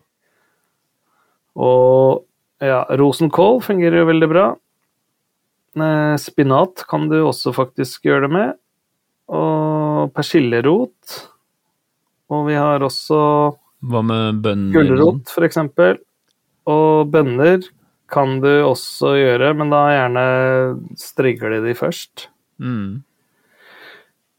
Og 1.55 2.25
ja, 2.61 2.83
rosenkål 2.97 3.61
fungerer 3.65 4.01
jo 4.01 4.09
veldig 4.09 4.29
bra. 4.31 4.45
Spinat 6.19 6.83
kan 6.89 7.07
du 7.11 7.21
også 7.23 7.53
faktisk 7.55 8.03
gjøre 8.07 8.27
det 8.27 8.31
med. 8.35 8.55
Og 9.31 10.11
persillerot. 10.15 11.19
Og 12.31 12.47
vi 12.47 12.55
har 12.59 12.83
også 12.83 13.19
Hva 13.81 14.01
med 14.05 14.41
bønner? 14.43 14.73
gulrot, 14.75 15.31
eksempel. 15.47 15.97
Og 16.67 17.09
bønner 17.11 17.63
kan 18.11 18.39
du 18.43 18.49
også 18.67 19.15
gjøre, 19.15 19.53
men 19.55 19.71
da 19.71 19.85
gjerne 19.95 20.25
strigle 20.99 21.61
de 21.63 21.73
først. 21.77 22.27
Mm. 22.59 23.03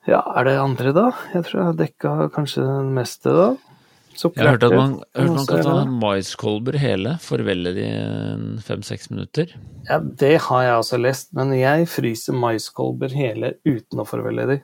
Ja, 0.07 0.21
er 0.37 0.45
det 0.45 0.57
andre, 0.59 0.93
da? 0.93 1.07
Jeg 1.33 1.47
tror 1.47 1.59
jeg 1.59 1.69
har 1.71 1.79
dekka 1.79 2.13
kanskje 2.35 2.65
det 2.67 2.95
meste, 2.97 3.33
da. 3.33 3.49
Jeg 4.13 4.45
har 4.45 4.53
hørt 4.55 4.63
at 4.67 4.75
man, 4.77 4.93
hørt 5.17 5.31
man 5.33 5.47
kan 5.49 5.63
ta 5.65 5.85
maiskolber 5.89 6.77
hele, 6.79 7.15
forvelle 7.25 7.73
de 7.75 7.87
fem-seks 8.63 9.11
minutter. 9.11 9.53
Ja, 9.89 9.99
det 9.99 10.35
har 10.47 10.63
jeg 10.67 10.77
også 10.83 10.99
lest, 11.01 11.33
men 11.35 11.53
jeg 11.57 11.89
fryser 11.89 12.37
maiskolber 12.37 13.09
hele 13.17 13.55
uten 13.67 14.03
å 14.03 14.07
forvelle 14.07 14.47
de. 14.51 14.59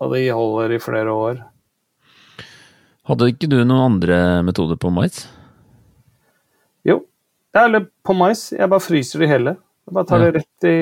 Og 0.00 0.12
de 0.12 0.26
holder 0.28 0.74
i 0.76 0.78
flere 0.82 1.08
år. 1.14 1.40
Hadde 3.06 3.28
ikke 3.32 3.48
du 3.48 3.60
noen 3.64 3.84
andre 3.94 4.42
metoder 4.46 4.76
på 4.82 4.90
mais? 4.92 5.22
Jo, 6.86 7.00
ja, 7.54 7.64
eller 7.64 7.86
på 8.04 8.14
mais. 8.18 8.48
Jeg 8.52 8.68
bare 8.70 8.82
fryser 8.84 9.22
de 9.22 9.28
hele. 9.30 9.56
Jeg 9.86 9.94
bare 9.94 10.06
tar 10.10 10.20
Ja. 10.24 10.30
det 10.30 10.40
rett 10.42 10.66
i 10.68 10.76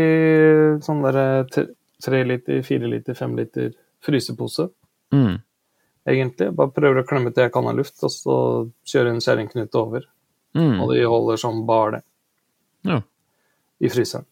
sånn 0.85 1.03
der 1.05 1.45
tre- 1.53 1.69
tre 2.03 2.25
liter, 2.25 2.63
fire 2.63 2.89
liter, 2.89 3.15
fem 3.15 3.37
liter 3.37 3.71
frysepose, 4.05 4.71
Mm. 5.13 5.39
Egentlig. 6.09 6.51
Bare 6.57 6.73
prøver 6.75 7.03
å 7.03 7.07
klemme 7.09 7.33
til 7.35 7.45
jeg 7.47 7.53
kan 7.55 7.67
av 7.71 7.77
luft, 7.77 7.99
og 8.05 8.11
så 8.13 8.37
kjøre 8.87 9.15
en 9.15 9.21
kjerringknute 9.25 9.81
over. 9.81 10.05
Mm. 10.55 10.81
Og 10.85 10.93
de 10.95 11.03
holder 11.11 11.37
som 11.41 11.65
bare 11.67 11.91
det 11.99 12.03
Ja. 12.85 13.01
i 13.81 13.89
fryseren. 13.89 14.25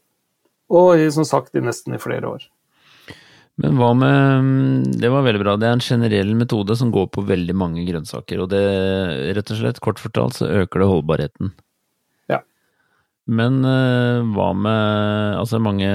Og 0.71 0.97
i- 0.97 1.11
som 1.11 1.25
sagt, 1.25 1.55
i 1.55 1.61
nesten 1.61 1.95
i 1.95 1.99
flere 1.99 2.23
år. 2.29 2.43
Men 3.59 3.77
hva 3.77 3.93
med 3.95 4.99
Det 5.01 5.11
var 5.11 5.23
veldig 5.23 5.41
bra. 5.43 5.57
Det 5.57 5.67
er 5.69 5.73
en 5.73 5.79
generell 5.81 6.35
metode 6.35 6.75
som 6.77 6.91
går 6.91 7.11
på 7.11 7.25
veldig 7.27 7.55
mange 7.55 7.85
grønnsaker. 7.87 8.41
Og 8.41 8.49
det, 8.49 9.37
rett 9.37 9.51
og 9.51 9.57
slett, 9.59 9.81
kort 9.81 9.99
fortalt, 9.99 10.33
så 10.39 10.49
øker 10.49 10.81
det 10.81 10.89
holdbarheten. 10.89 11.53
Ja. 12.31 12.39
Men 13.27 13.65
eh, 13.65 14.23
hva 14.33 14.55
med 14.57 15.37
Altså, 15.39 15.61
mange 15.61 15.87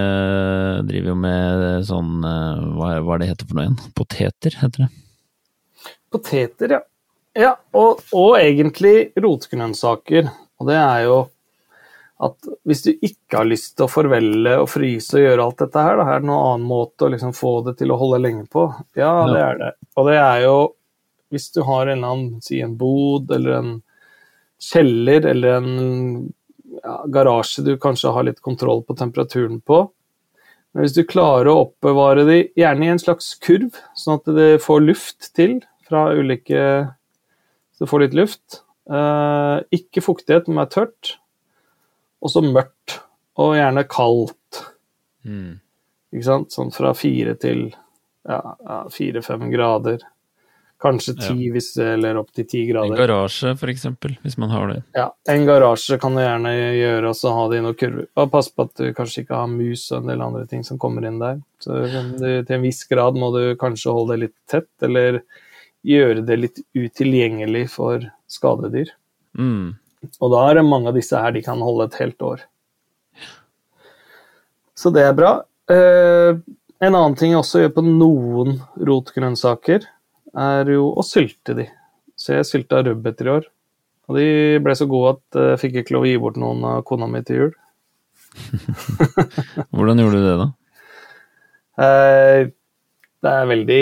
driver 0.88 1.08
jo 1.08 1.16
med 1.16 1.84
sånn 1.88 2.24
eh, 2.24 3.02
hva 3.02 3.16
er 3.16 3.20
det 3.20 3.30
heter 3.30 3.48
for 3.48 3.56
noe 3.56 3.66
igjen? 3.66 3.94
Poteter, 3.96 4.52
heter 4.62 4.86
det. 4.86 4.90
Poteter, 6.18 6.78
ja. 6.78 6.84
Ja, 7.38 7.52
og, 7.78 8.02
og 8.18 8.38
egentlig 8.40 9.12
rotgrønnsaker. 9.22 10.30
Og 10.58 10.70
det 10.70 10.78
er 10.82 11.04
jo 11.06 11.18
at 12.26 12.48
hvis 12.66 12.82
du 12.82 12.90
ikke 12.96 13.44
har 13.44 13.46
lyst 13.46 13.76
til 13.78 13.86
å 13.86 13.92
forvelle 13.92 14.56
og 14.64 14.72
fryse 14.72 15.20
og 15.20 15.22
gjøre 15.22 15.44
alt 15.44 15.60
dette 15.62 15.84
her, 15.86 16.00
da 16.00 16.08
er 16.16 16.24
det 16.24 16.30
noen 16.32 16.48
annen 16.48 16.70
måte 16.70 17.06
å 17.06 17.12
liksom 17.14 17.36
få 17.38 17.60
det 17.68 17.76
til 17.78 17.94
å 17.94 18.00
holde 18.02 18.24
lenge 18.24 18.48
på. 18.50 18.66
Ja, 18.98 19.12
det 19.30 19.44
er 19.44 19.60
det. 19.62 19.70
Og 19.94 20.10
det 20.10 20.18
er 20.18 20.46
jo 20.48 20.56
hvis 21.30 21.52
du 21.54 21.62
har 21.68 21.86
en 21.86 22.00
eller 22.00 22.16
annen, 22.16 22.42
si 22.42 22.62
en 22.64 22.74
bod 22.80 23.32
eller 23.36 23.60
en 23.60 23.72
kjeller 24.64 25.28
eller 25.30 25.60
en 25.60 25.70
ja, 26.82 26.98
garasje 27.14 27.62
du 27.68 27.76
kanskje 27.82 28.16
har 28.16 28.26
litt 28.26 28.42
kontroll 28.42 28.82
på 28.88 28.96
temperaturen 28.98 29.60
på. 29.62 29.84
Men 30.74 30.86
hvis 30.86 30.98
du 30.98 31.04
klarer 31.10 31.52
å 31.52 31.60
oppbevare 31.68 32.26
de 32.26 32.40
gjerne 32.58 32.88
i 32.88 32.92
en 32.96 33.02
slags 33.02 33.36
kurv, 33.44 33.78
sånn 33.98 34.22
at 34.22 34.34
det 34.38 34.52
får 34.64 34.86
luft 34.88 35.32
til 35.38 35.60
fra 35.88 36.10
ulike 36.14 36.62
Så 37.76 37.86
du 37.86 37.92
får 37.92 38.08
litt 38.08 38.18
luft. 38.18 38.62
Eh, 38.90 39.58
ikke 39.78 40.04
fuktighet, 40.04 40.48
men 40.50 40.64
er 40.64 40.72
tørt. 40.74 41.18
Og 42.24 42.34
så 42.34 42.42
mørkt. 42.42 43.00
Og 43.38 43.54
gjerne 43.58 43.84
kaldt. 43.90 44.64
Mm. 45.28 45.60
Ikke 46.14 46.26
sant? 46.26 46.54
Sånn 46.56 46.74
fra 46.74 46.96
fire 46.98 47.36
til 47.38 47.68
ja, 48.28 48.42
ja, 48.66 48.78
fire-fem 48.92 49.50
grader. 49.52 50.02
Kanskje 50.78 51.16
ti, 51.18 51.48
hvis, 51.50 51.72
eller 51.82 52.20
opp 52.20 52.30
til 52.38 52.46
ti 52.46 52.60
grader. 52.68 52.94
En 52.94 53.00
garasje, 53.00 53.56
for 53.58 53.72
eksempel, 53.72 54.14
hvis 54.22 54.36
man 54.38 54.52
har 54.54 54.68
det. 54.70 54.82
Ja, 54.94 55.08
En 55.34 55.46
garasje 55.48 55.98
kan 55.98 56.14
du 56.14 56.22
gjerne 56.22 56.52
gjøre, 56.54 57.10
og 57.10 57.18
så 57.18 57.32
ha 57.34 57.48
det 57.50 57.58
i 57.58 57.64
noen 57.66 57.80
kurver. 57.80 58.06
Bare 58.18 58.30
pass 58.30 58.52
på 58.54 58.68
at 58.68 58.76
du 58.78 58.92
kanskje 58.98 59.24
ikke 59.24 59.40
har 59.40 59.50
mus 59.50 59.88
og 59.90 60.04
en 60.04 60.12
del 60.12 60.22
andre 60.22 60.46
ting 60.52 60.62
som 60.68 60.78
kommer 60.82 61.08
inn 61.10 61.18
der. 61.22 61.42
Så 61.64 61.80
du, 61.82 62.22
til 62.22 62.54
en 62.60 62.66
viss 62.68 62.84
grad 62.92 63.18
må 63.18 63.32
du 63.34 63.42
kanskje 63.58 63.96
holde 63.96 64.14
det 64.14 64.28
litt 64.28 64.38
tett, 64.54 64.70
eller 64.86 65.24
gjøre 65.88 66.24
det 66.28 66.38
litt 66.40 66.62
utilgjengelig 66.76 67.68
for 67.74 68.04
skadedyr. 68.32 68.92
Mm. 69.38 69.78
Og 70.22 70.32
da 70.34 70.44
er 70.50 70.60
det 70.60 70.68
mange 70.68 70.92
av 70.92 70.98
disse 70.98 71.20
her 71.20 71.34
de 71.36 71.44
kan 71.46 71.64
holde 71.64 71.88
et 71.88 72.00
helt 72.02 72.24
år. 72.26 72.44
Så 74.78 74.92
det 74.94 75.08
er 75.08 75.16
bra. 75.18 75.32
Eh, 75.72 76.38
en 76.78 76.94
annen 76.94 77.16
ting 77.18 77.34
jeg 77.34 77.42
også 77.42 77.64
gjør 77.64 77.78
på 77.80 77.84
noen 77.88 78.60
rotgrønnsaker, 78.78 79.88
er 80.38 80.70
jo 80.70 80.92
å 80.94 81.06
sylte 81.06 81.56
de. 81.58 81.66
Så 82.18 82.36
jeg 82.36 82.50
sylta 82.50 82.84
rødbeter 82.86 83.30
i 83.30 83.34
år. 83.40 83.48
Og 84.08 84.20
de 84.20 84.28
ble 84.64 84.76
så 84.78 84.86
gode 84.90 85.16
at 85.16 85.40
jeg 85.52 85.62
fikk 85.64 85.80
ikke 85.82 85.96
lov 85.96 86.06
å 86.06 86.12
gi 86.12 86.20
bort 86.22 86.38
noen 86.40 86.62
av 86.68 86.84
kona 86.88 87.10
mi 87.10 87.24
til 87.26 87.42
jul. 87.42 87.56
Hvordan 89.76 90.04
gjorde 90.04 90.22
du 90.22 90.28
det, 90.28 90.38
da? 90.44 90.48
Eh, 91.88 92.40
det 93.26 93.34
er 93.34 93.50
veldig 93.50 93.82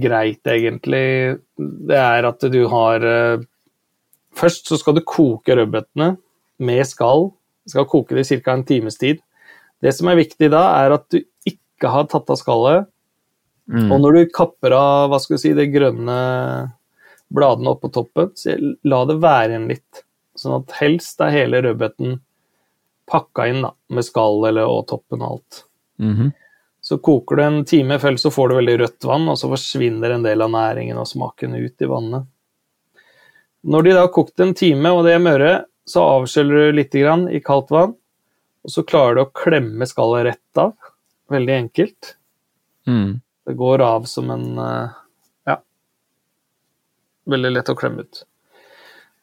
greit, 0.00 0.40
egentlig. 0.48 1.38
Det 1.58 1.98
er 1.98 2.28
at 2.28 2.44
du 2.52 2.62
har 2.72 3.04
eh, 3.06 3.48
Først 4.32 4.70
så 4.70 4.78
skal 4.80 4.94
du 4.96 5.02
koke 5.04 5.52
rødbetene 5.52 6.14
med 6.64 6.86
skall. 6.88 7.26
Du 7.66 7.74
skal 7.74 7.84
koke 7.84 8.16
det 8.16 8.24
i 8.24 8.38
ca. 8.40 8.54
en 8.54 8.64
times 8.64 8.96
tid. 8.96 9.18
Det 9.84 9.92
som 9.92 10.08
er 10.08 10.16
viktig 10.16 10.48
da, 10.54 10.62
er 10.80 10.94
at 10.96 11.04
du 11.12 11.18
ikke 11.44 11.90
har 11.92 12.06
tatt 12.08 12.32
av 12.32 12.38
skallet. 12.40 12.88
Mm. 13.68 13.90
Og 13.92 14.00
når 14.00 14.16
du 14.16 14.32
kapper 14.32 14.72
av 14.72 15.12
hva 15.12 15.20
skal 15.20 15.36
du 15.36 15.42
si, 15.42 15.52
de 15.52 15.68
grønne 15.68 16.16
bladene 17.28 17.74
oppå 17.74 17.92
toppen, 17.92 18.32
så 18.40 18.56
la 18.88 19.02
det 19.10 19.20
være 19.20 19.52
igjen 19.52 19.68
litt. 19.68 20.02
Sånn 20.40 20.62
at 20.62 20.76
helst 20.80 21.20
er 21.20 21.36
hele 21.36 21.60
rødbeten 21.66 22.22
pakka 23.12 23.50
inn 23.50 23.66
da, 23.66 23.74
med 23.92 24.06
skall 24.06 24.46
eller, 24.48 24.64
og 24.64 24.86
toppen 24.88 25.20
og 25.20 25.36
alt. 25.36 25.64
Mhm. 26.00 26.32
Så 26.82 26.98
koker 26.98 27.38
du 27.38 27.42
en 27.44 27.64
time, 27.68 27.98
før, 28.02 28.16
så 28.18 28.30
får 28.34 28.48
du 28.50 28.56
veldig 28.58 28.78
rødt 28.80 29.06
vann, 29.06 29.28
og 29.30 29.36
så 29.38 29.50
forsvinner 29.52 30.16
en 30.16 30.24
del 30.26 30.42
av 30.42 30.50
næringen 30.50 30.98
og 30.98 31.06
smaken 31.06 31.54
ut 31.54 31.84
i 31.84 31.90
vannet. 31.90 32.26
Når 33.62 33.84
de 33.86 33.92
da 33.94 34.00
har 34.02 34.14
kokt 34.14 34.42
en 34.42 34.54
time, 34.58 34.90
og 34.90 35.04
det 35.06 35.14
er 35.14 35.22
møre, 35.22 35.52
så 35.86 36.02
avskjøller 36.18 36.72
du 36.72 36.78
litt 36.80 36.94
grann 36.94 37.28
i 37.30 37.38
kaldt 37.44 37.70
vann, 37.70 37.94
og 38.62 38.74
så 38.74 38.82
klarer 38.86 39.18
du 39.18 39.22
å 39.22 39.30
klemme 39.34 39.86
skallet 39.86 40.26
rett 40.26 40.58
av. 40.58 40.74
Veldig 41.30 41.54
enkelt. 41.54 42.16
Mm. 42.86 43.20
Det 43.46 43.54
går 43.58 43.82
av 43.86 44.10
som 44.10 44.30
en 44.34 44.58
eh, 44.58 44.98
Ja. 45.50 45.56
Veldig 47.30 47.54
lett 47.54 47.70
å 47.70 47.78
klemme 47.78 48.06
ut. 48.06 48.24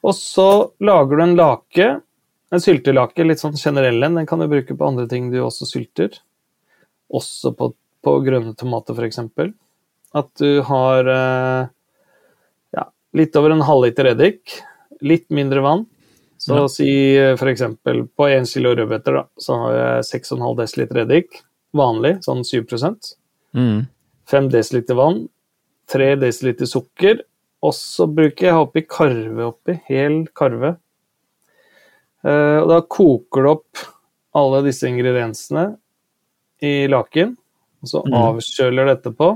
Og 0.03 0.15
så 0.15 0.49
lager 0.79 1.19
du 1.19 1.23
en 1.23 1.35
lake, 1.35 1.87
en 2.51 2.63
syltelake, 2.63 3.27
litt 3.27 3.43
sånn 3.43 3.59
generell 3.59 4.03
en. 4.03 4.15
Den 4.19 4.27
kan 4.27 4.39
du 4.39 4.47
bruke 4.47 4.75
på 4.75 4.87
andre 4.87 5.07
ting 5.11 5.27
du 5.31 5.41
også 5.43 5.67
sylter. 5.67 6.15
Også 7.13 7.51
på, 7.57 7.71
på 8.05 8.15
grønne 8.25 8.55
tomater, 8.57 8.93
f.eks. 8.97 9.19
At 10.15 10.29
du 10.41 10.61
har 10.65 11.09
eh, 11.13 11.69
ja, 12.77 12.85
litt 13.17 13.35
over 13.39 13.53
en 13.55 13.65
halvliter 13.65 14.11
eddik, 14.13 14.55
litt 15.05 15.27
mindre 15.33 15.61
vann. 15.65 15.85
Så 16.39 16.55
Ja. 16.55 16.67
si 16.71 16.89
f.eks. 17.35 17.63
på 18.15 18.27
1 18.31 18.47
kilo 18.47 18.71
rødbeter, 18.77 19.17
da, 19.19 19.23
så 19.37 19.57
har 19.65 19.73
jeg 19.79 20.23
6,5 20.23 20.85
dl 20.87 21.01
eddik. 21.03 21.41
Vanlig, 21.75 22.19
sånn 22.25 22.43
7 22.45 22.63
Mm. 23.53 23.87
5 24.29 24.47
dl 24.53 24.93
vann, 24.95 25.23
3 25.89 26.15
dl 26.21 26.65
sukker, 26.69 27.23
og 27.61 27.73
så 27.73 28.05
bruker 28.07 28.47
jeg 28.47 28.55
oppi 28.55 28.81
karve 28.87 29.47
oppi, 29.49 29.75
hel 29.89 30.27
karve. 30.37 30.77
Eh, 32.23 32.57
og 32.61 32.67
da 32.69 32.79
koker 32.81 33.43
du 33.45 33.49
opp 33.49 33.83
alle 34.35 34.61
disse 34.65 34.87
ingrediensene 34.87 35.77
i 36.61 36.87
laken, 36.87 37.35
og 37.81 37.87
så 37.87 38.03
Mhm. 38.05 38.13
avkjøler 38.13 38.85
det 38.89 38.95
etterpå. 39.03 39.29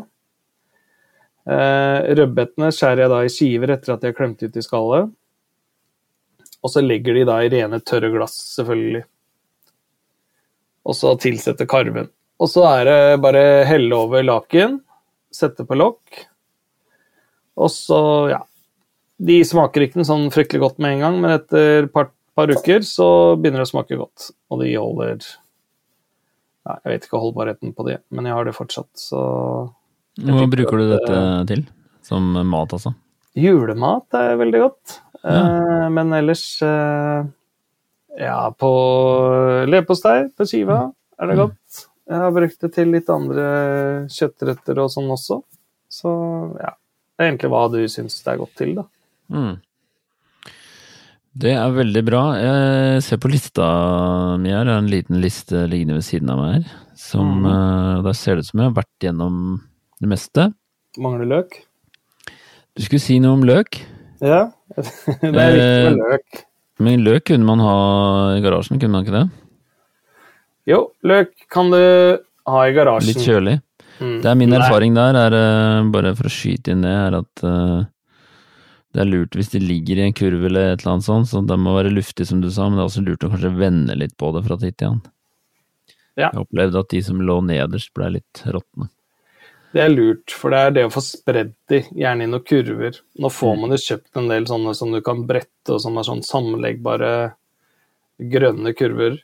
Eh, 1.45 2.15
rødbetene 2.15 2.71
skjærer 2.71 3.03
jeg 3.03 3.09
da 3.09 3.19
i 3.23 3.27
skiver 3.31 3.73
etter 3.73 3.93
at 3.93 4.01
de 4.01 4.07
har 4.07 4.13
klemt 4.13 4.41
ut 4.43 4.55
i 4.55 4.61
skallet. 4.61 5.11
Og 6.63 6.69
så 6.71 6.81
legger 6.81 7.13
de 7.13 7.25
da 7.25 7.39
i 7.43 7.49
rene, 7.49 7.81
tørre 7.83 8.09
glass, 8.11 8.37
selvfølgelig. 8.57 9.03
Og 10.85 10.95
så 10.95 11.17
tilsette 11.19 11.67
karven. 11.67 12.09
Og 12.39 12.47
så 12.47 12.63
er 12.79 12.85
det 12.85 13.21
bare 13.21 13.65
helle 13.65 13.91
over 13.95 14.23
laken, 14.23 14.81
sette 15.31 15.65
på 15.65 15.75
lokk, 15.75 16.25
og 17.57 17.69
så, 17.69 18.29
ja 18.29 18.39
De 19.23 19.43
smaker 19.45 19.81
ikke 19.85 19.95
noe 19.95 20.07
sånn 20.09 20.31
fryktelig 20.33 20.59
godt 20.59 20.79
med 20.79 20.93
en 20.95 20.99
gang, 20.99 21.21
men 21.21 21.31
etter 21.39 21.83
et 21.83 21.93
par, 21.93 22.09
par 22.35 22.47
uker 22.47 22.79
så 22.83 23.37
begynner 23.39 23.61
det 23.61 23.67
å 23.69 23.71
smake 23.71 23.95
godt. 23.95 24.31
Og 24.51 24.59
de 24.59 24.73
holder 24.73 25.21
ja, 26.63 26.75
Jeg 26.83 26.91
vet 26.93 27.07
ikke 27.07 27.21
holdbarheten 27.21 27.73
på 27.75 27.85
det, 27.87 27.99
men 28.13 28.27
jeg 28.29 28.37
har 28.37 28.47
det 28.47 28.55
fortsatt, 28.57 28.91
så 28.99 29.21
Hva 30.23 30.45
bruker 30.51 30.79
du 30.79 30.91
dette 30.93 31.23
til? 31.49 31.65
Som 32.03 32.33
mat, 32.35 32.75
altså? 32.75 32.93
Julemat 33.39 34.13
er 34.19 34.35
veldig 34.37 34.59
godt. 34.61 34.99
Eh, 35.23 35.87
men 35.95 36.11
ellers 36.13 36.45
eh, 36.61 37.23
Ja, 38.19 38.37
på 38.51 38.69
leverpostei 39.69 40.27
på 40.35 40.45
skiva 40.45 40.83
er 41.17 41.31
det 41.31 41.39
godt. 41.39 41.83
Jeg 42.11 42.19
har 42.19 42.33
brukt 42.35 42.59
det 42.59 42.69
til 42.75 42.91
litt 42.91 43.09
andre 43.09 43.45
kjøttretter 44.11 44.81
og 44.83 44.91
sånn 44.91 45.07
også. 45.13 45.39
Så 45.89 46.11
ja. 46.59 46.73
Det 47.13 47.21
er 47.21 47.29
egentlig 47.29 47.51
hva 47.53 47.61
du 47.69 47.79
syns 47.87 48.17
det 48.25 48.31
er 48.33 48.39
godt 48.41 48.55
til, 48.57 48.71
da. 48.79 48.83
Mm. 49.33 49.53
Det 51.33 51.49
er 51.57 51.71
veldig 51.73 52.03
bra. 52.05 52.21
Jeg 52.37 53.01
ser 53.07 53.17
på 53.17 53.29
lista 53.31 53.65
mi 54.37 54.51
her, 54.53 54.67
det 54.67 54.73
er 54.75 54.81
en 54.83 54.89
liten 54.91 55.21
liste 55.23 55.63
liggende 55.71 55.95
ved 55.97 56.05
siden 56.05 56.29
av 56.29 56.37
meg 56.37 56.51
her. 56.59 56.65
Som, 56.95 57.41
Mhm. 57.41 57.45
eh, 57.49 58.01
Der 58.03 58.13
ser 58.13 58.35
det 58.35 58.39
ut 58.39 58.45
som 58.51 58.59
jeg 58.59 58.69
har 58.69 58.83
vært 58.83 58.99
gjennom 59.01 59.61
det 59.99 60.09
meste. 60.09 60.53
Mangler 60.99 61.25
løk? 61.25 61.63
Du 62.75 62.83
skulle 62.83 62.99
si 63.01 63.19
noe 63.19 63.33
om 63.33 63.41
løk? 63.43 63.81
Ja, 64.21 64.51
det 64.77 65.35
er 65.35 65.57
viktig 65.57 65.97
med 65.97 65.97
løk. 65.97 66.43
Men 66.79 67.03
løk 67.03 67.25
kunne 67.25 67.45
man 67.45 67.59
ha 67.59 68.35
i 68.37 68.41
garasjen, 68.41 68.79
kunne 68.79 68.91
man 68.91 69.05
ikke 69.05 69.17
det? 69.17 69.31
Jo, 70.67 70.91
løk 71.03 71.31
kan 71.49 71.69
du 71.71 72.19
ha 72.47 72.61
i 72.67 72.73
garasjen. 72.73 73.07
Litt 73.13 73.25
kjølig. 73.25 73.61
Mm. 73.99 74.21
Det 74.21 74.25
er 74.29 74.35
min 74.35 74.49
Nei. 74.49 74.57
erfaring 74.59 74.93
der, 74.95 75.15
er 75.15 75.33
eh, 75.33 75.89
bare 75.91 76.15
for 76.15 76.23
å 76.29 76.33
skyte 76.33 76.71
inn 76.73 76.81
det, 76.81 76.89
er 76.93 77.17
at 77.19 77.43
eh, 77.43 77.85
det 78.93 79.01
er 79.01 79.09
lurt 79.09 79.35
hvis 79.37 79.49
de 79.53 79.59
ligger 79.63 79.97
i 79.99 80.05
en 80.07 80.13
kurv 80.13 80.45
eller 80.45 80.73
et 80.73 80.83
eller 80.83 80.95
annet 80.95 81.07
sånt, 81.07 81.29
så 81.31 81.41
det 81.47 81.57
må 81.59 81.73
være 81.75 81.93
luftig 81.93 82.27
som 82.29 82.41
du 82.43 82.49
sa, 82.53 82.67
men 82.69 82.77
det 82.77 82.83
er 82.83 82.89
også 82.91 83.05
lurt 83.05 83.25
å 83.25 83.31
kanskje 83.33 83.53
vende 83.57 83.95
litt 83.97 84.15
på 84.21 84.29
det 84.35 84.43
fra 84.45 84.57
tid 84.61 84.77
til 84.77 84.91
annen. 84.91 85.07
Ja. 86.13 86.27
Jeg 86.29 86.43
opplevde 86.43 86.81
at 86.83 86.91
de 86.93 86.99
som 87.01 87.21
lå 87.25 87.39
nederst 87.41 87.89
ble 87.97 88.11
litt 88.19 88.43
råtne. 88.45 88.89
Det 89.73 89.81
er 89.81 89.89
lurt, 89.89 90.29
for 90.37 90.53
det 90.53 90.59
er 90.61 90.73
det 90.75 90.83
å 90.85 90.91
få 90.93 91.01
spredd 91.01 91.55
de, 91.71 91.79
gjerne 91.97 92.27
i 92.27 92.29
noen 92.29 92.43
kurver. 92.45 92.99
Nå 93.17 93.31
får 93.33 93.55
man 93.57 93.73
jo 93.73 93.79
kjøpt 93.81 94.19
en 94.21 94.27
del 94.29 94.45
sånne 94.45 94.75
som 94.77 94.91
du 94.93 94.99
kan 95.01 95.23
brette, 95.25 95.73
og 95.73 95.81
som 95.81 95.97
er 95.97 96.05
sånn 96.05 96.21
sammenleggbare 96.27 97.09
grønne 98.29 98.75
kurver, 98.77 99.17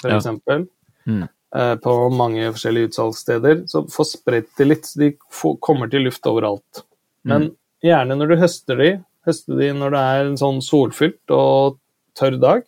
for 0.00 0.10
Ja. 0.10 0.16
eksempel. 0.16 0.64
Mm. 1.06 1.28
eh, 1.54 1.74
På 1.76 2.08
mange 2.10 2.48
forskjellige 2.54 2.88
utsalgssteder. 2.88 3.68
Så 3.68 3.84
få 3.92 4.04
spredt 4.08 4.56
de 4.56 4.64
litt, 4.64 4.86
så 4.88 4.98
de 4.98 5.10
får, 5.30 5.58
kommer 5.60 5.90
til 5.90 6.04
luft 6.08 6.22
overalt. 6.24 6.82
Men 7.22 7.50
gjerne 7.84 8.16
når 8.18 8.32
du 8.32 8.40
høster 8.40 8.80
de, 8.80 8.90
høste 9.28 9.58
de 9.58 9.70
når 9.76 9.94
det 9.94 10.02
er 10.10 10.22
en 10.24 10.38
sånn 10.40 10.60
solfylt 10.64 11.34
og 11.34 11.78
tørr 12.18 12.38
dag. 12.40 12.66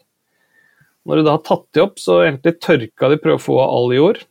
Når 1.07 1.21
du 1.21 1.27
da 1.27 1.37
har 1.37 1.45
tatt 1.47 1.67
de 1.77 1.85
opp, 1.85 2.01
så 2.03 2.23
egentlig 2.25 2.57
tørka 2.59 3.11
de, 3.13 3.21
prøve 3.23 3.39
å 3.39 3.45
få 3.45 3.59
av 3.63 3.75
all 3.77 3.95
jord. 3.95 4.25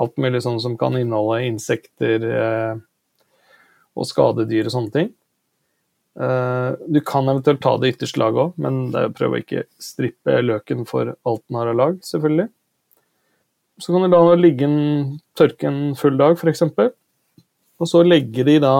Alt 0.00 0.20
mulig 0.22 0.44
sånn 0.44 0.60
som 0.62 0.76
kan 0.80 0.96
inneholde 0.96 1.42
insekter 1.48 2.26
eh, 2.30 2.76
og 3.98 4.06
skadedyr 4.08 4.70
og 4.70 4.74
sånne 4.76 4.94
ting. 4.94 5.10
Eh, 6.20 6.70
du 6.86 7.00
kan 7.06 7.28
eventuelt 7.28 7.62
ta 7.64 7.74
det 7.80 7.94
ytterste 7.94 8.22
laget 8.22 8.44
òg, 8.44 8.54
men 8.62 8.80
det 8.94 9.02
er 9.02 9.10
å 9.10 9.16
prøve 9.16 9.38
å 9.38 9.42
ikke 9.42 9.66
strippe 9.82 10.38
løken 10.44 10.86
for 10.88 11.12
alt 11.14 11.44
den 11.48 11.58
har 11.58 11.72
av 11.72 11.78
lag, 11.82 12.00
selvfølgelig. 12.06 12.48
Så 13.80 13.94
kan 13.94 14.04
du 14.04 14.12
la 14.12 14.22
ligge 14.36 14.66
en, 14.68 14.80
tørke 15.38 15.68
en 15.68 15.82
full 15.96 16.18
dag, 16.20 16.36
f.eks. 16.36 16.66
Og 17.80 17.88
så 17.88 18.02
legge 18.04 18.44
de 18.44 18.58
da 18.60 18.74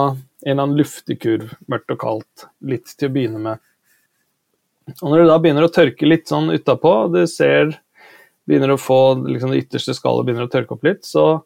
en 0.45 0.53
eller 0.53 0.63
annen 0.65 0.79
luftig 0.81 1.19
kurv, 1.23 1.53
mørkt 1.69 1.93
og 1.95 1.99
kaldt, 2.01 2.47
litt 2.65 2.89
til 2.97 3.11
å 3.11 3.13
begynne 3.15 3.43
med. 3.45 3.61
Og 5.03 5.07
når 5.13 5.23
det 5.23 5.29
da 5.31 5.39
begynner 5.43 5.67
å 5.67 5.73
tørke 5.73 6.09
litt 6.09 6.31
sånn 6.31 6.51
utapå, 6.55 6.95
du 7.13 7.23
ser 7.31 7.77
begynner 8.49 8.73
å 8.75 8.81
få 8.81 8.99
liksom 9.29 9.53
det 9.53 9.63
ytterste 9.67 9.95
skallet 9.95 10.27
begynner 10.27 10.49
å 10.49 10.51
tørke 10.53 10.75
opp 10.75 10.87
litt, 10.87 11.05
så 11.07 11.43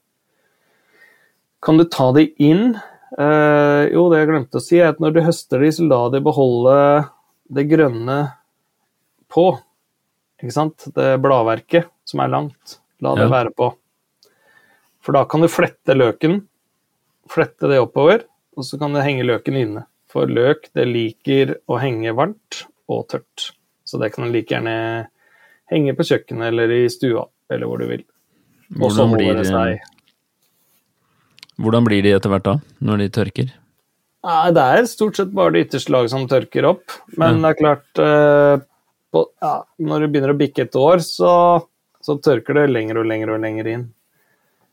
kan 1.64 1.76
du 1.80 1.84
ta 1.88 2.10
de 2.16 2.28
inn. 2.44 2.74
Eh, 3.18 3.82
jo, 3.92 4.06
det 4.12 4.22
jeg 4.22 4.30
glemte 4.30 4.60
å 4.60 4.64
si, 4.64 4.78
er 4.80 4.92
at 4.92 5.02
når 5.02 5.14
du 5.16 5.20
høster 5.26 5.60
de, 5.64 5.70
så 5.74 5.86
la 5.88 6.00
de 6.12 6.20
beholde 6.24 6.76
det 7.54 7.66
grønne 7.70 8.18
på. 9.32 9.46
Ikke 10.42 10.54
sant? 10.54 10.86
Det 10.96 11.14
bladverket 11.24 11.88
som 12.08 12.20
er 12.24 12.32
langt. 12.32 12.78
La 13.04 13.14
det 13.16 13.26
Ja. 13.28 13.32
være 13.32 13.52
på. 13.54 13.74
For 15.04 15.12
da 15.12 15.24
kan 15.24 15.40
du 15.40 15.48
flette 15.48 15.96
løken. 15.96 16.46
Flette 17.28 17.68
det 17.68 17.80
oppover, 17.80 18.24
og 18.56 18.66
så 18.66 18.78
kan 18.80 18.94
du 18.94 19.02
henge 19.02 19.26
løken 19.26 19.58
inne. 19.58 19.86
For 20.10 20.30
løk, 20.30 20.68
det 20.76 20.86
liker 20.86 21.56
å 21.66 21.78
henge 21.82 22.14
varmt 22.14 22.64
og 22.90 23.08
tørt. 23.10 23.50
Så 23.84 23.98
det 24.00 24.12
kan 24.14 24.30
like 24.32 24.54
gjerne 24.54 25.08
henge 25.72 25.96
på 25.96 26.06
kjøkkenet 26.06 26.52
eller 26.52 26.70
i 26.76 26.84
stua, 26.92 27.26
eller 27.50 27.70
hvor 27.70 27.82
du 27.82 27.88
vil. 27.90 28.06
Og 28.80 28.94
så 28.94 29.08
holder 29.08 29.42
det 29.42 29.48
seg 29.50 29.82
hvordan 31.60 31.86
blir 31.86 32.02
de 32.02 32.14
etter 32.16 32.32
hvert 32.32 32.46
da, 32.46 32.56
når 32.82 33.04
de 33.04 33.10
tørker? 33.14 33.50
Nei, 34.24 34.52
det 34.56 34.62
er 34.62 34.86
stort 34.90 35.18
sett 35.18 35.34
bare 35.36 35.54
det 35.54 35.66
ytterste 35.66 35.92
laget 35.94 36.14
som 36.14 36.24
tørker 36.30 36.66
opp. 36.66 36.96
Men 37.20 37.42
det 37.44 37.52
er 37.52 37.58
klart 37.60 38.00
eh, 38.02 38.64
på, 39.14 39.26
ja, 39.44 39.54
Når 39.78 40.02
du 40.02 40.08
begynner 40.08 40.32
å 40.34 40.38
bikke 40.40 40.64
et 40.64 40.78
år, 40.80 41.04
så, 41.04 41.34
så 42.02 42.16
tørker 42.24 42.58
det 42.58 42.72
lenger 42.72 43.02
og 43.02 43.06
lenger 43.10 43.34
og 43.36 43.44
lenger 43.44 43.70
inn. 43.70 43.84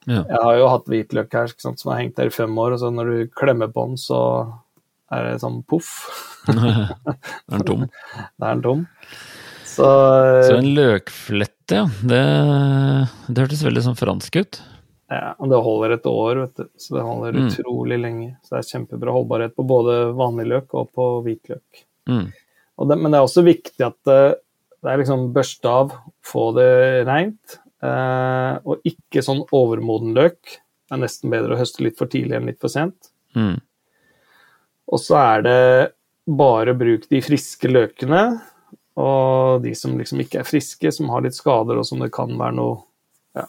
Ja. 0.10 0.24
Jeg 0.26 0.40
har 0.42 0.56
jo 0.58 0.68
hatt 0.72 0.88
hvitløk 0.90 1.34
her 1.38 1.52
sant, 1.62 1.80
som 1.80 1.92
har 1.92 2.00
hengt 2.02 2.16
der 2.18 2.32
i 2.32 2.34
fem 2.34 2.56
år, 2.58 2.74
og 2.74 2.80
så 2.82 2.90
når 2.94 3.12
du 3.12 3.18
klemmer 3.38 3.70
på 3.72 3.84
den, 3.88 4.00
så 4.02 4.22
er 5.12 5.28
det 5.28 5.42
sånn 5.44 5.60
poff. 5.70 5.92
er 6.50 6.96
den 7.52 7.66
tom? 7.68 7.86
Da 8.40 8.50
er 8.50 8.56
den 8.58 8.64
tom. 8.66 8.84
Så, 9.72 9.86
eh, 9.88 10.42
Så 10.50 10.58
en 10.58 10.72
løkflette, 10.76 11.78
ja. 11.78 11.86
Det, 12.02 12.22
det 13.30 13.44
hørtes 13.46 13.62
veldig 13.64 13.84
sånn 13.86 14.00
fransk 14.00 14.36
ut. 14.42 14.62
ja, 15.12 15.34
og 15.40 15.50
det 15.52 15.60
holder 15.64 15.94
et 15.98 16.06
år, 16.10 16.42
vet 16.46 16.56
du. 16.64 16.66
Så 16.80 16.96
det 16.98 17.04
holder 17.06 17.34
Mm. 17.38 17.48
utrolig 17.50 18.00
lenge. 18.02 18.30
Så 18.44 18.56
det 18.56 18.60
er 18.66 18.70
kjempebra 18.80 19.12
holdbarhet 19.16 19.56
på 19.56 19.66
både 19.68 20.14
vanlig 20.16 20.48
løk 20.48 20.74
og 20.74 20.90
på 20.96 21.08
hvitløk. 21.26 21.84
Mm. 22.10 22.32
Og 22.80 22.88
det, 22.90 22.98
men 22.98 23.12
det 23.12 23.20
er 23.20 23.28
også 23.28 23.44
viktig 23.46 23.86
at 23.86 23.98
det, 24.08 24.20
det 24.82 24.90
er 24.92 24.98
liksom 25.04 25.28
børste 25.36 25.70
av, 25.70 25.92
få 26.26 26.50
det 26.56 27.06
reint, 27.08 27.58
eh, 27.58 27.61
og 27.82 28.86
ikke 28.88 29.24
sånn 29.26 29.42
overmoden 29.56 30.14
løk. 30.18 30.38
Det 30.86 30.98
er 30.98 31.02
nesten 31.02 31.32
bedre 31.34 31.56
å 31.56 31.62
høste 31.62 31.86
litt 31.86 31.98
for 31.98 32.12
tidlig 32.12 32.38
enn 32.38 32.50
litt 32.52 32.60
for 32.62 32.72
sent. 32.74 33.10
Mm. 33.34 33.58
Og 34.92 35.00
så 35.00 35.18
er 35.22 35.46
det 35.46 35.62
bare 36.28 36.76
bruk 36.78 37.08
de 37.10 37.22
friske 37.24 37.72
løkene, 37.72 38.22
og 39.00 39.64
de 39.64 39.72
som 39.78 39.96
liksom 39.98 40.22
ikke 40.24 40.42
er 40.42 40.48
friske, 40.48 40.92
som 40.92 41.10
har 41.14 41.24
litt 41.26 41.38
skader, 41.38 41.80
og 41.80 41.88
som 41.88 42.04
det 42.04 42.12
kan 42.14 42.34
være 42.38 42.58
noe 42.60 42.82
ja, 43.38 43.48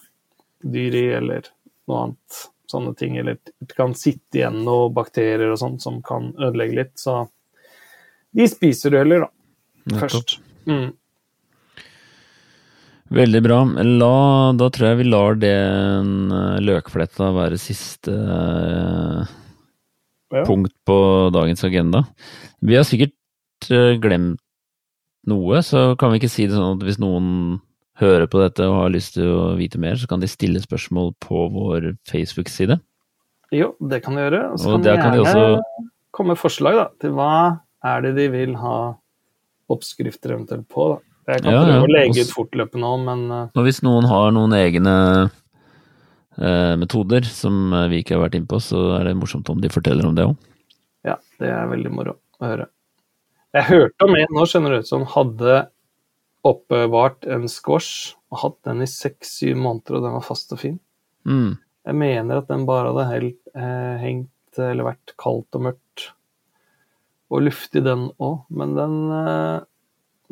dyr 0.62 0.96
i, 0.96 1.06
eller 1.18 1.50
noe 1.90 2.06
annet. 2.06 2.42
Sånne 2.72 2.94
ting. 2.96 3.18
Eller 3.20 3.36
det 3.42 3.74
kan 3.76 3.92
sitte 3.98 4.38
igjen 4.38 4.62
noen 4.64 4.94
bakterier 4.96 5.50
og 5.52 5.58
sånt 5.60 5.82
som 5.84 5.98
kan 6.06 6.30
ødelegge 6.38 6.78
litt. 6.78 6.94
Så 6.96 7.26
de 8.32 8.46
spiser 8.48 8.94
du 8.94 9.00
heller, 9.02 9.26
da. 9.26 9.98
Først. 9.98 10.38
Mm. 10.64 10.94
Veldig 13.12 13.42
bra. 13.44 13.58
La, 13.84 14.14
da 14.56 14.68
tror 14.72 14.88
jeg 14.88 15.00
vi 15.02 15.08
lar 15.10 15.36
den 15.40 16.32
eh, 16.32 16.60
løkfletta 16.64 17.32
være 17.36 17.58
siste 17.60 18.12
eh, 18.12 19.32
Ja. 20.32 20.46
punkt 20.48 20.72
på 20.88 20.96
dagens 21.34 21.60
agenda. 21.68 22.06
Vi 22.64 22.78
har 22.78 22.86
sikkert 22.88 23.68
eh, 23.68 23.98
glemt 24.00 24.40
noe, 25.28 25.60
så 25.62 25.92
kan 26.00 26.10
vi 26.10 26.22
ikke 26.22 26.32
si 26.32 26.46
det 26.48 26.56
sånn 26.56 26.78
at 26.78 26.86
hvis 26.86 26.98
noen 27.02 27.60
hører 28.00 28.24
på 28.32 28.40
dette 28.40 28.64
og 28.64 28.78
har 28.80 28.94
lyst 28.94 29.18
til 29.18 29.28
å 29.28 29.50
vite 29.58 29.78
mer, 29.78 30.00
så 30.00 30.08
kan 30.08 30.22
de 30.24 30.30
stille 30.30 30.62
spørsmål 30.64 31.12
på 31.22 31.44
vår 31.52 31.92
Facebook-side. 32.08 32.80
Jo, 33.52 33.74
det 33.84 34.00
kan 34.02 34.16
de 34.16 34.24
gjøre. 34.24 34.40
Og 34.54 34.58
så 34.58 34.70
Og 34.72 34.78
kan 34.78 34.82
de 34.82 34.88
der 34.88 35.02
kan 35.02 35.12
de 35.12 35.20
gjerne 35.20 35.44
også 35.52 35.86
komme 36.16 36.32
med 36.32 36.40
forslag 36.40 36.80
da, 36.80 36.88
til 37.04 37.12
hva 37.12 37.60
er 37.84 38.02
det 38.06 38.16
de 38.16 38.26
vil 38.32 38.56
ha 38.56 38.76
oppskrifter 39.72 40.32
eventuelt 40.34 40.64
på. 40.72 40.94
Da. 40.94 41.11
Jeg 41.28 41.42
kan 41.44 41.52
Ja, 41.54 41.60
prøve 41.62 41.76
ja. 41.76 41.82
å 41.84 41.90
legge 41.92 42.24
ut 42.24 42.32
fortløpende 42.34 42.88
òg, 42.88 43.02
men 43.06 43.20
eh, 43.30 43.48
Og 43.54 43.66
hvis 43.68 43.82
noen 43.86 44.08
har 44.10 44.32
noen 44.34 44.54
egne 44.58 44.94
eh, 46.38 46.74
metoder 46.80 47.26
som 47.28 47.72
eh, 47.72 47.88
vi 47.92 48.00
ikke 48.02 48.16
har 48.16 48.24
vært 48.24 48.38
innpå, 48.40 48.58
så 48.62 48.80
er 48.98 49.06
det 49.10 49.16
morsomt 49.20 49.50
om 49.52 49.60
de 49.62 49.70
forteller 49.72 50.08
om 50.08 50.16
det 50.18 50.26
òg. 50.30 50.36
ja, 51.06 51.16
det 51.42 51.50
er 51.50 51.70
veldig 51.70 51.92
moro 51.94 52.16
å 52.40 52.48
høre. 52.48 52.66
Jeg 53.52 53.68
hørte 53.68 54.06
om 54.08 54.16
en 54.16 54.34
nå, 54.34 54.44
skjønner 54.48 54.78
du, 54.78 54.86
som 54.88 55.04
hadde 55.12 55.56
oppbevart 56.48 57.26
en 57.30 57.44
squash 57.50 58.14
og 58.32 58.38
hatt 58.42 58.58
den 58.66 58.80
i 58.82 58.88
seks-syv 58.88 59.58
måneder, 59.60 59.98
og 59.98 60.06
den 60.06 60.14
var 60.16 60.24
fast 60.26 60.54
og 60.56 60.58
fin. 60.62 60.78
Mm. 61.28 61.58
Jeg 61.86 61.98
mener 61.98 62.40
at 62.40 62.48
den 62.48 62.64
bare 62.66 62.90
hadde 62.90 63.10
helt, 63.10 63.38
eh, 63.54 63.98
hengt 64.02 64.58
eller 64.58 64.88
vært 64.88 65.12
kaldt 65.20 65.58
og 65.58 65.66
mørkt. 65.68 66.06
Og 67.32 67.44
luftig 67.46 67.82
den 67.84 68.08
òg, 68.22 68.40
men 68.50 68.74
den 68.78 68.96
eh, 69.18 69.60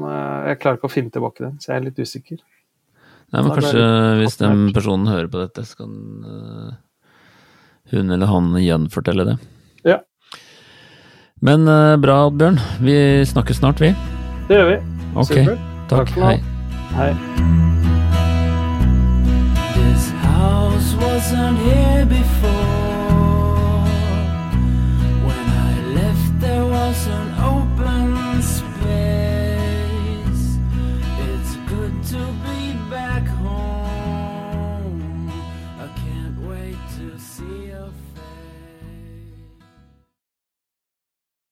Jeg 0.06 0.60
klarer 0.62 0.78
ikke 0.78 0.90
å 0.90 0.92
finne 0.92 1.12
tilbake 1.14 1.44
den, 1.44 1.58
så 1.60 1.72
jeg 1.72 1.80
er 1.80 1.86
litt 1.88 2.00
usikker. 2.00 2.40
Nei, 3.30 3.42
men 3.44 3.52
kanskje 3.54 3.82
hvis 4.18 4.38
den 4.40 4.70
personen 4.74 5.10
hører 5.10 5.30
på 5.30 5.42
dette, 5.42 5.62
så 5.68 5.84
kan 5.84 5.92
eh, 6.26 6.78
hun 7.94 8.10
eller 8.10 8.30
han 8.30 8.52
gjenfortelle 8.58 9.28
det. 9.28 9.38
Ja. 9.86 10.00
Men 11.40 11.68
eh, 11.70 11.96
bra, 12.02 12.24
Oddbjørn. 12.28 12.60
Vi 12.82 13.00
snakkes 13.30 13.62
snart, 13.62 13.82
vi. 13.82 13.94
Det 14.50 14.58
gjør 14.58 14.72
vi. 14.74 14.78
Ok, 15.14 15.34
Supert. 15.34 15.66
takk. 15.90 16.06
Takk 16.06 16.16
for. 16.18 16.30
Hei. 16.32 16.38
Hei. 16.98 17.29